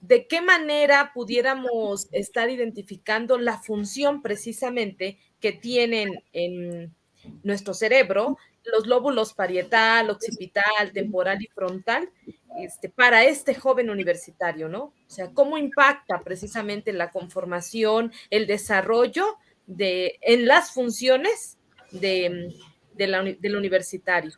¿De 0.00 0.26
qué 0.26 0.40
manera 0.40 1.12
pudiéramos 1.12 2.08
estar 2.12 2.50
identificando 2.50 3.38
la 3.38 3.58
función 3.58 4.22
precisamente 4.22 5.18
que 5.40 5.52
tienen 5.52 6.22
en 6.32 6.94
nuestro 7.42 7.74
cerebro 7.74 8.38
los 8.64 8.86
lóbulos 8.86 9.34
parietal, 9.34 10.10
occipital, 10.10 10.92
temporal 10.92 11.42
y 11.42 11.46
frontal 11.46 12.10
este, 12.58 12.88
para 12.88 13.24
este 13.24 13.54
joven 13.54 13.90
universitario, 13.90 14.68
¿no? 14.68 14.84
O 14.84 14.94
sea, 15.06 15.30
cómo 15.32 15.58
impacta 15.58 16.22
precisamente 16.22 16.92
la 16.92 17.10
conformación, 17.10 18.12
el 18.30 18.46
desarrollo 18.46 19.36
de, 19.66 20.18
en 20.22 20.46
las 20.46 20.72
funciones 20.72 21.58
de, 21.92 22.54
del 22.94 23.56
universitario. 23.56 24.32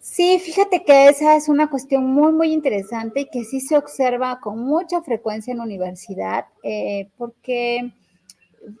Sí, 0.00 0.38
fíjate 0.38 0.84
que 0.84 1.08
esa 1.08 1.34
es 1.34 1.48
una 1.48 1.68
cuestión 1.68 2.06
muy, 2.06 2.32
muy 2.32 2.52
interesante 2.52 3.20
y 3.20 3.28
que 3.28 3.44
sí 3.44 3.60
se 3.60 3.76
observa 3.76 4.38
con 4.40 4.60
mucha 4.60 5.02
frecuencia 5.02 5.52
en 5.52 5.60
universidad, 5.60 6.46
eh, 6.62 7.10
porque 7.16 7.92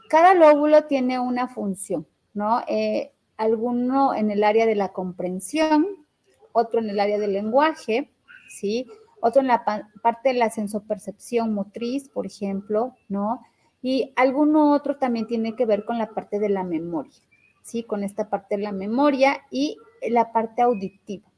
cada 0.08 0.34
lóbulo 0.34 0.84
tiene 0.84 1.18
una 1.18 1.48
función, 1.48 2.06
¿no? 2.34 2.62
Eh, 2.68 3.12
alguno 3.36 4.14
en 4.14 4.30
el 4.30 4.44
área 4.44 4.64
de 4.64 4.76
la 4.76 4.92
comprensión, 4.92 5.86
otro 6.52 6.80
en 6.80 6.90
el 6.90 7.00
área 7.00 7.18
del 7.18 7.32
lenguaje, 7.32 8.10
¿sí? 8.48 8.86
Otro 9.20 9.40
en 9.40 9.48
la 9.48 9.64
parte 9.64 10.28
de 10.28 10.34
la 10.34 10.50
sensopercepción 10.50 11.52
motriz, 11.52 12.08
por 12.08 12.26
ejemplo, 12.26 12.94
¿no? 13.08 13.42
Y 13.82 14.12
alguno 14.14 14.72
otro 14.72 14.98
también 14.98 15.26
tiene 15.26 15.56
que 15.56 15.66
ver 15.66 15.84
con 15.84 15.98
la 15.98 16.10
parte 16.10 16.38
de 16.38 16.48
la 16.48 16.62
memoria, 16.62 17.20
¿sí? 17.62 17.82
Con 17.82 18.04
esta 18.04 18.30
parte 18.30 18.56
de 18.56 18.62
la 18.62 18.72
memoria 18.72 19.42
y 19.50 19.78
la 20.08 20.32
parte 20.32 20.62
auditiva, 20.62 21.28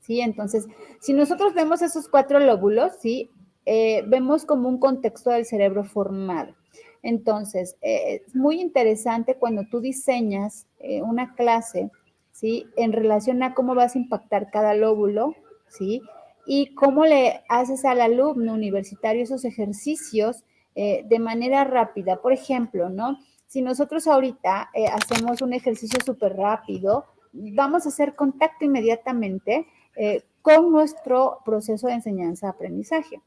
¿sí? 0.00 0.20
Entonces, 0.20 0.66
si 1.00 1.12
nosotros 1.12 1.54
vemos 1.54 1.82
esos 1.82 2.08
cuatro 2.08 2.40
lóbulos, 2.40 2.92
¿sí? 3.00 3.30
Eh, 3.70 4.02
vemos 4.06 4.46
como 4.46 4.66
un 4.66 4.78
contexto 4.78 5.28
del 5.28 5.44
cerebro 5.44 5.84
formado. 5.84 6.54
Entonces, 7.02 7.76
eh, 7.82 8.22
es 8.26 8.34
muy 8.34 8.62
interesante 8.62 9.34
cuando 9.34 9.64
tú 9.70 9.80
diseñas 9.80 10.66
eh, 10.78 11.02
una 11.02 11.34
clase, 11.34 11.90
¿sí? 12.32 12.64
En 12.78 12.92
relación 12.92 13.42
a 13.42 13.52
cómo 13.52 13.74
vas 13.74 13.94
a 13.94 13.98
impactar 13.98 14.50
cada 14.50 14.72
lóbulo, 14.72 15.34
¿sí? 15.68 16.00
Y 16.46 16.74
cómo 16.76 17.04
le 17.04 17.42
haces 17.50 17.84
al 17.84 18.00
alumno 18.00 18.54
universitario 18.54 19.22
esos 19.22 19.44
ejercicios 19.44 20.44
de 20.74 21.18
manera 21.18 21.64
rápida. 21.64 22.22
Por 22.22 22.32
ejemplo, 22.32 22.88
¿no? 22.88 23.18
Si 23.48 23.62
nosotros 23.62 24.06
ahorita 24.06 24.70
hacemos 24.92 25.42
un 25.42 25.52
ejercicio 25.52 25.98
súper 26.06 26.36
rápido, 26.36 27.04
vamos 27.32 27.86
a 27.86 27.88
hacer 27.88 28.14
contacto 28.14 28.64
inmediatamente 28.64 29.66
con 30.42 30.70
nuestro 30.70 31.38
proceso 31.44 31.88
de 31.88 31.94
enseñanza-aprendizaje. 31.94 33.20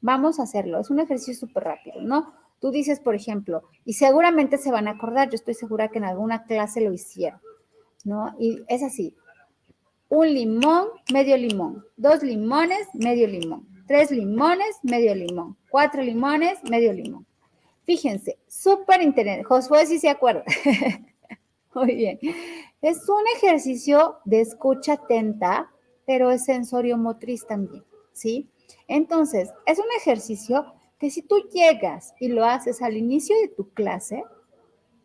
Vamos 0.00 0.40
a 0.40 0.44
hacerlo. 0.44 0.80
Es 0.80 0.90
un 0.90 1.00
ejercicio 1.00 1.34
súper 1.34 1.64
rápido, 1.64 2.00
¿no? 2.00 2.32
Tú 2.60 2.70
dices, 2.70 3.00
por 3.00 3.14
ejemplo, 3.14 3.62
y 3.84 3.94
seguramente 3.94 4.58
se 4.58 4.70
van 4.70 4.88
a 4.88 4.92
acordar, 4.92 5.28
yo 5.28 5.34
estoy 5.34 5.54
segura 5.54 5.88
que 5.88 5.98
en 5.98 6.04
alguna 6.04 6.44
clase 6.44 6.80
lo 6.80 6.92
hicieron, 6.92 7.40
¿no? 8.04 8.34
Y 8.38 8.62
es 8.68 8.82
así, 8.82 9.14
un 10.08 10.32
limón, 10.32 10.88
medio 11.12 11.36
limón, 11.36 11.84
dos 11.96 12.22
limones, 12.22 12.88
medio 12.94 13.26
limón, 13.26 13.66
tres 13.86 14.10
limones, 14.10 14.78
medio 14.82 15.14
limón, 15.14 15.56
cuatro 15.68 16.02
limones, 16.02 16.62
medio 16.64 16.92
limón. 16.92 17.26
Fíjense, 17.84 18.38
súper 18.48 19.02
interesante. 19.02 19.44
Josué 19.44 19.86
sí 19.86 19.98
se 19.98 20.08
acuerda. 20.08 20.44
Muy 21.74 21.94
bien. 21.94 22.18
Es 22.84 23.08
un 23.08 23.24
ejercicio 23.36 24.18
de 24.26 24.42
escucha 24.42 24.92
atenta, 24.92 25.70
pero 26.04 26.30
es 26.30 26.44
sensorio 26.44 26.98
motriz 26.98 27.46
también, 27.46 27.82
¿sí? 28.12 28.50
Entonces, 28.88 29.50
es 29.64 29.78
un 29.78 29.86
ejercicio 29.96 30.66
que 30.98 31.08
si 31.08 31.22
tú 31.22 31.48
llegas 31.50 32.12
y 32.20 32.28
lo 32.28 32.44
haces 32.44 32.82
al 32.82 32.98
inicio 32.98 33.34
de 33.40 33.48
tu 33.48 33.72
clase, 33.72 34.22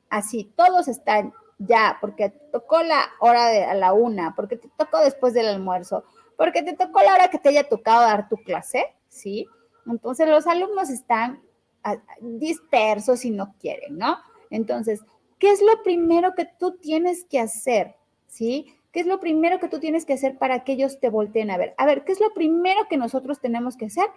así, 0.10 0.52
todos 0.58 0.90
están 0.90 1.34
ya, 1.58 2.00
porque 2.02 2.32
tocó 2.52 2.84
la 2.84 3.02
hora 3.22 3.48
de 3.48 3.64
a 3.64 3.74
la 3.76 3.94
una, 3.94 4.36
porque 4.36 4.58
te 4.58 4.70
tocó 4.78 5.00
después 5.00 5.34
del 5.34 5.48
almuerzo, 5.48 6.04
porque 6.36 6.64
te 6.64 6.74
tocó 6.74 7.00
la 7.00 7.14
hora 7.14 7.30
que 7.30 7.40
te 7.40 7.48
haya 7.48 7.70
tocado 7.70 8.02
dar 8.02 8.28
tu 8.28 8.36
clase, 8.36 8.94
¿sí? 9.08 9.48
Entonces 9.86 10.28
los 10.28 10.48
alumnos 10.48 10.90
están 10.90 11.42
ah, 11.86 11.96
dispersos 12.20 13.24
y 13.24 13.32
no 13.32 13.56
quieren, 13.58 13.98
¿no? 13.98 14.18
Entonces, 14.50 15.00
¿qué 15.40 15.52
es 15.52 15.62
lo 15.62 15.82
primero 15.84 16.36
que 16.36 16.46
tú 16.46 16.78
tienes 16.78 17.24
que 17.24 17.40
hacer? 17.40 17.96
¿Sí? 18.28 18.74
¿Qué 18.92 19.02
es 19.02 19.08
lo 19.08 19.20
primero 19.20 19.60
que 19.60 19.70
tú 19.70 19.80
tienes 19.80 20.06
que 20.06 20.14
hacer 20.14 20.38
para 20.38 20.64
que 20.64 20.74
ellos 20.74 21.00
te 21.00 21.10
volteen 21.10 21.52
a 21.52 21.58
ver? 21.58 21.74
A 21.78 21.86
ver, 21.86 22.04
¿qué 22.04 22.12
es 22.12 22.20
lo 22.20 22.34
primero 22.34 22.88
que 22.90 22.98
nosotros 22.98 23.40
tenemos 23.40 23.78
que 23.78 23.86
hacer? 23.86 24.08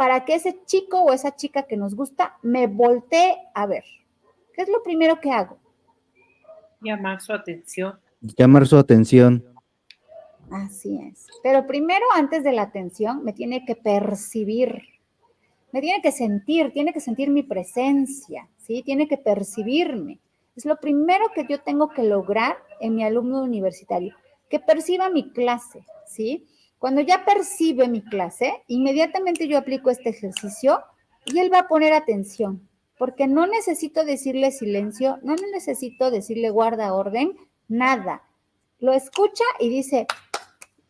para 0.00 0.24
que 0.24 0.34
ese 0.34 0.64
chico 0.64 1.02
o 1.02 1.12
esa 1.12 1.36
chica 1.36 1.64
que 1.64 1.76
nos 1.76 1.94
gusta 1.94 2.38
me 2.40 2.66
voltee 2.68 3.36
a 3.52 3.66
ver. 3.66 3.84
¿Qué 4.54 4.62
es 4.62 4.70
lo 4.70 4.82
primero 4.82 5.20
que 5.20 5.30
hago? 5.30 5.58
Llamar 6.80 7.20
su 7.20 7.34
atención. 7.34 8.00
Llamar 8.22 8.66
su 8.66 8.78
atención. 8.78 9.44
Así 10.50 10.98
es. 11.02 11.26
Pero 11.42 11.66
primero, 11.66 12.06
antes 12.14 12.42
de 12.42 12.52
la 12.52 12.62
atención, 12.62 13.22
me 13.24 13.34
tiene 13.34 13.66
que 13.66 13.76
percibir, 13.76 14.80
me 15.70 15.82
tiene 15.82 16.00
que 16.00 16.12
sentir, 16.12 16.72
tiene 16.72 16.94
que 16.94 17.00
sentir 17.00 17.28
mi 17.28 17.42
presencia, 17.42 18.48
¿sí? 18.56 18.82
Tiene 18.82 19.06
que 19.06 19.18
percibirme. 19.18 20.18
Es 20.56 20.64
lo 20.64 20.76
primero 20.76 21.26
que 21.34 21.46
yo 21.48 21.60
tengo 21.60 21.90
que 21.90 22.02
lograr 22.02 22.56
en 22.80 22.94
mi 22.94 23.04
alumno 23.04 23.42
universitario, 23.42 24.14
que 24.48 24.60
perciba 24.60 25.08
mi 25.08 25.30
clase, 25.30 25.84
¿sí? 26.06 26.46
Cuando 26.78 27.02
ya 27.02 27.24
percibe 27.24 27.88
mi 27.88 28.02
clase, 28.02 28.62
inmediatamente 28.66 29.46
yo 29.46 29.58
aplico 29.58 29.90
este 29.90 30.10
ejercicio 30.10 30.82
y 31.26 31.38
él 31.38 31.52
va 31.52 31.60
a 31.60 31.68
poner 31.68 31.92
atención, 31.92 32.68
porque 32.98 33.26
no 33.26 33.46
necesito 33.46 34.04
decirle 34.04 34.50
silencio, 34.50 35.18
no 35.22 35.34
necesito 35.52 36.10
decirle 36.10 36.50
guarda 36.50 36.94
orden, 36.94 37.36
nada. 37.68 38.22
Lo 38.78 38.92
escucha 38.92 39.44
y 39.58 39.68
dice, 39.68 40.06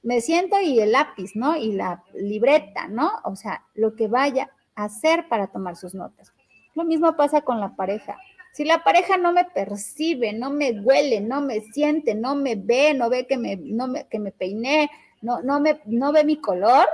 me 0.03 0.21
siento 0.21 0.61
y 0.61 0.81
el 0.81 0.93
lápiz, 0.93 1.33
¿no? 1.35 1.57
Y 1.57 1.73
la 1.73 2.03
libreta, 2.15 2.89
¿no? 2.89 3.11
O 3.25 3.37
sea, 3.37 3.67
lo 3.75 3.95
que 3.95 4.09
vaya 4.09 4.51
a 4.75 4.85
hacer 4.85 5.29
para 5.29 5.49
tomar 5.49 5.77
sus 5.77 5.95
notas. 5.95 6.33
Lo 6.75 6.85
mismo 6.85 7.17
pasa 7.17 7.43
con 7.43 7.61
la 7.61 7.75
pareja. 7.77 8.17
Si 8.53 8.65
la 8.65 8.83
pareja 8.83 9.17
no 9.17 9.33
me 9.33 9.45
percibe, 9.45 10.33
no 10.33 10.51
me 10.51 10.73
huele, 10.81 11.21
no 11.21 11.41
me 11.41 11.61
siente, 11.61 12.15
no 12.15 12.35
me 12.35 12.57
ve, 12.57 12.95
no 12.95 13.09
ve 13.09 13.27
que 13.27 13.37
me, 13.37 13.57
no 13.57 13.93
que 14.11 14.19
me 14.19 14.33
peiné, 14.33 14.91
no, 15.23 15.43
no, 15.43 15.61
me, 15.61 15.81
no 15.87 16.13
ve 16.13 16.25
mi 16.25 16.37
color, 16.37 16.87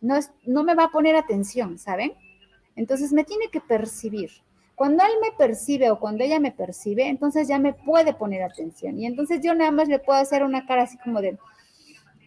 no, 0.00 0.16
es, 0.16 0.30
no 0.44 0.62
me 0.62 0.74
va 0.74 0.84
a 0.84 0.90
poner 0.90 1.16
atención, 1.16 1.78
¿saben? 1.78 2.12
Entonces 2.76 3.12
me 3.12 3.24
tiene 3.24 3.48
que 3.48 3.60
percibir. 3.60 4.30
Cuando 4.74 5.04
él 5.04 5.12
me 5.22 5.30
percibe 5.36 5.90
o 5.90 6.00
cuando 6.00 6.24
ella 6.24 6.40
me 6.40 6.50
percibe, 6.50 7.08
entonces 7.08 7.46
ya 7.46 7.58
me 7.58 7.72
puede 7.72 8.12
poner 8.12 8.42
atención. 8.42 8.98
Y 8.98 9.06
entonces 9.06 9.40
yo 9.40 9.54
nada 9.54 9.70
más 9.70 9.88
le 9.88 10.00
puedo 10.00 10.18
hacer 10.18 10.42
una 10.42 10.66
cara 10.66 10.82
así 10.82 10.98
como 10.98 11.20
de, 11.20 11.38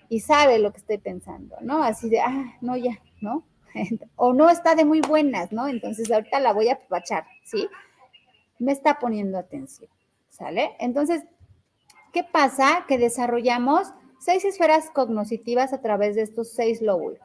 y 0.10 0.22
sabe 0.22 0.58
lo 0.58 0.72
que 0.72 0.80
estoy 0.80 0.98
pensando, 0.98 1.58
¿no? 1.62 1.84
Así 1.84 2.10
de, 2.10 2.22
ah, 2.22 2.56
no, 2.62 2.78
ya, 2.78 3.00
¿no? 3.20 3.44
o 4.16 4.34
no 4.34 4.50
está 4.50 4.76
de 4.76 4.86
muy 4.86 5.02
buenas, 5.02 5.52
¿no? 5.52 5.68
Entonces 5.68 6.10
ahorita 6.10 6.40
la 6.40 6.54
voy 6.54 6.70
a 6.70 6.74
apapachar, 6.74 7.26
¿sí? 7.44 7.68
Me 8.60 8.72
está 8.72 9.00
poniendo 9.00 9.38
atención, 9.38 9.90
¿sale? 10.30 10.76
Entonces, 10.80 11.24
¿qué 12.14 12.24
pasa? 12.24 12.86
Que 12.88 12.98
desarrollamos 12.98 13.94
seis 14.20 14.46
esferas 14.46 14.90
cognoscitivas 14.90 15.74
a 15.74 15.82
través 15.82 16.16
de 16.16 16.24
estos 16.24 16.52
seis 16.52 16.82
lóbulos. 16.82 17.20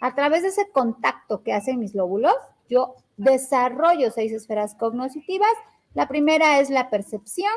A 0.00 0.14
través 0.14 0.42
de 0.42 0.48
ese 0.48 0.70
contacto 0.70 1.42
que 1.42 1.52
hacen 1.52 1.80
mis 1.80 1.94
lóbulos, 1.94 2.36
yo 2.68 2.94
desarrollo 3.16 4.10
seis 4.10 4.32
esferas 4.32 4.74
cognoscitivas. 4.74 5.52
La 5.94 6.06
primera 6.06 6.60
es 6.60 6.70
la 6.70 6.90
percepción, 6.90 7.52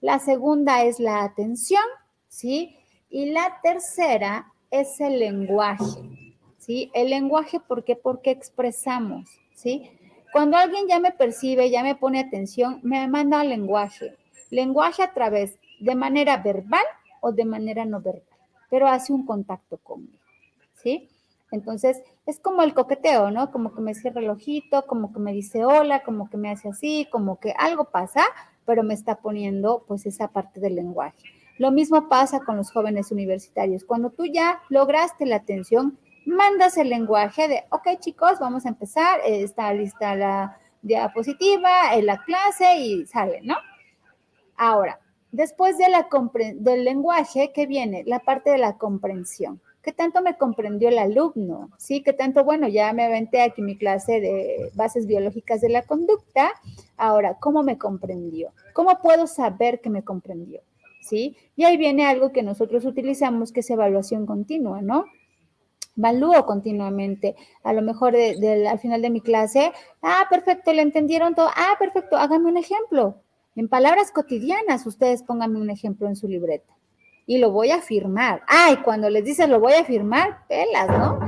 la 0.00 0.18
segunda 0.18 0.84
es 0.84 1.00
la 1.00 1.24
atención, 1.24 1.82
¿sí? 2.28 2.76
Y 3.08 3.30
la 3.30 3.60
tercera 3.62 4.52
es 4.70 5.00
el 5.00 5.18
lenguaje, 5.18 6.34
¿sí? 6.58 6.90
El 6.92 7.10
lenguaje, 7.10 7.58
¿por 7.60 7.84
qué? 7.84 7.96
Porque 7.96 8.30
expresamos, 8.30 9.30
¿sí? 9.54 9.90
Cuando 10.32 10.56
alguien 10.56 10.86
ya 10.88 11.00
me 11.00 11.12
percibe, 11.12 11.70
ya 11.70 11.82
me 11.82 11.94
pone 11.94 12.20
atención, 12.20 12.80
me 12.82 13.06
manda 13.08 13.42
lenguaje. 13.44 14.16
Lenguaje 14.50 15.02
a 15.02 15.12
través 15.12 15.58
de 15.80 15.94
manera 15.94 16.36
verbal 16.38 16.84
o 17.20 17.32
de 17.32 17.44
manera 17.44 17.84
no 17.84 18.00
verbal, 18.00 18.38
pero 18.70 18.88
hace 18.88 19.12
un 19.12 19.26
contacto 19.26 19.78
conmigo, 19.78 20.18
¿sí? 20.74 21.08
Entonces, 21.50 22.02
es 22.26 22.38
como 22.40 22.62
el 22.62 22.74
coqueteo, 22.74 23.30
¿no? 23.30 23.50
Como 23.50 23.74
que 23.74 23.80
me 23.80 23.94
cierra 23.94 24.20
el 24.20 24.28
ojito, 24.28 24.86
como 24.86 25.12
que 25.12 25.18
me 25.18 25.32
dice 25.32 25.64
hola, 25.64 26.02
como 26.02 26.28
que 26.28 26.36
me 26.36 26.50
hace 26.50 26.68
así, 26.68 27.08
como 27.10 27.40
que 27.40 27.54
algo 27.56 27.86
pasa, 27.86 28.22
pero 28.66 28.82
me 28.82 28.94
está 28.94 29.16
poniendo 29.16 29.84
pues 29.88 30.04
esa 30.04 30.28
parte 30.28 30.60
del 30.60 30.74
lenguaje. 30.74 31.16
Lo 31.56 31.72
mismo 31.72 32.08
pasa 32.08 32.40
con 32.40 32.56
los 32.56 32.70
jóvenes 32.70 33.10
universitarios. 33.10 33.84
Cuando 33.84 34.10
tú 34.10 34.26
ya 34.26 34.60
lograste 34.68 35.26
la 35.26 35.36
atención, 35.36 35.98
mandas 36.28 36.76
el 36.76 36.90
lenguaje 36.90 37.48
de, 37.48 37.64
ok 37.70 37.98
chicos, 37.98 38.38
vamos 38.38 38.66
a 38.66 38.68
empezar, 38.68 39.20
está 39.24 39.72
lista 39.72 40.14
la 40.14 40.58
diapositiva, 40.82 41.94
en 41.94 42.06
la 42.06 42.22
clase 42.24 42.76
y 42.78 43.06
sale, 43.06 43.40
¿no? 43.42 43.56
Ahora, 44.56 45.00
después 45.32 45.78
de 45.78 45.88
la 45.88 46.08
del 46.56 46.84
lenguaje, 46.84 47.52
¿qué 47.54 47.66
viene? 47.66 48.04
La 48.06 48.20
parte 48.20 48.50
de 48.50 48.58
la 48.58 48.76
comprensión. 48.76 49.60
¿Qué 49.82 49.92
tanto 49.92 50.20
me 50.20 50.36
comprendió 50.36 50.88
el 50.88 50.98
alumno? 50.98 51.70
¿Sí? 51.78 52.02
¿Qué 52.02 52.12
tanto, 52.12 52.44
bueno, 52.44 52.68
ya 52.68 52.92
me 52.92 53.04
aventé 53.04 53.40
aquí 53.40 53.62
mi 53.62 53.78
clase 53.78 54.20
de 54.20 54.70
bases 54.74 55.06
biológicas 55.06 55.60
de 55.60 55.70
la 55.70 55.82
conducta? 55.82 56.50
Ahora, 56.96 57.38
¿cómo 57.40 57.62
me 57.62 57.78
comprendió? 57.78 58.52
¿Cómo 58.74 59.00
puedo 59.00 59.26
saber 59.26 59.80
que 59.80 59.88
me 59.88 60.04
comprendió? 60.04 60.60
¿Sí? 61.00 61.36
Y 61.56 61.64
ahí 61.64 61.76
viene 61.78 62.04
algo 62.04 62.32
que 62.32 62.42
nosotros 62.42 62.84
utilizamos, 62.84 63.50
que 63.50 63.60
es 63.60 63.70
evaluación 63.70 64.26
continua, 64.26 64.82
¿no? 64.82 65.06
Evalúo 65.98 66.46
continuamente. 66.46 67.36
A 67.62 67.72
lo 67.72 67.82
mejor 67.82 68.14
al 68.16 68.78
final 68.78 69.02
de 69.02 69.10
mi 69.10 69.20
clase, 69.20 69.72
ah, 70.02 70.26
perfecto, 70.30 70.72
le 70.72 70.82
entendieron 70.82 71.34
todo. 71.34 71.48
Ah, 71.54 71.74
perfecto, 71.78 72.16
háganme 72.16 72.48
un 72.48 72.56
ejemplo. 72.56 73.22
En 73.56 73.68
palabras 73.68 74.12
cotidianas, 74.12 74.86
ustedes 74.86 75.24
pónganme 75.24 75.60
un 75.60 75.70
ejemplo 75.70 76.06
en 76.06 76.14
su 76.16 76.28
libreta 76.28 76.72
y 77.28 77.38
lo 77.38 77.50
voy 77.50 77.70
a 77.70 77.82
firmar. 77.82 78.42
Ay, 78.46 78.78
cuando 78.78 79.10
les 79.10 79.22
dices 79.22 79.48
lo 79.48 79.60
voy 79.60 79.74
a 79.74 79.84
firmar, 79.84 80.46
pelas, 80.48 80.88
¿no? 80.88 81.18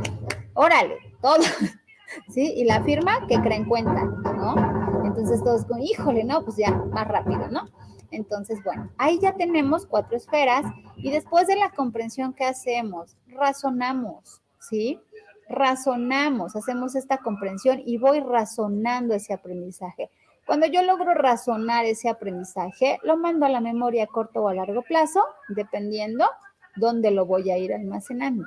Órale, 0.55 0.97
todo. 1.21 1.43
¿Sí? 2.31 2.55
Y 2.57 2.65
la 2.65 2.83
firma 2.83 3.27
que 3.29 3.39
creen 3.41 3.67
cuenta, 3.67 4.05
¿no? 4.05 5.05
Entonces 5.05 5.45
todos 5.45 5.67
con, 5.67 5.83
híjole, 5.83 6.25
no, 6.25 6.43
pues 6.43 6.57
ya, 6.57 6.71
más 6.71 7.07
rápido, 7.07 7.49
¿no? 7.49 7.69
Entonces, 8.11 8.65
bueno, 8.65 8.91
ahí 8.97 9.19
ya 9.21 9.35
tenemos 9.35 9.87
cuatro 9.87 10.17
esferas 10.17 10.65
y 10.97 11.11
después 11.11 11.47
de 11.47 11.57
la 11.57 11.71
comprensión, 11.71 12.33
¿qué 12.33 12.45
hacemos? 12.45 13.17
Razonamos, 13.29 14.41
¿sí? 14.61 15.01
Razonamos, 15.49 16.55
hacemos 16.55 16.95
esta 16.95 17.19
comprensión 17.19 17.83
y 17.85 17.99
voy 17.99 18.21
razonando 18.21 19.15
ese 19.15 19.33
aprendizaje. 19.33 20.11
Cuando 20.47 20.67
yo 20.67 20.83
logro 20.83 21.15
razonar 21.15 21.85
ese 21.85 22.09
aprendizaje, 22.09 22.99
lo 23.03 23.17
mando 23.17 23.47
a 23.47 23.49
la 23.49 23.61
memoria 23.61 24.05
a 24.05 24.07
corto 24.07 24.43
o 24.43 24.49
a 24.49 24.55
largo 24.55 24.83
plazo, 24.83 25.23
dependiendo 25.49 26.27
dónde 26.77 27.11
lo 27.11 27.27
voy 27.27 27.51
a 27.51 27.59
ir 27.59 27.73
almacenando. 27.73 28.47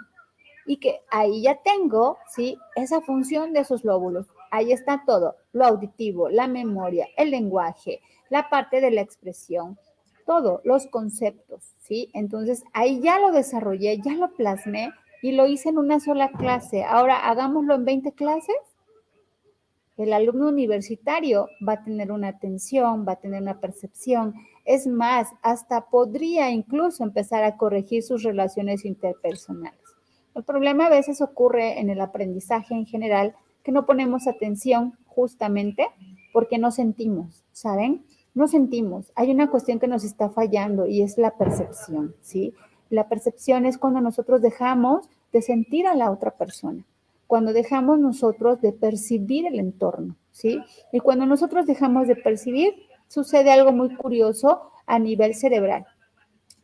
Y 0.66 0.78
que 0.78 1.02
ahí 1.12 1.44
ya 1.44 1.62
tengo, 1.62 2.18
¿sí? 2.30 2.58
Esa 2.76 3.02
función 3.02 3.54
de 3.54 3.62
esos 3.62 3.84
lóbulos. 3.84 4.28
Ahí 4.52 4.72
está 4.72 5.04
todo, 5.06 5.36
lo 5.52 5.66
auditivo, 5.66 6.30
la 6.30 6.48
memoria, 6.48 7.08
el 7.18 7.32
lenguaje, 7.32 8.02
la 8.30 8.50
parte 8.50 8.82
de 8.82 8.92
la 8.92 9.02
expresión, 9.02 9.78
todo, 10.26 10.62
los 10.64 10.88
conceptos, 10.88 11.74
¿sí? 11.80 12.10
Entonces, 12.14 12.64
ahí 12.74 13.02
ya 13.02 13.20
lo 13.20 13.32
desarrollé, 13.32 14.00
ya 14.00 14.14
lo 14.14 14.34
plasmé 14.34 14.92
y 15.24 15.32
lo 15.32 15.48
hice 15.48 15.70
en 15.70 15.80
una 15.80 16.00
sola 16.00 16.30
clase. 16.30 16.84
Ahora, 16.84 17.28
hagámoslo 17.28 17.74
en 17.74 17.86
20 17.86 18.12
clases 18.12 18.56
el 19.98 20.12
alumno 20.12 20.50
universitario 20.50 21.50
va 21.68 21.74
a 21.74 21.84
tener 21.84 22.12
una 22.12 22.30
atención, 22.30 23.06
va 23.08 23.14
a 23.14 23.20
tener 23.20 23.42
una 23.42 23.60
percepción. 23.60 24.34
Es 24.66 24.88
más, 24.88 25.30
hasta 25.44 25.86
podría 25.90 26.50
incluso 26.50 27.04
empezar 27.04 27.44
a 27.44 27.58
corregir 27.58 28.02
sus 28.02 28.24
relaciones 28.24 28.86
interpersonales. 28.86 29.80
El 30.34 30.44
problema 30.44 30.88
a 30.88 30.90
veces 30.90 31.22
ocurre 31.22 31.80
en 31.80 31.92
el 31.92 32.02
aprendizaje 32.02 32.74
en 32.74 32.88
general, 32.88 33.36
que 33.64 33.72
no 33.72 33.86
ponemos 33.86 34.28
atención 34.28 34.98
justamente 35.06 35.88
porque 36.34 36.58
no 36.58 36.72
sentimos, 36.72 37.44
¿saben? 37.52 38.04
No 38.34 38.48
sentimos. 38.48 39.12
Hay 39.14 39.30
una 39.30 39.52
cuestión 39.52 39.80
que 39.80 39.88
nos 39.88 40.04
está 40.04 40.32
fallando 40.32 40.88
y 40.88 41.04
es 41.04 41.20
la 41.20 41.38
percepción, 41.38 42.16
¿sí? 42.22 42.56
La 42.94 43.10
percepción 43.10 43.66
es 43.66 43.78
cuando 43.78 44.02
nosotros 44.02 44.42
dejamos 44.42 45.10
de 45.32 45.42
sentir 45.42 45.88
a 45.88 45.96
la 45.96 46.12
otra 46.12 46.32
persona 46.32 46.86
cuando 47.34 47.52
dejamos 47.52 47.98
nosotros 47.98 48.62
de 48.62 48.74
percibir 48.74 49.48
el 49.48 49.60
entorno, 49.60 50.16
¿sí? 50.32 50.62
Y 50.92 51.00
cuando 51.00 51.26
nosotros 51.26 51.66
dejamos 51.66 52.08
de 52.08 52.16
percibir, 52.16 52.76
sucede 53.08 53.52
algo 53.52 53.72
muy 53.72 53.96
curioso 53.96 54.70
a 54.86 55.00
nivel 55.00 55.34
cerebral. 55.34 55.88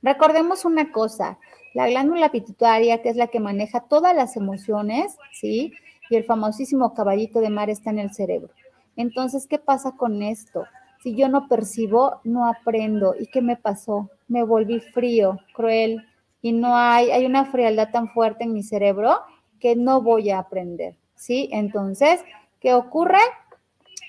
Recordemos 0.03 0.65
una 0.65 0.91
cosa, 0.91 1.39
la 1.73 1.87
glándula 1.87 2.31
pituitaria, 2.31 3.01
que 3.01 3.09
es 3.09 3.15
la 3.15 3.29
que 3.29 3.39
maneja 3.39 3.79
todas 3.79 4.15
las 4.15 4.37
emociones, 4.37 5.17
¿sí? 5.33 5.73
Y 6.11 6.17
el 6.17 6.23
famosísimo 6.23 6.93
caballito 6.93 7.39
de 7.41 7.49
mar 7.49 7.71
está 7.71 7.89
en 7.89 7.97
el 7.97 8.13
cerebro. 8.13 8.53
Entonces, 8.95 9.47
¿qué 9.47 9.57
pasa 9.57 9.93
con 9.93 10.21
esto? 10.21 10.65
Si 11.01 11.15
yo 11.15 11.29
no 11.29 11.47
percibo, 11.47 12.21
no 12.23 12.47
aprendo. 12.47 13.15
¿Y 13.19 13.25
qué 13.25 13.41
me 13.41 13.55
pasó? 13.55 14.11
Me 14.27 14.43
volví 14.43 14.81
frío, 14.81 15.39
cruel, 15.53 16.05
y 16.41 16.53
no 16.53 16.75
hay, 16.75 17.11
hay 17.11 17.25
una 17.25 17.45
frialdad 17.45 17.91
tan 17.91 18.09
fuerte 18.09 18.43
en 18.43 18.53
mi 18.53 18.63
cerebro 18.63 19.21
que 19.59 19.75
no 19.75 20.01
voy 20.01 20.29
a 20.29 20.39
aprender, 20.39 20.95
¿sí? 21.15 21.49
Entonces, 21.51 22.23
¿qué 22.59 22.73
ocurre? 22.73 23.19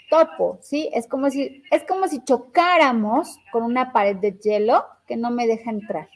Topo, 0.09 0.59
¿sí? 0.61 0.91
Es 0.93 1.07
como 1.07 1.31
si, 1.31 1.63
es 1.71 1.85
como 1.85 2.09
si 2.09 2.23
chocáramos 2.25 3.39
con 3.53 3.63
una 3.63 3.93
pared 3.93 4.17
de 4.17 4.33
hielo 4.33 4.85
que 5.07 5.17
no 5.17 5.31
me 5.31 5.47
deja 5.47 5.71
entrar, 5.71 6.09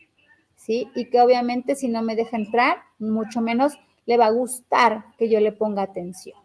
¿sí? 0.57 0.89
Y 0.95 1.11
que 1.11 1.21
obviamente 1.21 1.75
si 1.77 1.89
no 1.89 2.03
me 2.03 2.17
deja 2.17 2.37
entrar, 2.37 2.79
mucho 2.99 3.41
menos 3.41 3.79
le 4.07 4.17
va 4.17 4.27
a 4.27 4.31
gustar 4.31 5.05
que 5.19 5.29
yo 5.29 5.41
le 5.41 5.53
ponga 5.53 5.83
atención. 5.83 6.39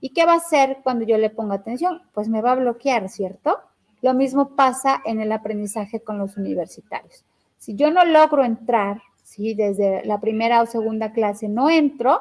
¿Y 0.00 0.10
qué 0.10 0.24
va 0.24 0.34
a 0.34 0.36
hacer 0.36 0.78
cuando 0.82 1.04
yo 1.04 1.18
le 1.18 1.30
ponga 1.30 1.56
atención? 1.56 2.02
Pues 2.12 2.28
me 2.28 2.40
va 2.40 2.52
a 2.52 2.56
bloquear, 2.56 3.08
¿cierto? 3.08 3.58
Lo 4.00 4.14
mismo 4.14 4.54
pasa 4.54 5.02
en 5.04 5.20
el 5.20 5.32
aprendizaje 5.32 6.00
con 6.00 6.18
los 6.18 6.36
universitarios. 6.36 7.24
Si 7.58 7.74
yo 7.74 7.90
no 7.90 8.04
logro 8.04 8.44
entrar 8.44 9.02
¿sí? 9.28 9.54
Desde 9.54 10.04
la 10.06 10.20
primera 10.20 10.62
o 10.62 10.66
segunda 10.66 11.12
clase 11.12 11.48
no 11.48 11.68
entro, 11.68 12.20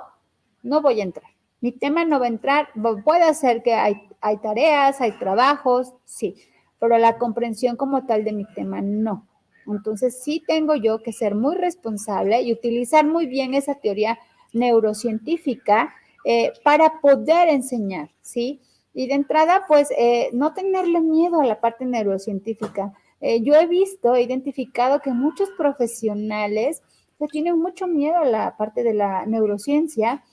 no 0.61 0.81
voy 0.81 0.99
a 0.99 1.03
entrar. 1.03 1.31
Mi 1.61 1.71
tema 1.71 2.03
no 2.03 2.19
va 2.19 2.25
a 2.25 2.29
entrar, 2.29 2.69
puede 3.03 3.33
ser 3.33 3.63
que 3.63 3.73
hay, 3.73 3.95
hay 4.21 4.38
tareas, 4.38 4.99
hay 5.01 5.13
trabajos, 5.13 5.93
sí, 6.03 6.35
pero 6.79 6.97
la 6.97 7.17
comprensión 7.17 7.77
como 7.77 8.05
tal 8.05 8.23
de 8.25 8.33
mi 8.33 8.45
tema 8.53 8.81
no. 8.81 9.25
Entonces 9.65 10.21
sí 10.21 10.43
tengo 10.45 10.75
yo 10.75 11.01
que 11.01 11.13
ser 11.13 11.33
muy 11.33 11.55
responsable 11.55 12.41
y 12.41 12.51
utilizar 12.51 13.05
muy 13.05 13.25
bien 13.25 13.53
esa 13.53 13.75
teoría 13.75 14.19
neurocientífica 14.53 15.93
eh, 16.25 16.51
para 16.63 16.99
poder 16.99 17.49
enseñar, 17.49 18.09
¿sí? 18.21 18.61
Y 18.93 19.07
de 19.07 19.13
entrada, 19.13 19.65
pues, 19.67 19.89
eh, 19.97 20.29
no 20.33 20.53
tenerle 20.53 21.01
miedo 21.01 21.39
a 21.39 21.45
la 21.45 21.59
parte 21.59 21.85
neurocientífica. 21.85 22.93
Eh, 23.22 23.41
yo 23.41 23.55
he 23.55 23.68
visto, 23.68 24.15
he 24.15 24.22
identificado 24.22 24.99
que 24.99 25.11
muchos 25.11 25.49
profesionales 25.57 26.82
le 27.20 27.28
tienen 27.28 27.57
mucho 27.59 27.88
miedo 27.88 28.18
a 28.18 28.26
la 28.26 28.57
parte 28.57 28.84
de 28.84 28.93
la 28.93 29.26
neurociencia 29.26 30.24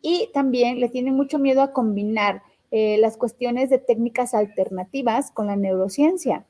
y 0.00 0.30
también 0.32 0.80
le 0.80 0.88
tienen 0.88 1.14
mucho 1.14 1.38
miedo 1.38 1.62
a 1.62 1.72
combinar 1.72 2.42
eh, 2.70 2.96
las 2.98 3.16
cuestiones 3.16 3.68
de 3.68 3.78
técnicas 3.78 4.32
alternativas 4.32 5.30
con 5.30 5.46
la 5.46 5.56
neurociencia. 5.56 6.46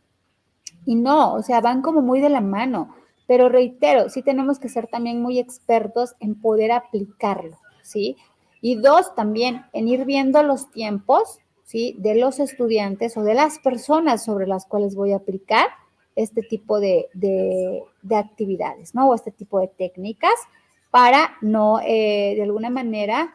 Y 0.86 0.94
no, 0.94 1.34
o 1.34 1.42
sea, 1.42 1.60
van 1.60 1.82
como 1.82 2.00
muy 2.00 2.20
de 2.20 2.30
la 2.30 2.40
mano. 2.40 2.94
Pero 3.26 3.48
reitero, 3.48 4.08
sí 4.08 4.22
tenemos 4.22 4.58
que 4.58 4.68
ser 4.68 4.86
también 4.86 5.20
muy 5.22 5.38
expertos 5.38 6.14
en 6.20 6.40
poder 6.40 6.72
aplicarlo, 6.72 7.58
¿sí? 7.82 8.16
Y 8.60 8.76
dos, 8.76 9.14
también 9.14 9.62
en 9.72 9.88
ir 9.88 10.04
viendo 10.04 10.42
los 10.42 10.70
tiempos, 10.70 11.38
¿sí? 11.64 11.94
De 11.98 12.14
los 12.14 12.40
estudiantes 12.40 13.16
o 13.16 13.22
de 13.22 13.34
las 13.34 13.58
personas 13.58 14.24
sobre 14.24 14.46
las 14.46 14.66
cuales 14.66 14.94
voy 14.94 15.12
a 15.12 15.16
aplicar 15.16 15.68
este 16.16 16.42
tipo 16.42 16.80
de, 16.80 17.08
actividades, 18.10 18.94
¿no? 18.94 19.08
O 19.08 19.14
este 19.14 19.30
tipo 19.30 19.60
de 19.60 19.68
técnicas 19.68 20.34
para 20.90 21.36
no, 21.40 21.80
eh, 21.80 22.34
de 22.36 22.42
alguna 22.42 22.68
manera, 22.68 23.32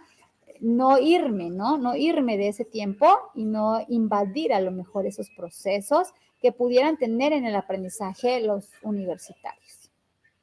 no 0.60 1.00
irme, 1.00 1.50
¿no? 1.50 1.78
No 1.78 1.96
irme 1.96 2.38
de 2.38 2.50
ese 2.50 2.66
tiempo 2.66 3.08
y 3.34 3.46
no 3.46 3.84
invadir 3.90 4.54
a 4.54 4.62
lo 4.62 4.72
mejor 4.72 5.06
esos 5.06 5.30
procesos 5.32 6.14
que 6.40 6.52
pudieran 6.52 6.98
tener 6.98 7.34
en 7.34 7.46
el 7.46 7.56
aprendizaje 7.56 8.42
los 8.42 8.70
universitarios. 8.84 9.92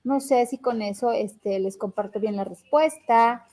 No 0.02 0.20
sé 0.20 0.44
si 0.46 0.58
con 0.58 0.82
eso 0.82 1.12
este, 1.12 1.58
les 1.60 1.76
comparto 1.76 2.20
bien 2.20 2.36
la 2.36 2.44
respuesta. 2.44 3.46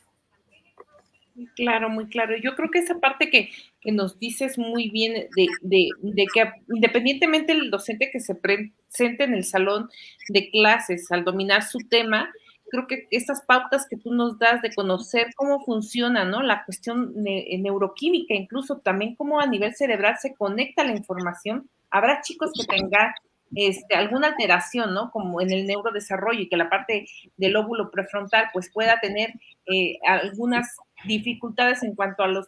Claro, 1.56 1.90
muy 1.90 2.08
claro. 2.08 2.36
Yo 2.38 2.56
creo 2.56 2.70
que 2.70 2.80
esa 2.80 3.00
parte 3.00 3.30
que, 3.30 3.50
nos 3.86 4.20
dices 4.20 4.60
muy 4.60 4.90
bien 4.90 5.28
de, 5.36 5.48
de, 5.62 6.26
que 6.34 6.52
independientemente 6.74 7.54
del 7.54 7.72
docente 7.72 8.10
que 8.12 8.20
se 8.20 8.36
presente 8.36 9.24
en 9.24 9.34
el 9.34 9.44
salón 9.44 9.90
de 10.30 10.50
clases 10.52 11.12
al 11.12 11.24
dominar 11.24 11.64
su 11.64 11.80
tema, 11.90 12.32
creo 12.70 12.86
que 12.88 13.08
estas 13.12 13.42
pautas 13.42 13.88
que 13.90 13.98
tú 13.98 14.14
nos 14.14 14.38
das 14.38 14.62
de 14.62 14.74
conocer 14.74 15.28
cómo 15.36 15.64
funciona, 15.66 16.24
¿no? 16.26 16.44
La 16.44 16.64
cuestión 16.64 17.14
neuroquímica, 17.16 18.34
incluso 18.34 18.80
también 18.80 19.16
cómo 19.16 19.42
a 19.42 19.48
nivel 19.48 19.74
cerebral 19.76 20.18
se 20.20 20.36
conecta 20.36 20.84
la 20.84 20.96
información. 20.96 21.70
Habrá 21.90 22.22
chicos 22.22 22.52
que 22.54 22.66
tengan 22.66 23.14
este, 23.56 23.96
alguna 23.96 24.28
alteración, 24.28 24.94
¿no? 24.94 25.12
Como 25.12 25.42
en 25.42 25.52
el 25.52 25.68
neurodesarrollo 25.68 26.40
y 26.40 26.50
que 26.50 26.56
la 26.56 26.70
parte 26.70 27.06
del 27.36 27.56
óvulo 27.58 27.92
prefrontal 27.92 28.46
pues 28.54 28.72
pueda 28.72 29.00
tener 29.02 29.34
eh, 29.66 29.98
algunas 30.08 30.78
dificultades 31.06 31.84
en 31.84 31.96
cuanto 31.96 32.24
a 32.24 32.28
los, 32.28 32.48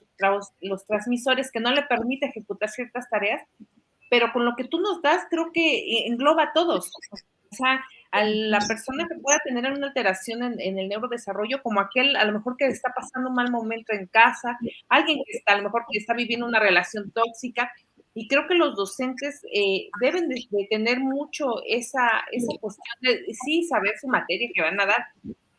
los 0.62 0.86
transmisores 0.86 1.52
que 1.52 1.60
no 1.60 1.72
le 1.72 1.84
permite 1.84 2.28
ejecutar 2.28 2.70
ciertas 2.70 3.10
tareas, 3.10 3.42
pero 4.10 4.32
con 4.32 4.46
lo 4.46 4.56
que 4.56 4.66
tú 4.66 4.80
nos 4.80 5.02
das 5.02 5.26
creo 5.30 5.52
que 5.52 6.08
engloba 6.08 6.44
a 6.44 6.54
todos. 6.54 6.92
O 7.12 7.56
sea, 7.56 7.84
a 8.12 8.24
la 8.26 8.60
persona 8.60 9.08
que 9.08 9.16
pueda 9.16 9.40
tener 9.44 9.72
una 9.72 9.88
alteración 9.88 10.44
en, 10.44 10.78
el 10.78 10.88
neurodesarrollo, 10.88 11.64
como 11.64 11.82
aquel 11.82 12.16
a 12.16 12.26
lo 12.26 12.34
mejor 12.34 12.58
que 12.58 12.68
está 12.68 12.94
pasando 12.94 13.30
un 13.30 13.36
mal 13.36 13.52
momento 13.52 13.92
en 13.92 14.06
casa, 14.06 14.58
alguien 14.88 15.20
que 15.26 15.38
está 15.38 15.54
a 15.54 15.58
lo 15.58 15.64
mejor 15.64 15.86
que 15.92 15.98
está 15.98 16.14
viviendo 16.14 16.46
una 16.46 16.60
relación 16.60 17.12
tóxica, 17.12 17.72
y 18.14 18.28
creo 18.28 18.48
que 18.48 18.54
los 18.54 18.76
docentes 18.76 19.44
eh, 19.52 19.90
deben 20.00 20.30
de, 20.30 20.46
tener 20.70 21.00
mucho 21.00 21.64
esa, 21.66 22.08
esa 22.32 22.54
cuestión 22.60 22.96
de 23.02 23.26
sí 23.34 23.64
saber 23.64 23.98
su 24.00 24.08
materia 24.08 24.50
que 24.54 24.62
van 24.62 24.80
a 24.80 24.86
dar, 24.86 25.08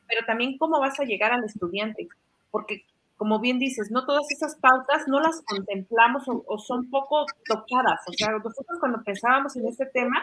pero 0.07 0.24
también 0.24 0.57
cómo 0.57 0.78
vas 0.78 1.01
a 1.01 1.05
llegar 1.05 1.32
al 1.32 1.45
estudiante, 1.45 2.07
porque 2.55 2.84
como 3.16 3.40
bien 3.40 3.59
dices, 3.59 3.90
no 3.90 4.07
todas 4.07 4.30
esas 4.30 4.55
pautas 4.55 5.09
no 5.09 5.18
las 5.18 5.42
contemplamos 5.42 6.22
o 6.28 6.59
son 6.59 6.88
poco 6.88 7.26
tocadas. 7.48 8.00
O 8.07 8.12
sea, 8.12 8.30
nosotros 8.30 8.78
cuando 8.78 9.02
pensábamos 9.02 9.57
en 9.57 9.66
este 9.66 9.86
tema, 9.86 10.22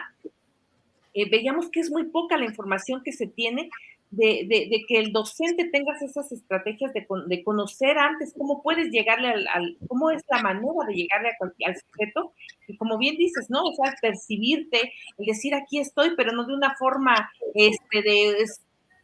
eh, 1.12 1.28
veíamos 1.28 1.68
que 1.68 1.80
es 1.80 1.90
muy 1.90 2.04
poca 2.04 2.38
la 2.38 2.46
información 2.46 3.02
que 3.04 3.12
se 3.12 3.26
tiene 3.26 3.68
de, 4.10 4.46
que 4.88 4.98
el 4.98 5.12
docente 5.12 5.68
tenga 5.70 5.92
esas 6.00 6.32
estrategias 6.32 6.94
de, 6.94 7.06
de, 7.26 7.44
conocer 7.44 7.98
antes 7.98 8.34
cómo 8.36 8.62
puedes 8.62 8.90
llegarle 8.90 9.28
al, 9.28 9.76
cómo 9.88 10.10
es 10.10 10.22
la 10.30 10.42
manera 10.42 10.86
de 10.86 10.94
llegarle 10.94 11.30
al 11.66 11.76
sujeto, 11.76 12.32
y 12.66 12.76
como 12.78 12.98
bien 12.98 13.16
dices, 13.16 13.48
¿no? 13.50 13.62
O 13.62 13.74
sea, 13.74 13.94
percibirte, 14.00 14.92
el 15.18 15.26
decir 15.26 15.54
aquí 15.54 15.80
estoy, 15.80 16.14
pero 16.16 16.32
no 16.32 16.46
de 16.46 16.54
una 16.54 16.74
forma 16.76 17.30
este, 17.54 18.02
de 18.02 18.36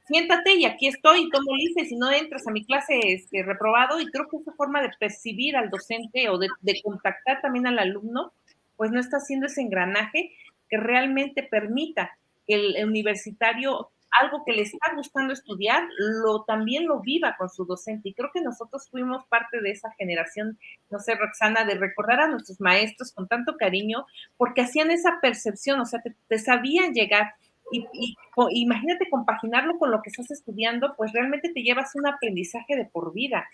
siéntate 0.09 0.55
y 0.55 0.65
aquí 0.65 0.89
estoy, 0.89 1.21
y 1.21 1.57
lista, 1.57 1.83
y 1.83 1.87
si 1.87 1.97
no 1.97 2.11
entras 2.11 2.47
a 2.47 2.51
mi 2.51 2.65
clase 2.65 2.99
este, 3.05 3.43
reprobado, 3.43 4.01
y 4.01 4.07
creo 4.07 4.29
que 4.29 4.39
esa 4.39 4.53
forma 4.53 4.83
de 4.83 4.91
percibir 4.99 5.57
al 5.57 5.71
docente 5.71 6.29
o 6.29 6.39
de, 6.39 6.49
de 6.61 6.81
contactar 6.83 7.41
también 7.41 7.67
al 7.67 7.79
alumno, 7.79 8.33
pues 8.77 8.91
no 8.91 8.99
está 8.99 9.19
haciendo 9.19 9.47
ese 9.47 9.61
engranaje 9.61 10.33
que 10.69 10.77
realmente 10.77 11.43
permita 11.43 12.11
que 12.47 12.55
el 12.55 12.85
universitario 12.87 13.91
algo 14.21 14.45
que 14.45 14.53
le 14.53 14.63
está 14.63 14.95
gustando 14.95 15.33
estudiar, 15.33 15.87
lo 15.99 16.45
también 16.45 16.87
lo 16.87 17.01
viva 17.01 17.37
con 17.37 17.49
su 17.49 17.65
docente. 17.65 18.09
Y 18.09 18.15
creo 18.15 18.31
que 18.33 18.41
nosotros 18.41 18.89
fuimos 18.91 19.27
parte 19.27 19.61
de 19.61 19.71
esa 19.71 19.91
generación, 19.93 20.59
no 20.91 20.99
sé, 20.99 21.15
Roxana, 21.15 21.65
de 21.65 21.75
recordar 21.75 22.21
a 22.21 22.29
nuestros 22.29 22.61
maestros 22.61 23.13
con 23.13 23.29
tanto 23.29 23.57
cariño, 23.57 24.07
porque 24.37 24.63
hacían 24.63 24.91
esa 24.91 25.21
percepción, 25.21 25.81
o 25.81 25.87
sea, 25.87 26.01
te, 26.29 26.39
sabían 26.39 26.93
llegar. 26.93 27.35
Y, 27.71 27.87
y, 27.93 28.17
imagínate 28.51 29.11
compaginarlo 29.11 29.79
con 29.79 29.91
lo 29.91 30.01
que 30.03 30.11
estás 30.11 30.31
estudiando, 30.31 30.95
pues 30.97 31.13
realmente 31.13 31.51
te 31.53 31.63
llevas 31.63 31.95
un 31.95 32.07
aprendizaje 32.07 32.77
de 32.77 32.87
por 32.87 33.13
vida 33.13 33.47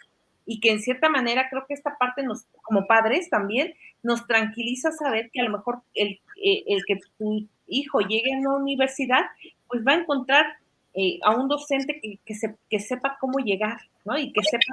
y 0.47 0.61
que 0.61 0.71
en 0.71 0.81
cierta 0.81 1.09
manera 1.09 1.49
creo 1.49 1.65
que 1.67 1.75
esta 1.75 1.97
parte 1.99 2.23
nos, 2.23 2.45
como 2.62 2.87
padres 2.87 3.31
también, 3.31 3.75
nos 4.03 4.27
tranquiliza 4.27 4.93
saber 4.93 5.31
que 5.33 5.41
a 5.41 5.45
lo 5.45 5.51
mejor 5.51 5.81
el, 5.95 6.21
eh, 6.43 6.65
el 6.67 6.85
que 6.85 7.01
tu 7.19 7.49
hijo 7.67 8.01
llegue 8.01 8.35
a 8.35 8.39
una 8.39 8.57
universidad, 8.57 9.23
pues 9.69 9.83
va 9.87 9.93
a 9.93 10.01
encontrar 10.01 10.45
eh, 10.95 11.19
a 11.23 11.35
un 11.35 11.49
docente 11.49 11.99
que, 12.01 12.19
que, 12.25 12.35
se, 12.35 12.55
que, 12.69 12.79
sepa 12.79 13.17
cómo 13.21 13.39
llegar, 13.39 13.79
¿no? 14.05 14.19
Y 14.19 14.33
que 14.33 14.43
sepa 14.43 14.65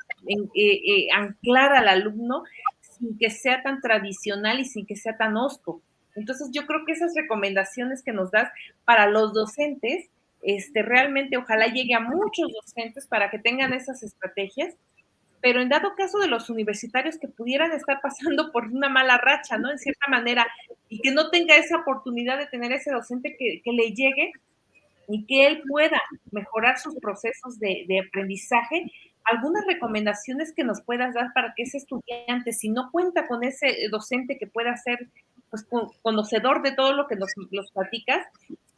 eh, 0.55 1.07
anclar 1.13 1.73
al 1.73 1.87
alumno 1.87 2.43
sin 2.81 3.17
que 3.17 3.29
sea 3.29 3.63
tan 3.63 3.81
tradicional 3.81 4.59
y 4.59 4.65
sin 4.65 4.85
que 4.85 4.95
sea 4.95 5.17
tan 5.17 5.37
osco. 5.37 5.81
Entonces 6.15 6.49
yo 6.51 6.65
creo 6.65 6.85
que 6.85 6.93
esas 6.93 7.13
recomendaciones 7.15 8.03
que 8.03 8.11
nos 8.11 8.31
das 8.31 8.49
para 8.85 9.07
los 9.07 9.33
docentes, 9.33 10.09
este, 10.41 10.81
realmente 10.81 11.37
ojalá 11.37 11.67
llegue 11.67 11.93
a 11.93 11.99
muchos 11.99 12.51
docentes 12.53 13.07
para 13.07 13.29
que 13.29 13.39
tengan 13.39 13.73
esas 13.73 14.03
estrategias 14.03 14.75
pero 15.41 15.61
en 15.61 15.69
dado 15.69 15.95
caso 15.95 16.19
de 16.19 16.27
los 16.27 16.49
universitarios 16.49 17.17
que 17.17 17.27
pudieran 17.27 17.71
estar 17.71 17.99
pasando 18.01 18.51
por 18.51 18.67
una 18.67 18.89
mala 18.89 19.17
racha, 19.17 19.57
¿no? 19.57 19.71
En 19.71 19.79
cierta 19.79 20.07
manera, 20.07 20.47
y 20.87 21.01
que 21.01 21.11
no 21.11 21.29
tenga 21.29 21.55
esa 21.55 21.77
oportunidad 21.77 22.37
de 22.37 22.47
tener 22.47 22.71
ese 22.71 22.91
docente 22.91 23.35
que, 23.37 23.61
le 23.65 23.91
llegue 23.91 24.31
y 25.07 25.25
que 25.25 25.47
él 25.47 25.63
pueda 25.67 25.99
mejorar 26.31 26.77
sus 26.77 26.95
procesos 26.95 27.59
de, 27.59 28.03
aprendizaje, 28.07 28.91
algunas 29.23 29.65
recomendaciones 29.65 30.53
que 30.53 30.63
nos 30.63 30.81
puedas 30.81 31.13
dar 31.13 31.31
para 31.33 31.53
que 31.55 31.63
ese 31.63 31.77
estudiante, 31.77 32.53
si 32.53 32.69
no 32.69 32.89
cuenta 32.91 33.27
con 33.27 33.43
ese 33.43 33.87
docente 33.89 34.37
que 34.37 34.47
pueda 34.47 34.75
ser 34.77 35.09
pues, 35.51 35.67
conocedor 36.01 36.63
de 36.63 36.71
todo 36.71 36.93
lo 36.93 37.07
que 37.07 37.15
nos 37.15 37.29
los 37.51 37.71
platicas, 37.71 38.25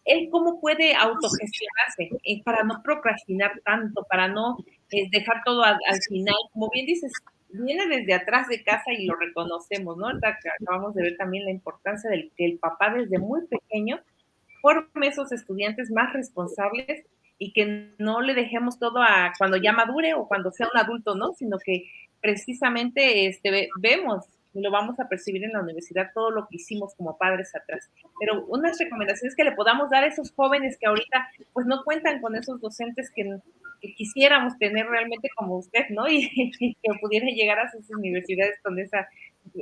él 0.06 0.28
cómo 0.32 0.60
puede 0.60 0.96
autogestionarse 0.96 2.10
eh, 2.24 2.44
para 2.44 2.64
no 2.64 2.82
procrastinar 2.84 3.62
tanto, 3.64 4.04
para 4.10 4.28
no 4.28 4.58
eh, 4.92 5.08
dejar 5.12 5.44
todo 5.46 5.64
al, 5.64 5.78
final. 6.10 6.36
Como 6.52 6.70
bien 6.72 6.86
dices, 6.86 7.12
viene 7.50 7.88
desde 7.88 8.14
atrás 8.14 8.48
de 8.48 8.64
casa 8.64 8.92
y 8.92 9.06
lo 9.06 9.16
reconocemos, 9.16 9.96
¿no? 9.98 10.08
Acabamos 10.08 10.94
de 10.96 11.04
ver 11.04 11.18
también 11.18 11.46
la 11.46 11.52
importancia 11.52 12.10
del 12.10 12.32
que 12.36 12.46
el 12.46 12.58
papá 12.58 12.94
desde 12.94 13.18
muy 13.18 13.48
pequeño 13.48 14.00
forme 14.62 15.08
esos 15.08 15.32
estudiantes 15.32 15.92
más 15.92 16.12
responsables 16.14 17.06
y 17.38 17.52
que 17.54 17.92
no 17.98 18.22
le 18.22 18.34
dejemos 18.34 18.80
todo 18.80 19.02
a 19.02 19.34
cuando 19.38 19.58
ya 19.58 19.74
madure 19.74 20.14
o 20.14 20.28
cuando 20.28 20.52
sea 20.52 20.70
un 20.74 20.80
adulto, 20.80 21.16
¿no? 21.16 21.34
Sino 21.34 21.58
que 21.60 21.86
precisamente 22.22 23.28
este, 23.28 23.70
vemos 23.80 24.26
y 24.54 24.62
lo 24.62 24.72
vamos 24.72 25.00
a 25.00 25.08
percibir 25.08 25.44
en 25.44 25.54
la 25.54 25.62
universidad 25.62 26.12
todo 26.14 26.32
lo 26.32 26.48
que 26.48 26.58
hicimos 26.58 26.94
como 26.96 27.18
padres 27.18 27.56
atrás. 27.56 27.90
Pero 28.20 28.46
unas 28.46 28.78
recomendaciones 28.78 29.36
que 29.36 29.44
le 29.44 29.54
podamos 29.54 29.90
dar 29.90 30.04
a 30.04 30.08
esos 30.08 30.32
jóvenes 30.32 30.78
que 30.80 30.88
ahorita 30.88 31.28
pues 31.54 31.66
no 31.66 31.84
cuentan 31.84 32.22
con 32.22 32.36
esos 32.36 32.60
docentes 32.62 33.12
que, 33.16 33.40
quisiéramos 33.98 34.58
tener 34.58 34.86
realmente 34.88 35.28
como 35.36 35.58
usted, 35.58 35.86
¿no? 35.90 36.08
Y, 36.08 36.76
que 36.82 36.94
pudieran 37.02 37.30
llegar 37.30 37.60
a 37.60 37.70
sus 37.70 37.90
universidades 37.90 38.58
con, 38.64 38.80
esa, 38.80 39.10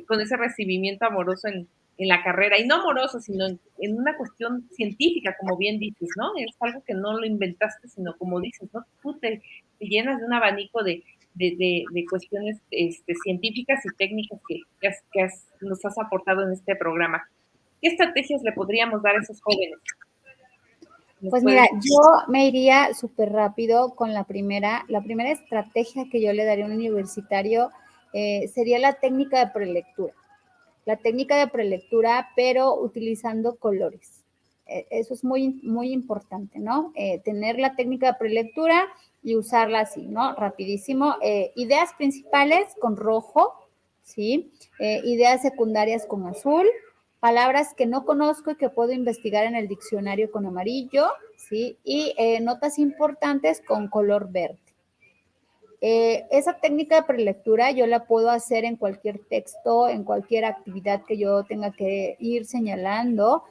con 0.08 0.22
ese 0.22 0.38
recibimiento 0.38 1.06
amoroso 1.06 1.48
en, 1.48 1.68
en 2.02 2.08
la 2.08 2.24
carrera, 2.24 2.60
y 2.60 2.66
no 2.66 2.76
amoroso, 2.76 3.20
sino 3.20 3.46
en, 3.48 3.98
una 3.98 4.18
cuestión 4.18 4.68
científica, 4.72 5.36
como 5.39 5.56
bien 5.56 5.78
dices, 5.78 6.10
¿no? 6.18 6.32
Es 6.38 6.56
algo 6.60 6.84
que 6.84 6.96
no 6.96 7.20
lo 7.20 7.26
inventaste, 7.26 7.88
sino 7.88 8.18
como 8.18 8.39
dices, 8.39 8.70
¿no? 8.74 8.86
Tú 9.04 9.20
te 9.20 9.42
llenas 9.80 10.20
de 10.20 10.26
un 10.26 10.34
abanico 10.34 10.84
de, 10.84 11.04
de, 11.34 11.86
de, 11.92 12.06
cuestiones 12.10 12.58
este, 12.72 13.14
científicas 13.24 13.80
y 13.86 13.96
técnicas 13.96 14.40
que, 14.48 14.60
que, 14.82 15.28
nos 15.62 15.84
has 15.86 15.98
aportado 15.98 16.44
en 16.44 16.54
este 16.54 16.76
programa. 16.76 17.24
¿Qué 17.82 17.90
estrategias 17.90 18.42
le 18.44 18.52
podríamos 18.52 19.02
dar 19.02 19.16
a 19.16 19.20
esos 19.20 19.42
jóvenes? 19.42 19.80
Pues 21.30 21.44
mira, 21.44 21.68
yo 21.74 22.00
me 22.28 22.48
iría 22.48 22.94
súper 22.94 23.32
rápido 23.32 23.96
con 23.96 24.14
la 24.14 24.24
primera. 24.24 24.86
La 24.88 25.02
primera 25.02 25.32
estrategia 25.32 26.06
que 26.12 26.22
yo 26.22 26.34
le 26.34 26.46
daría 26.46 26.66
a 26.66 26.68
un 26.68 26.74
universitario 26.74 27.70
eh, 28.14 28.48
sería 28.54 28.80
la 28.80 28.94
técnica 28.94 29.46
de 29.46 29.52
prelectura. 29.52 30.14
La 30.86 30.98
técnica 30.98 31.38
de 31.38 31.48
prelectura, 31.48 32.30
pero 32.36 32.76
utilizando 32.76 33.56
colores. 33.58 34.20
E, 34.72 34.88
eso 34.89 35.13
es 35.13 35.24
muy, 35.24 35.59
muy 35.63 35.91
importante, 35.91 36.59
¿no? 36.59 36.91
Eh, 36.95 37.19
tener 37.19 37.59
la 37.59 37.76
técnica 37.76 38.07
de 38.07 38.19
prelectura 38.19 38.88
y 39.24 39.36
usarla 39.36 39.82
así, 39.82 40.07
¿no? 40.07 40.34
Rapidísimo. 40.36 41.15
Eh, 41.22 41.51
ideas 41.55 41.93
principales 41.97 42.76
con 42.80 42.97
rojo, 42.97 43.53
¿sí? 44.03 44.51
Eh, 44.80 45.01
ideas 45.03 45.41
secundarias 45.41 46.05
con 46.05 46.26
azul, 46.26 46.67
palabras 47.19 47.74
que 47.76 47.86
no 47.86 48.05
conozco 48.05 48.51
y 48.51 48.55
que 48.55 48.69
puedo 48.69 48.91
investigar 48.91 49.45
en 49.45 49.55
el 49.55 49.67
diccionario 49.67 50.32
con 50.32 50.45
amarillo, 50.45 51.07
¿sí? 51.38 51.78
Y 51.84 52.13
eh, 52.17 52.39
notas 52.41 52.80
importantes 52.80 53.61
con 53.61 53.88
color 53.88 54.32
verde. 54.32 54.59
esa 55.84 56.59
técnica 56.59 56.97
de 56.97 57.07
prelectura 57.07 57.72
yo 57.72 57.88
la 57.88 58.05
puedo 58.05 58.30
hacer 58.30 58.65
en 58.65 58.76
cualquier 58.76 59.17
texto, 59.17 59.89
en 59.89 60.03
cualquier 60.03 60.45
actividad 60.45 61.03
que 61.07 61.17
yo 61.17 61.43
tenga 61.43 61.72
que 61.72 62.17
ir 62.19 62.45
señalando. 62.45 63.43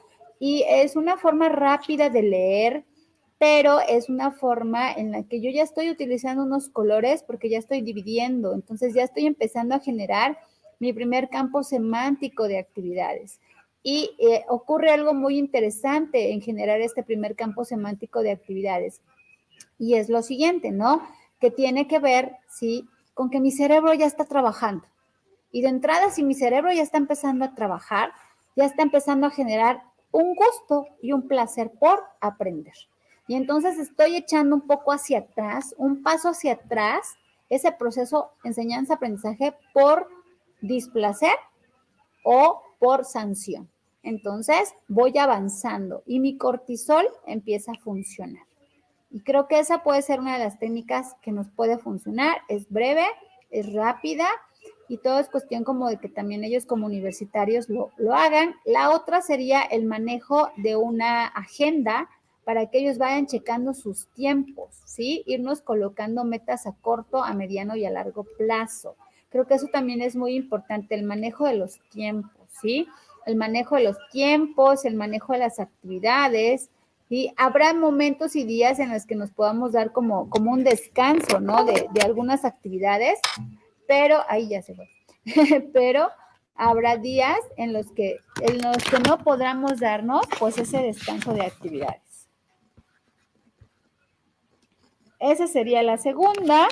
Y 0.43 0.65
es 0.67 0.95
una 0.95 1.17
forma 1.17 1.49
rápida 1.49 2.09
de 2.09 2.23
leer, 2.23 2.83
pero 3.37 3.79
es 3.79 4.09
una 4.09 4.31
forma 4.31 4.91
en 4.91 5.11
la 5.11 5.21
que 5.21 5.39
yo 5.39 5.51
ya 5.51 5.61
estoy 5.61 5.91
utilizando 5.91 6.41
unos 6.41 6.67
colores 6.67 7.21
porque 7.21 7.47
ya 7.47 7.59
estoy 7.59 7.81
dividiendo, 7.81 8.55
entonces 8.55 8.95
ya 8.95 9.03
estoy 9.03 9.27
empezando 9.27 9.75
a 9.75 9.79
generar 9.79 10.39
mi 10.79 10.93
primer 10.93 11.29
campo 11.29 11.61
semántico 11.61 12.47
de 12.47 12.57
actividades. 12.57 13.39
Y 13.83 14.15
eh, 14.17 14.43
ocurre 14.49 14.89
algo 14.89 15.13
muy 15.13 15.37
interesante 15.37 16.31
en 16.31 16.41
generar 16.41 16.81
este 16.81 17.03
primer 17.03 17.35
campo 17.35 17.63
semántico 17.63 18.23
de 18.23 18.31
actividades. 18.31 18.99
Y 19.77 19.93
es 19.93 20.09
lo 20.09 20.23
siguiente, 20.23 20.71
¿no? 20.71 21.07
Que 21.39 21.51
tiene 21.51 21.87
que 21.87 21.99
ver, 21.99 22.37
¿sí? 22.49 22.89
Con 23.13 23.29
que 23.29 23.39
mi 23.39 23.51
cerebro 23.51 23.93
ya 23.93 24.07
está 24.07 24.25
trabajando. 24.25 24.87
Y 25.51 25.61
de 25.61 25.67
entrada, 25.67 26.09
si 26.09 26.23
mi 26.23 26.33
cerebro 26.33 26.73
ya 26.73 26.81
está 26.81 26.97
empezando 26.97 27.45
a 27.45 27.53
trabajar, 27.53 28.11
ya 28.55 28.65
está 28.65 28.81
empezando 28.81 29.27
a 29.27 29.29
generar 29.29 29.83
un 30.11 30.35
gusto 30.35 30.87
y 31.01 31.13
un 31.13 31.27
placer 31.27 31.71
por 31.79 32.03
aprender. 32.19 32.73
Y 33.27 33.35
entonces 33.35 33.77
estoy 33.77 34.15
echando 34.15 34.55
un 34.55 34.67
poco 34.67 34.91
hacia 34.91 35.19
atrás, 35.19 35.73
un 35.77 36.03
paso 36.03 36.29
hacia 36.29 36.53
atrás, 36.53 37.15
ese 37.49 37.71
proceso 37.71 38.31
enseñanza-aprendizaje 38.43 39.55
por 39.73 40.07
displacer 40.61 41.35
o 42.23 42.61
por 42.79 43.05
sanción. 43.05 43.69
entonces 44.03 44.73
voy 44.87 45.15
avanzando 45.19 46.01
y 46.07 46.19
mi 46.19 46.37
cortisol 46.37 47.05
empieza 47.27 47.73
a 47.73 47.79
funcionar. 47.79 48.43
Y 49.11 49.21
creo 49.21 49.47
que 49.47 49.59
esa 49.59 49.83
puede 49.83 50.01
ser 50.01 50.19
una 50.19 50.37
de 50.37 50.43
las 50.43 50.57
técnicas 50.57 51.15
que 51.21 51.31
nos 51.31 51.49
puede 51.49 51.77
funcionar. 51.77 52.41
Es 52.47 52.69
breve, 52.69 53.05
es 53.49 53.71
rápida 53.73 54.27
y 54.91 54.97
todo 54.97 55.19
es 55.19 55.29
cuestión 55.29 55.63
como 55.63 55.87
de 55.87 55.95
que 55.95 56.09
también 56.09 56.43
ellos 56.43 56.65
como 56.65 56.85
universitarios 56.85 57.69
lo, 57.69 57.91
lo 57.95 58.13
hagan. 58.13 58.55
La 58.65 58.89
otra 58.89 59.21
sería 59.21 59.61
el 59.61 59.85
manejo 59.85 60.49
de 60.57 60.75
una 60.75 61.27
agenda 61.27 62.09
para 62.43 62.69
que 62.69 62.79
ellos 62.79 62.97
vayan 62.97 63.25
checando 63.25 63.73
sus 63.73 64.07
tiempos, 64.07 64.81
¿sí? 64.83 65.23
Irnos 65.27 65.61
colocando 65.61 66.25
metas 66.25 66.67
a 66.67 66.73
corto, 66.73 67.23
a 67.23 67.33
mediano 67.33 67.77
y 67.77 67.85
a 67.85 67.89
largo 67.89 68.25
plazo. 68.37 68.97
Creo 69.29 69.47
que 69.47 69.53
eso 69.53 69.67
también 69.71 70.01
es 70.01 70.17
muy 70.17 70.35
importante, 70.35 70.93
el 70.93 71.03
manejo 71.03 71.45
de 71.45 71.55
los 71.55 71.79
tiempos, 71.89 72.49
¿sí? 72.61 72.85
El 73.25 73.37
manejo 73.37 73.77
de 73.77 73.83
los 73.83 73.97
tiempos, 74.11 74.83
el 74.83 74.95
manejo 74.95 75.31
de 75.31 75.39
las 75.39 75.61
actividades, 75.61 76.69
¿sí? 77.07 77.31
Habrá 77.37 77.73
momentos 77.73 78.35
y 78.35 78.43
días 78.43 78.77
en 78.79 78.91
los 78.91 79.05
que 79.05 79.15
nos 79.15 79.31
podamos 79.31 79.71
dar 79.71 79.93
como, 79.93 80.29
como 80.29 80.51
un 80.51 80.65
descanso, 80.65 81.39
¿no? 81.39 81.63
De, 81.63 81.87
de 81.93 82.01
algunas 82.01 82.43
actividades, 82.43 83.21
pero 83.91 84.23
ahí 84.29 84.47
ya 84.47 84.61
se 84.61 84.73
fue. 84.73 84.89
pero 85.73 86.09
habrá 86.55 86.95
días 86.95 87.37
en 87.57 87.73
los 87.73 87.91
que 87.91 88.19
en 88.41 88.61
los 88.61 88.77
que 88.77 88.99
no 88.99 89.17
podamos 89.17 89.81
darnos 89.81 90.21
pues 90.39 90.57
ese 90.57 90.77
descanso 90.77 91.33
de 91.33 91.41
actividades. 91.41 92.29
Esa 95.19 95.45
sería 95.45 95.83
la 95.83 95.97
segunda. 95.97 96.69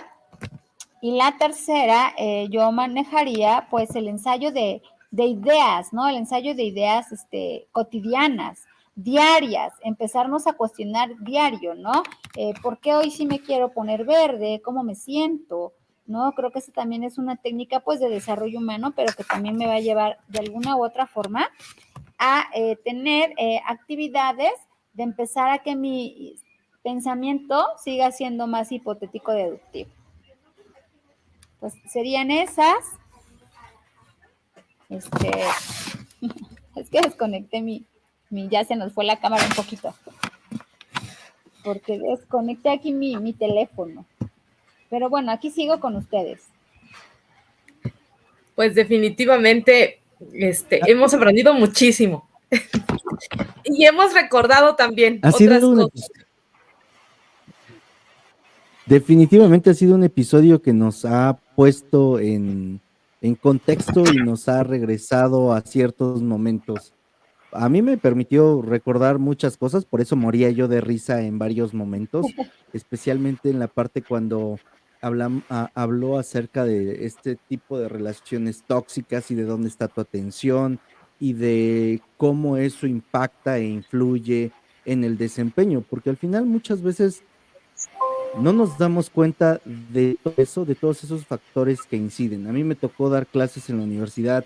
Y 1.01 1.17
la 1.17 1.37
tercera, 1.37 2.13
eh, 2.17 2.47
yo 2.49 2.71
manejaría 2.71 3.67
pues 3.69 3.95
el 3.95 4.07
ensayo 4.07 4.53
de, 4.53 4.81
ideas, 5.11 5.91
¿no? 5.91 6.07
El 6.07 6.15
ensayo 6.15 6.55
de 6.55 6.63
ideas 6.63 7.11
este, 7.11 7.67
cotidianas, 7.73 8.65
diarias, 8.95 9.73
empezarnos 9.81 10.47
a 10.47 10.53
cuestionar 10.53 11.09
diario, 11.19 11.75
¿no? 11.75 12.03
Eh, 12.37 12.53
¿Por 12.61 12.79
qué 12.79 12.95
hoy 12.95 13.11
sí 13.11 13.25
me 13.25 13.39
quiero 13.39 13.71
poner 13.73 14.05
verde? 14.05 14.61
¿Cómo 14.63 14.83
me 14.83 14.95
siento? 14.95 15.73
¿No? 16.09 16.33
Creo 16.33 16.49
que 16.51 16.57
esa 16.57 16.71
también 16.71 17.03
es 17.03 17.19
una 17.19 17.35
técnica 17.35 17.81
pues 17.81 17.99
de 17.99 18.09
desarrollo 18.09 18.57
humano, 18.57 18.93
pero 18.95 19.13
que 19.13 19.23
también 19.23 19.57
me 19.57 19.67
va 19.67 19.75
a 19.75 19.79
llevar 19.79 20.17
de 20.27 20.39
alguna 20.39 20.75
u 20.75 20.83
otra 20.83 21.05
forma 21.05 21.47
a 22.17 22.47
eh, 22.55 22.75
tener 22.83 23.33
actividades 23.65 24.51
de 24.93 25.03
empezar 25.03 25.49
a 25.51 25.59
que 25.59 25.75
mi 25.75 26.35
pensamiento 26.81 27.63
siga 27.77 28.11
siendo 28.11 28.47
más 28.47 28.71
hipotético 28.71 29.31
deductivo. 29.31 29.89
Pues 31.59 31.73
serían 31.87 32.31
esas. 32.31 32.77
Este, 34.87 35.43
es 36.75 36.89
que 36.89 37.01
desconecté 37.01 37.61
mi, 37.61 37.85
mi, 38.29 38.47
ya 38.47 38.63
se 38.63 38.75
nos 38.75 38.93
fue 38.93 39.05
la 39.05 39.19
cámara 39.19 39.45
un 39.45 39.55
poquito. 39.55 39.93
Porque 41.63 41.99
desconecté 41.99 42.69
aquí 42.69 42.93
mi, 42.93 43.17
mi 43.17 43.33
teléfono. 43.33 44.05
Pero 44.89 45.09
bueno, 45.09 45.31
aquí 45.31 45.51
sigo 45.51 45.79
con 45.79 45.95
ustedes. 45.95 46.41
Pues 48.55 48.75
definitivamente 48.75 50.01
este, 50.33 50.81
hemos 50.87 51.13
aprendido 51.13 51.53
muchísimo. 51.53 52.27
y 53.63 53.85
hemos 53.85 54.13
recordado 54.13 54.75
también 54.75 55.19
otras 55.23 55.61
cosas. 55.61 56.09
Definitivamente 58.89 59.69
ha 59.69 59.75
sido 59.75 59.93
un 59.93 60.03
episodio 60.03 60.63
que 60.63 60.73
nos 60.73 61.05
ha 61.05 61.37
puesto 61.55 62.19
en, 62.19 62.81
contexto 63.39 64.03
y 64.11 64.17
nos 64.17 64.49
ha 64.49 64.63
regresado 64.63 65.53
a 65.53 65.61
ciertos 65.61 66.23
momentos. 66.23 66.91
A 67.51 67.69
mí 67.69 67.83
me 67.83 67.99
permitió 67.99 68.63
recordar 68.63 69.19
muchas 69.19 69.57
cosas, 69.57 69.85
por 69.85 70.01
eso 70.01 70.15
moría 70.15 70.49
yo 70.49 70.67
de 70.67 70.81
risa 70.81 71.21
en 71.21 71.37
varios 71.37 71.75
momentos, 71.75 72.25
especialmente 72.73 73.51
en 73.51 73.59
la 73.59 73.67
parte 73.67 74.01
cuando 74.01 74.57
habló 75.01 76.19
acerca 76.19 76.65
de 76.65 77.05
este 77.05 77.35
tipo 77.35 77.79
de 77.79 77.89
relaciones 77.89 78.63
tóxicas 78.67 79.31
y 79.31 79.35
de 79.35 79.43
dónde 79.43 79.69
está 79.69 79.87
tu 79.87 80.01
atención 80.01 80.79
y 81.19 81.33
de 81.33 82.01
cómo 82.17 82.57
eso 82.57 82.87
impacta 82.87 83.57
e 83.57 83.65
influye 83.65 84.51
en 84.85 85.03
el 85.03 85.17
desempeño, 85.17 85.83
porque 85.87 86.09
al 86.09 86.17
final 86.17 86.45
muchas 86.45 86.81
veces 86.81 87.23
no 88.37 88.53
nos 88.53 88.77
damos 88.77 89.09
cuenta 89.09 89.59
de 89.65 90.17
todo 90.23 90.33
eso, 90.37 90.65
de 90.65 90.75
todos 90.75 91.03
esos 91.03 91.25
factores 91.25 91.81
que 91.83 91.97
inciden. 91.97 92.47
A 92.47 92.51
mí 92.51 92.63
me 92.63 92.75
tocó 92.75 93.09
dar 93.09 93.27
clases 93.27 93.69
en 93.69 93.77
la 93.77 93.83
universidad 93.83 94.45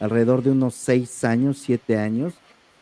alrededor 0.00 0.42
de 0.42 0.50
unos 0.50 0.74
seis 0.74 1.22
años, 1.24 1.58
siete 1.58 1.96
años, 1.96 2.34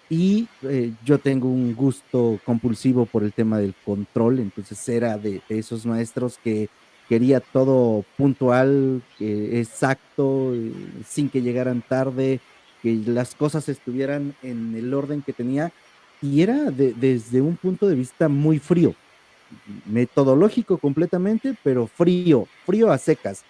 y 0.09 0.49
eh, 0.63 0.93
yo 1.05 1.19
tengo 1.19 1.49
un 1.49 1.75
gusto 1.75 2.41
compulsivo 2.45 3.07
por 3.07 3.23
el 3.23 3.33
tema 3.33 3.59
del 3.59 3.75
control, 3.85 4.41
entonces 4.41 4.89
era 4.89 5.17
de, 5.17 5.41
esos 5.49 5.87
maestros 5.87 6.39
que 6.43 6.69
quería 7.11 7.41
todo 7.41 8.05
puntual, 8.17 9.03
exacto, 9.19 10.55
sin 11.07 11.29
que 11.29 11.43
llegaran 11.43 11.83
tarde, 11.83 12.39
que 12.83 12.95
las 13.05 13.35
cosas 13.35 13.69
estuvieran 13.69 14.37
en 14.45 14.77
el 14.77 14.95
orden 14.95 15.21
que 15.21 15.33
tenía, 15.33 15.73
y 16.23 16.41
era 16.41 16.71
desde 16.71 17.41
un 17.41 17.57
punto 17.57 17.89
de 17.89 17.97
vista 17.97 18.29
muy 18.29 18.61
frío 18.61 18.95
metodológico 19.87 20.79
completamente, 20.79 21.57
pero 21.65 21.89
frío, 21.89 22.47
frío 22.65 22.93
a 22.93 22.99
secas. 22.99 23.43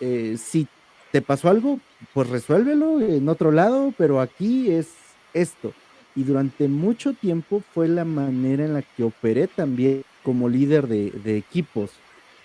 Eh, 0.00 0.36
si 0.38 0.66
te 1.12 1.20
pasó 1.20 1.50
algo, 1.50 1.78
pues 2.14 2.30
resuélvelo 2.30 3.02
en 3.02 3.28
otro 3.28 3.52
lado, 3.52 3.92
pero 3.98 4.22
aquí 4.22 4.70
es 4.70 4.88
esto. 5.34 5.74
Y 6.14 6.24
durante 6.24 6.66
mucho 6.66 7.12
tiempo 7.12 7.62
fue 7.74 7.88
la 7.88 8.06
manera 8.06 8.64
en 8.64 8.72
la 8.72 8.80
que 8.80 9.02
operé 9.02 9.48
también 9.48 10.02
como 10.22 10.48
líder 10.48 10.86
de, 10.88 11.10
de 11.10 11.36
equipos. 11.36 11.90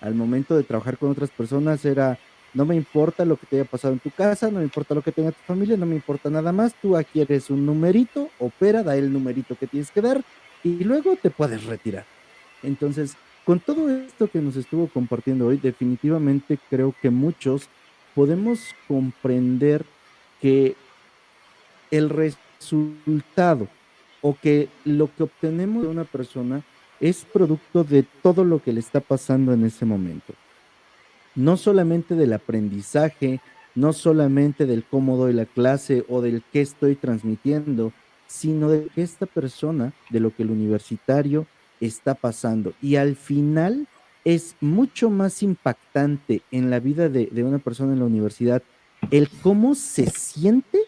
Al 0.02 0.16
momento 0.16 0.58
de 0.58 0.64
trabajar 0.64 0.97
con 0.97 1.12
otras 1.12 1.30
personas 1.30 1.86
era, 1.86 2.18
no 2.54 2.66
me 2.66 2.76
importa 2.76 3.24
lo 3.24 3.38
que 3.38 3.45
te 3.45 3.56
haya 3.58 3.70
pasado 3.70 3.93
en 3.93 3.99
tu 3.99 4.10
casa, 4.10 4.49
no 4.49 4.58
me 4.58 4.66
importa 4.66 4.95
lo 4.95 5.02
que 5.02 5.12
tenga 5.12 5.32
tu 5.32 5.41
familia, 5.45 5.78
no 5.78 5.86
me 5.86 5.95
importa 5.95 6.30
nada 6.30 6.52
más, 6.52 6.74
tú 6.82 6.97
aquí 6.97 7.22
eres 7.22 7.49
un 7.49 7.66
numerito, 7.66 8.30
opera, 8.39 8.84
da 8.84 8.95
el 8.97 9.14
numerito 9.14 9.56
que 9.56 9.68
tienes 9.68 9.91
que 9.91 10.02
dar 10.02 10.22
y 10.64 10.84
luego 10.84 11.16
te 11.16 11.30
puedes 11.30 11.64
retirar. 11.66 12.06
Entonces, 12.64 13.16
con 13.45 13.60
todo 13.60 13.89
esto 13.89 14.28
que 14.28 14.39
nos 14.39 14.56
estuvo 14.56 14.88
compartiendo 14.88 15.47
hoy, 15.47 15.58
definitivamente 15.58 16.60
creo 16.70 16.93
que 17.02 17.10
muchos 17.10 17.70
podemos 18.14 18.76
comprender 18.88 19.86
que 20.41 20.76
el 21.89 22.10
resultado 22.10 23.68
o 24.22 24.38
que 24.39 24.70
lo 24.86 25.10
que 25.16 25.24
obtenemos 25.24 25.84
de 25.84 25.89
una 25.89 26.04
persona 26.04 26.62
es 27.02 27.26
producto 27.26 27.84
de 27.84 28.06
todo 28.22 28.45
lo 28.45 28.62
que 28.62 28.72
le 28.72 28.80
está 28.80 29.02
pasando 29.02 29.54
en 29.54 29.66
ese 29.66 29.86
momento. 29.86 30.34
No 31.36 31.58
solamente 31.58 32.16
del 32.16 32.34
aprendizaje, 32.34 33.41
no 33.76 33.91
solamente 33.91 34.66
del 34.66 34.84
cómo 34.84 35.18
doy 35.18 35.34
la 35.34 35.45
clase 35.45 36.06
o 36.08 36.22
del 36.22 36.43
qué 36.54 36.62
estoy 36.62 36.95
transmitiendo, 36.95 37.91
sino 38.28 38.70
de 38.70 38.88
esta 38.95 39.26
persona, 39.26 39.93
de 40.10 40.20
lo 40.20 40.34
que 40.34 40.43
el 40.43 40.52
universitario 40.52 41.47
está 41.80 42.14
pasando. 42.16 42.74
Y 42.82 42.95
al 42.95 43.16
final 43.16 43.88
es 44.24 44.56
mucho 44.62 45.10
más 45.10 45.41
impactante 45.41 46.41
en 46.52 46.70
la 46.70 46.80
vida 46.80 47.10
de, 47.10 47.30
una 47.43 47.58
persona 47.58 47.93
en 47.93 47.99
la 47.99 48.06
universidad 48.06 48.62
el 49.10 49.30
cómo 49.41 49.74
se 49.74 50.08
siente 50.12 50.80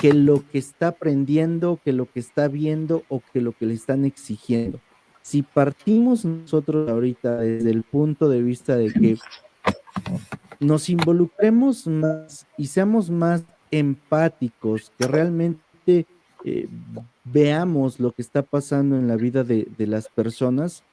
que 0.00 0.14
lo 0.14 0.48
que 0.48 0.58
está 0.58 0.88
aprendiendo, 0.88 1.80
que 1.84 1.92
lo 1.92 2.06
que 2.06 2.20
está 2.20 2.46
viendo 2.46 3.02
o 3.08 3.20
que 3.32 3.40
lo 3.40 3.52
que 3.52 3.66
le 3.66 3.74
están 3.74 4.04
exigiendo. 4.04 4.78
Si 5.24 5.40
partimos 5.40 6.26
nosotros 6.26 6.86
ahorita 6.90 7.38
desde 7.38 7.70
el 7.70 7.82
punto 7.82 8.28
de 8.28 8.42
vista 8.42 8.76
de 8.76 8.92
que 8.92 9.16
nos 10.60 10.90
involucremos 10.90 11.86
más 11.86 12.46
y 12.58 12.66
seamos 12.66 13.08
más 13.08 13.42
empáticos, 13.70 14.92
que 14.98 15.06
realmente 15.06 16.06
eh, 16.44 16.68
veamos 17.24 17.98
lo 18.00 18.12
que 18.12 18.20
está 18.20 18.42
pasando 18.42 18.96
en 18.96 19.08
la 19.08 19.16
vida 19.16 19.44
de, 19.44 19.66
las 19.78 20.08
personas, 20.08 20.84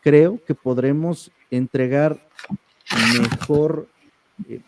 creo 0.00 0.40
que 0.46 0.54
podremos 0.54 1.32
entregar 1.50 2.20
mejor 3.20 3.88
eh, 4.48 4.60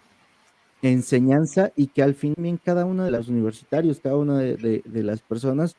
enseñanza 0.83 1.71
y 1.77 1.87
que 1.87 2.03
al 2.03 2.17
fin 2.17 2.35
cada 2.65 2.85
uno 2.85 3.05
de 3.05 3.13
los 3.13 3.29
universitarios, 3.29 4.01
cada 4.01 4.17
una 4.17 4.41
de, 4.41 4.83
las 4.87 5.21
personas, 5.21 5.77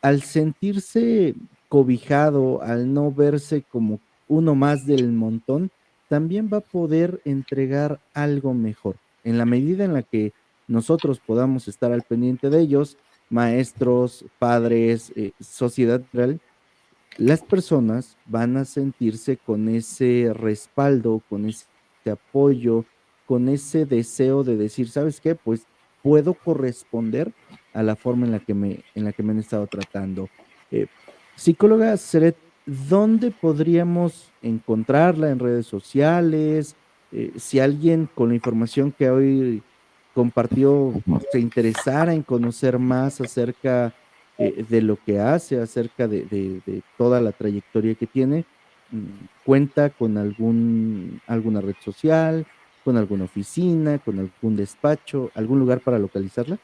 al 0.00 0.22
sentirse 0.22 1.34
cobijado, 1.72 2.60
al 2.60 2.92
no 2.92 3.10
verse 3.10 3.62
como 3.62 3.98
uno 4.28 4.54
más 4.54 4.84
del 4.84 5.10
montón, 5.10 5.70
también 6.06 6.50
va 6.52 6.58
a 6.58 6.60
poder 6.60 7.22
entregar 7.24 7.98
algo 8.12 8.52
mejor. 8.52 8.96
En 9.24 9.38
la 9.38 9.46
medida 9.46 9.86
en 9.86 9.94
la 9.94 10.02
que 10.02 10.34
nosotros 10.68 11.18
podamos 11.18 11.68
estar 11.68 11.90
al 11.90 12.02
pendiente 12.02 12.50
de 12.50 12.60
ellos, 12.60 12.98
maestros, 13.30 14.26
padres, 14.38 15.14
eh, 15.16 15.32
sociedad 15.40 16.02
real, 16.12 16.42
las 17.16 17.40
personas 17.40 18.18
van 18.26 18.58
a 18.58 18.66
sentirse 18.66 19.38
con 19.38 19.70
ese 19.70 20.30
respaldo, 20.34 21.22
con 21.26 21.46
ese 21.46 21.64
apoyo, 22.04 22.84
con 23.24 23.48
ese 23.48 23.86
deseo 23.86 24.44
de 24.44 24.58
decir, 24.58 24.90
¿sabes 24.90 25.22
qué? 25.22 25.34
Pues 25.36 25.66
puedo 26.02 26.34
corresponder 26.34 27.32
a 27.72 27.82
la 27.82 27.96
forma 27.96 28.26
en 28.26 28.32
la 28.32 28.40
que 28.40 28.52
me, 28.52 28.80
en 28.94 29.04
la 29.04 29.14
que 29.14 29.22
me 29.22 29.32
han 29.32 29.38
estado 29.38 29.66
tratando. 29.66 30.28
Eh, 30.70 30.86
psicóloga 31.36 31.96
Seret, 31.96 32.36
¿dónde 32.66 33.30
podríamos 33.30 34.30
encontrarla 34.42 35.30
en 35.30 35.38
redes 35.38 35.66
sociales? 35.66 36.76
Eh, 37.12 37.32
si 37.36 37.60
alguien 37.60 38.08
con 38.14 38.30
la 38.30 38.34
información 38.34 38.92
que 38.92 39.10
hoy 39.10 39.62
compartió 40.14 40.92
se 41.30 41.40
interesara 41.40 42.14
en 42.14 42.22
conocer 42.22 42.78
más 42.78 43.20
acerca 43.20 43.94
eh, 44.38 44.64
de 44.68 44.82
lo 44.82 44.96
que 44.96 45.20
hace, 45.20 45.60
acerca 45.60 46.08
de, 46.08 46.82
toda 46.96 47.20
la 47.20 47.32
trayectoria 47.32 47.94
que 47.94 48.06
tiene, 48.06 48.44
mm, 48.90 49.26
cuenta 49.44 49.90
con 49.90 50.16
algún, 50.18 51.20
alguna 51.26 51.60
red 51.60 51.76
social, 51.84 52.46
con 52.84 52.96
alguna 52.96 53.24
oficina, 53.24 53.98
con 53.98 54.18
algún 54.18 54.56
despacho, 54.56 55.30
algún 55.34 55.58
lugar 55.58 55.80
para 55.80 55.98
localizarla. 55.98 56.58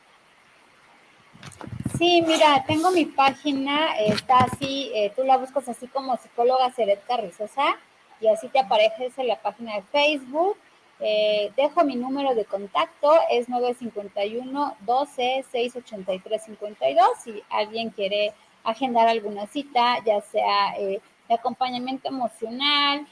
Sí, 1.98 2.22
mira, 2.22 2.64
tengo 2.64 2.92
mi 2.92 3.06
página, 3.06 3.96
está 3.96 4.38
así, 4.38 4.92
eh, 4.94 5.12
tú 5.16 5.24
la 5.24 5.36
buscas 5.36 5.68
así 5.68 5.88
como 5.88 6.16
psicóloga 6.16 6.70
Seret 6.70 7.04
Carrizosa 7.06 7.76
y 8.20 8.28
así 8.28 8.46
te 8.48 8.60
apareces 8.60 9.18
en 9.18 9.26
la 9.26 9.42
página 9.42 9.74
de 9.74 9.82
Facebook. 9.82 10.56
Eh, 11.00 11.50
dejo 11.56 11.82
mi 11.82 11.96
número 11.96 12.36
de 12.36 12.44
contacto, 12.44 13.12
es 13.32 13.48
951 13.48 14.76
12 14.80 15.44
683 15.50 16.44
52. 16.44 17.06
Si 17.20 17.42
alguien 17.50 17.90
quiere 17.90 18.32
agendar 18.62 19.08
alguna 19.08 19.48
cita, 19.48 19.98
ya 20.04 20.20
sea 20.20 20.76
eh, 20.78 21.00
de 21.28 21.34
acompañamiento 21.34 22.08
emocional, 22.08 23.06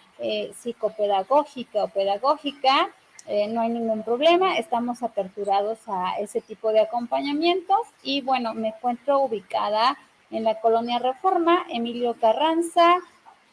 psicopedagógica 0.62 1.84
o 1.84 1.88
pedagógica, 1.88 2.88
eh, 3.28 3.48
no 3.48 3.60
hay 3.60 3.70
ningún 3.70 4.02
problema, 4.02 4.56
estamos 4.56 5.02
aperturados 5.02 5.78
a 5.88 6.18
ese 6.20 6.40
tipo 6.40 6.72
de 6.72 6.80
acompañamientos 6.80 7.80
y 8.02 8.20
bueno, 8.20 8.54
me 8.54 8.68
encuentro 8.68 9.18
ubicada 9.20 9.96
en 10.30 10.44
la 10.44 10.60
colonia 10.60 10.98
Reforma, 10.98 11.64
Emilio 11.68 12.14
Carranza, 12.20 12.96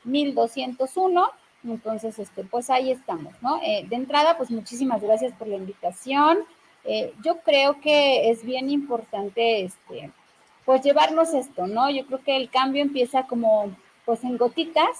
1201. 0.03 1.29
Entonces, 1.65 2.19
este, 2.19 2.43
pues 2.43 2.69
ahí 2.69 2.91
estamos, 2.91 3.33
¿no? 3.41 3.59
Eh, 3.63 3.85
de 3.87 3.95
entrada, 3.95 4.37
pues 4.37 4.51
muchísimas 4.51 5.01
gracias 5.01 5.33
por 5.33 5.47
la 5.47 5.55
invitación. 5.55 6.39
Eh, 6.83 7.13
yo 7.23 7.39
creo 7.39 7.79
que 7.79 8.29
es 8.29 8.43
bien 8.43 8.69
importante, 8.69 9.63
este, 9.63 10.11
pues 10.65 10.81
llevarnos 10.83 11.33
esto, 11.33 11.65
¿no? 11.67 11.89
Yo 11.89 12.05
creo 12.05 12.21
que 12.21 12.35
el 12.35 12.49
cambio 12.49 12.81
empieza 12.81 13.23
como, 13.27 13.73
pues 14.05 14.23
en 14.23 14.37
gotitas 14.37 14.99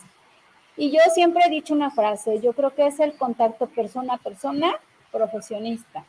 y 0.75 0.91
yo 0.91 0.99
siempre 1.13 1.43
he 1.45 1.49
dicho 1.49 1.73
una 1.73 1.91
frase, 1.91 2.39
yo 2.41 2.53
creo 2.53 2.73
que 2.73 2.87
es 2.87 2.99
el 2.99 3.15
contacto 3.15 3.67
persona 3.67 4.15
a 4.15 4.17
persona 4.17 4.79
profesionista. 5.11 6.03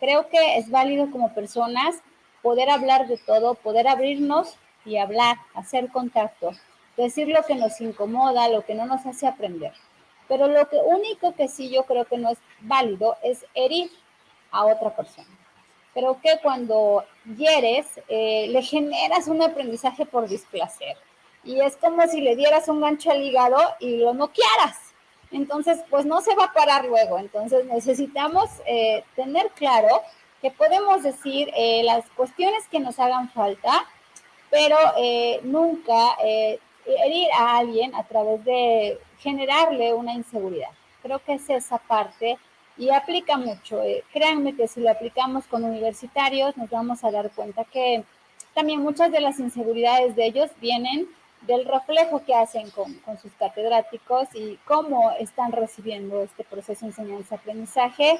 Creo 0.00 0.28
que 0.28 0.58
es 0.58 0.70
válido 0.70 1.10
como 1.10 1.32
personas 1.32 2.02
poder 2.42 2.70
hablar 2.70 3.06
de 3.06 3.18
todo, 3.18 3.54
poder 3.54 3.86
abrirnos 3.86 4.56
y 4.84 4.96
hablar, 4.96 5.36
hacer 5.54 5.88
contacto, 5.88 6.50
decir 6.96 7.28
lo 7.28 7.42
que 7.44 7.54
nos 7.54 7.80
incomoda, 7.80 8.48
lo 8.48 8.62
que 8.62 8.74
no 8.74 8.86
nos 8.86 9.06
hace 9.06 9.26
aprender. 9.26 9.72
Pero 10.26 10.48
lo 10.48 10.68
que 10.68 10.76
único 10.76 11.34
que 11.34 11.48
sí 11.48 11.70
yo 11.70 11.84
creo 11.84 12.04
que 12.04 12.18
no 12.18 12.30
es 12.30 12.38
válido 12.60 13.16
es 13.22 13.46
herir 13.54 13.90
a 14.50 14.66
otra 14.66 14.94
persona. 14.94 15.28
Creo 15.94 16.20
que 16.20 16.38
cuando 16.42 17.04
hieres, 17.36 17.86
eh, 18.08 18.46
le 18.48 18.62
generas 18.62 19.28
un 19.28 19.42
aprendizaje 19.42 20.04
por 20.04 20.28
displacer 20.28 20.96
y 21.44 21.60
es 21.60 21.76
como 21.76 22.06
si 22.06 22.20
le 22.20 22.36
dieras 22.36 22.68
un 22.68 22.80
gancho 22.80 23.10
al 23.10 23.22
hígado 23.22 23.58
y 23.80 23.98
lo 23.98 24.14
noquearas. 24.14 24.76
Entonces, 25.30 25.80
pues 25.90 26.06
no 26.06 26.20
se 26.20 26.34
va 26.34 26.44
a 26.44 26.52
parar 26.52 26.86
luego. 26.86 27.18
Entonces, 27.18 27.64
necesitamos 27.66 28.48
eh, 28.66 29.04
tener 29.14 29.50
claro 29.50 30.02
que 30.40 30.50
podemos 30.50 31.02
decir 31.02 31.50
eh, 31.54 31.82
las 31.84 32.04
cuestiones 32.10 32.66
que 32.68 32.80
nos 32.80 32.98
hagan 32.98 33.28
falta, 33.30 33.84
pero 34.50 34.76
eh, 34.96 35.40
nunca 35.42 36.16
herir 36.22 37.28
a 37.38 37.58
alguien 37.58 37.94
a 37.94 38.04
través 38.04 38.42
de 38.44 38.98
generarle 39.18 39.92
una 39.92 40.14
inseguridad. 40.14 40.70
Creo 41.02 41.18
que 41.18 41.34
es 41.34 41.50
esa 41.50 41.78
parte 41.78 42.38
y 42.78 42.90
aplica 42.90 43.36
mucho. 43.36 43.82
créanme 44.12 44.56
que 44.56 44.68
si 44.68 44.80
lo 44.80 44.90
aplicamos 44.90 45.46
con 45.46 45.64
universitarios, 45.64 46.56
nos 46.56 46.70
vamos 46.70 47.04
a 47.04 47.10
dar 47.10 47.30
cuenta 47.32 47.64
que 47.64 48.04
también 48.54 48.80
muchas 48.80 49.12
de 49.12 49.20
las 49.20 49.38
inseguridades 49.38 50.16
de 50.16 50.26
ellos 50.26 50.50
vienen 50.60 51.08
del 51.42 51.64
reflejo 51.64 52.24
que 52.24 52.34
hacen 52.34 52.70
con, 52.70 52.94
con, 53.00 53.18
sus 53.18 53.32
catedráticos 53.32 54.28
y 54.34 54.58
cómo 54.64 55.12
están 55.18 55.52
recibiendo 55.52 56.22
este 56.22 56.44
proceso 56.44 56.80
de 56.82 56.88
enseñanza-aprendizaje. 56.88 58.18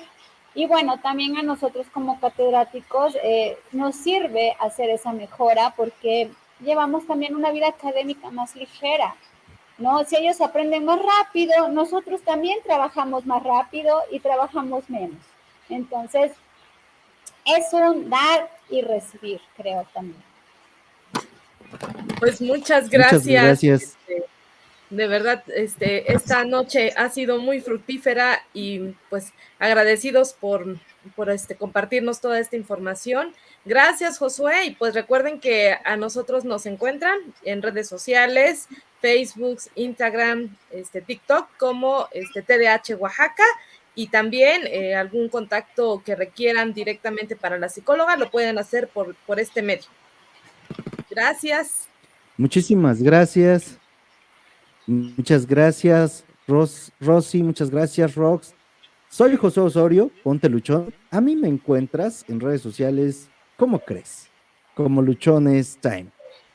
Y 0.55 0.67
bueno, 0.67 0.99
también 1.01 1.37
a 1.37 1.43
nosotros 1.43 1.87
como 1.93 2.19
catedráticos 2.21 3.17
eh, 3.23 3.59
nos 3.73 3.97
sirve 3.97 4.57
hacer 4.61 4.91
esa 4.91 5.13
mejora 5.13 5.75
porque 5.77 6.31
llevamos 6.61 7.07
también 7.07 7.37
una 7.37 7.51
vida 7.53 7.69
académica 7.69 8.31
más 8.31 8.57
ligera, 8.57 9.15
¿no? 9.77 10.05
Si 10.05 10.17
ellos 10.17 10.41
aprenden 10.41 10.85
más 10.85 11.01
rápido, 11.01 11.69
nosotros 11.69 12.23
también 12.23 12.59
trabajamos 12.65 13.27
más 13.27 13.43
rápido 13.43 14.03
y 14.11 14.21
trabajamos 14.21 14.89
menos. 14.91 15.21
Entonces, 15.69 16.33
es 17.45 17.73
un 17.73 18.11
dar 18.11 18.51
y 18.69 18.83
recibir, 18.83 19.41
creo 19.57 19.87
también. 19.93 20.28
Pues 22.19 22.41
muchas 22.41 22.89
gracias. 22.89 23.25
Muchas 23.25 23.45
gracias. 23.45 23.83
Este, 23.83 24.25
de 24.91 25.07
verdad, 25.07 25.45
este, 25.55 26.13
esta 26.13 26.45
noche 26.45 26.95
ha 26.97 27.11
sido 27.11 27.39
muy 27.39 27.61
fructífera 27.61 28.43
y 28.55 28.95
pues 29.11 29.33
agradecidos 29.59 30.33
por, 30.33 30.79
por 31.15 31.31
este, 31.31 31.57
compartirnos 31.57 32.21
toda 32.21 32.39
esta 32.39 32.57
información. 32.57 33.35
Gracias, 33.67 34.19
Josué. 34.19 34.65
Y 34.65 34.71
pues 34.75 34.95
recuerden 34.95 35.41
que 35.41 35.77
a 35.85 35.97
nosotros 35.97 36.45
nos 36.45 36.65
encuentran 36.65 37.19
en 37.45 37.61
redes 37.61 37.87
sociales, 37.87 38.69
Facebook, 39.03 39.59
Instagram, 39.75 40.57
este, 40.71 41.03
TikTok, 41.03 41.49
como 41.59 42.09
este, 42.13 42.43
TDH 42.43 42.95
Oaxaca. 42.99 43.45
Y 43.95 44.09
también 44.09 44.67
eh, 44.69 44.95
algún 44.95 45.29
contacto 45.29 46.03
que 46.07 46.15
requieran 46.15 46.73
directamente 46.73 47.37
para 47.37 47.59
la 47.59 47.69
psicóloga 47.69 48.17
lo 48.17 48.31
pueden 48.31 48.57
hacer 48.57 48.89
por, 48.89 49.17
por 49.27 49.41
este 49.41 49.61
medio. 49.61 49.87
Gracias. 51.11 51.89
Muchísimas 52.37 53.03
gracias. 53.03 53.79
Muchas 54.87 55.47
gracias, 55.47 56.25
Ros 56.47 56.93
Rosy. 57.01 57.43
Muchas 57.43 57.71
gracias, 57.71 58.15
Rox. 58.15 58.55
Soy 59.11 59.37
José 59.37 59.61
Osorio, 59.61 60.11
Ponte 60.23 60.49
Luchón. 60.49 60.95
A 61.11 61.21
mí 61.21 61.35
me 61.35 61.49
encuentras 61.49 62.25
en 62.29 62.41
redes 62.41 62.61
sociales, 62.61 63.29
¿cómo 63.57 63.81
crees? 63.81 64.29
Como 64.75 65.03
Luchones 65.03 65.79
Time. 65.81 66.09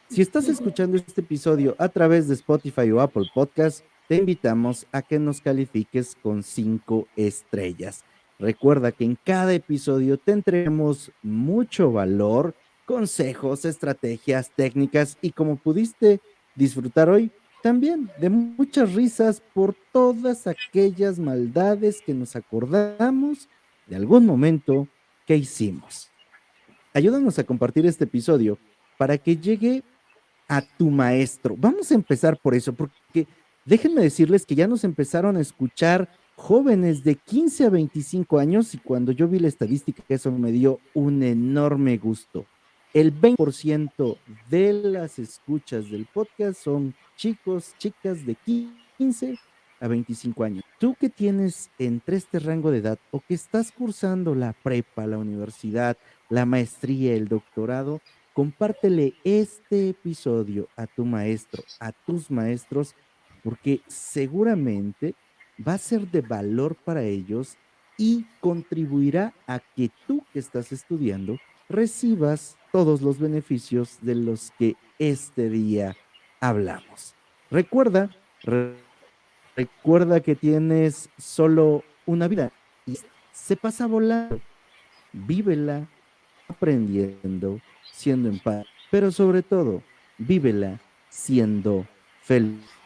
Si 0.09 0.21
estás 0.21 0.47
escuchando 0.47 0.97
este 0.97 1.21
episodio 1.21 1.75
a 1.79 1.89
través 1.89 2.27
de 2.27 2.35
Spotify 2.35 2.91
o 2.91 3.01
Apple 3.01 3.29
Podcast, 3.33 3.83
te 4.07 4.15
invitamos 4.17 4.85
a 4.91 5.01
que 5.01 5.17
nos 5.17 5.41
califiques 5.41 6.15
con 6.21 6.43
cinco 6.43 7.07
estrellas. 7.15 8.03
Recuerda 8.37 8.91
que 8.91 9.05
en 9.05 9.17
cada 9.23 9.53
episodio 9.53 10.17
tendremos 10.17 11.11
mucho 11.21 11.91
valor 11.91 12.53
consejos, 12.85 13.65
estrategias, 13.65 14.51
técnicas 14.55 15.17
y 15.21 15.31
como 15.31 15.55
pudiste 15.55 16.19
disfrutar 16.55 17.09
hoy, 17.09 17.31
también 17.61 18.09
de 18.19 18.29
muchas 18.29 18.93
risas 18.93 19.41
por 19.53 19.75
todas 19.91 20.47
aquellas 20.47 21.17
maldades 21.17 22.01
que 22.05 22.13
nos 22.13 22.35
acordamos 22.35 23.47
de 23.87 23.95
algún 23.95 24.25
momento 24.25 24.87
que 25.25 25.37
hicimos. 25.37 26.09
Ayúdanos 26.93 27.39
a 27.39 27.43
compartir 27.43 27.85
este 27.85 28.03
episodio 28.03 28.59
para 28.97 29.17
que 29.17 29.37
llegue 29.37 29.83
a 30.47 30.61
tu 30.61 30.91
maestro. 30.91 31.55
Vamos 31.57 31.91
a 31.91 31.95
empezar 31.95 32.37
por 32.37 32.53
eso, 32.53 32.73
porque 32.73 33.27
déjenme 33.65 34.01
decirles 34.01 34.45
que 34.45 34.55
ya 34.55 34.67
nos 34.67 34.83
empezaron 34.83 35.37
a 35.37 35.41
escuchar 35.41 36.09
jóvenes 36.35 37.03
de 37.03 37.15
15 37.15 37.65
a 37.65 37.69
25 37.69 38.39
años 38.39 38.73
y 38.73 38.77
cuando 38.77 39.11
yo 39.11 39.27
vi 39.27 39.39
la 39.39 39.47
estadística 39.47 40.03
eso 40.09 40.31
me 40.31 40.51
dio 40.51 40.79
un 40.93 41.23
enorme 41.23 41.97
gusto. 41.97 42.45
El 42.93 43.11
20% 43.11 44.19
de 44.51 44.71
las 44.71 45.17
escuchas 45.17 45.89
del 45.89 46.05
podcast 46.05 46.61
son 46.61 46.93
chicos, 47.15 47.73
chicas 47.79 48.23
de 48.23 48.35
15 48.99 49.39
a 49.79 49.87
25 49.87 50.43
años. 50.43 50.63
Tú 50.79 50.93
que 50.93 51.09
tienes 51.09 51.71
entre 51.79 52.17
este 52.17 52.37
rango 52.37 52.69
de 52.69 52.77
edad 52.77 52.99
o 53.09 53.19
que 53.19 53.33
estás 53.33 53.71
cursando 53.71 54.35
la 54.35 54.53
prepa, 54.53 55.07
la 55.07 55.17
universidad, 55.17 55.97
la 56.29 56.45
maestría, 56.45 57.15
el 57.15 57.27
doctorado, 57.27 57.99
compártele 58.31 59.15
este 59.23 59.89
episodio 59.89 60.69
a 60.75 60.85
tu 60.85 61.03
maestro, 61.03 61.63
a 61.79 61.93
tus 61.93 62.29
maestros, 62.29 62.93
porque 63.43 63.81
seguramente 63.87 65.15
va 65.67 65.73
a 65.73 65.79
ser 65.79 66.11
de 66.11 66.21
valor 66.21 66.75
para 66.75 67.01
ellos 67.01 67.57
y 67.97 68.27
contribuirá 68.39 69.33
a 69.47 69.57
que 69.59 69.89
tú 70.05 70.23
que 70.31 70.37
estás 70.37 70.71
estudiando 70.71 71.39
recibas 71.69 72.57
todos 72.71 73.01
los 73.01 73.19
beneficios 73.19 73.97
de 74.01 74.15
los 74.15 74.51
que 74.57 74.75
este 74.99 75.49
día 75.49 75.95
hablamos. 76.39 77.15
Recuerda, 77.51 78.09
recuerda 79.55 80.19
que 80.21 80.35
tienes 80.35 81.09
solo 81.17 81.83
una 82.05 82.27
vida 82.27 82.51
y 82.85 82.97
se 83.31 83.55
pasa 83.55 83.87
volando. 83.87 84.41
Vívela, 85.11 85.87
aprendiendo, 86.47 87.59
siendo 87.91 88.29
en 88.29 88.39
paz, 88.39 88.65
pero 88.89 89.11
sobre 89.11 89.43
todo, 89.43 89.83
vívela 90.17 90.81
siendo 91.09 91.85
feliz. 92.23 92.82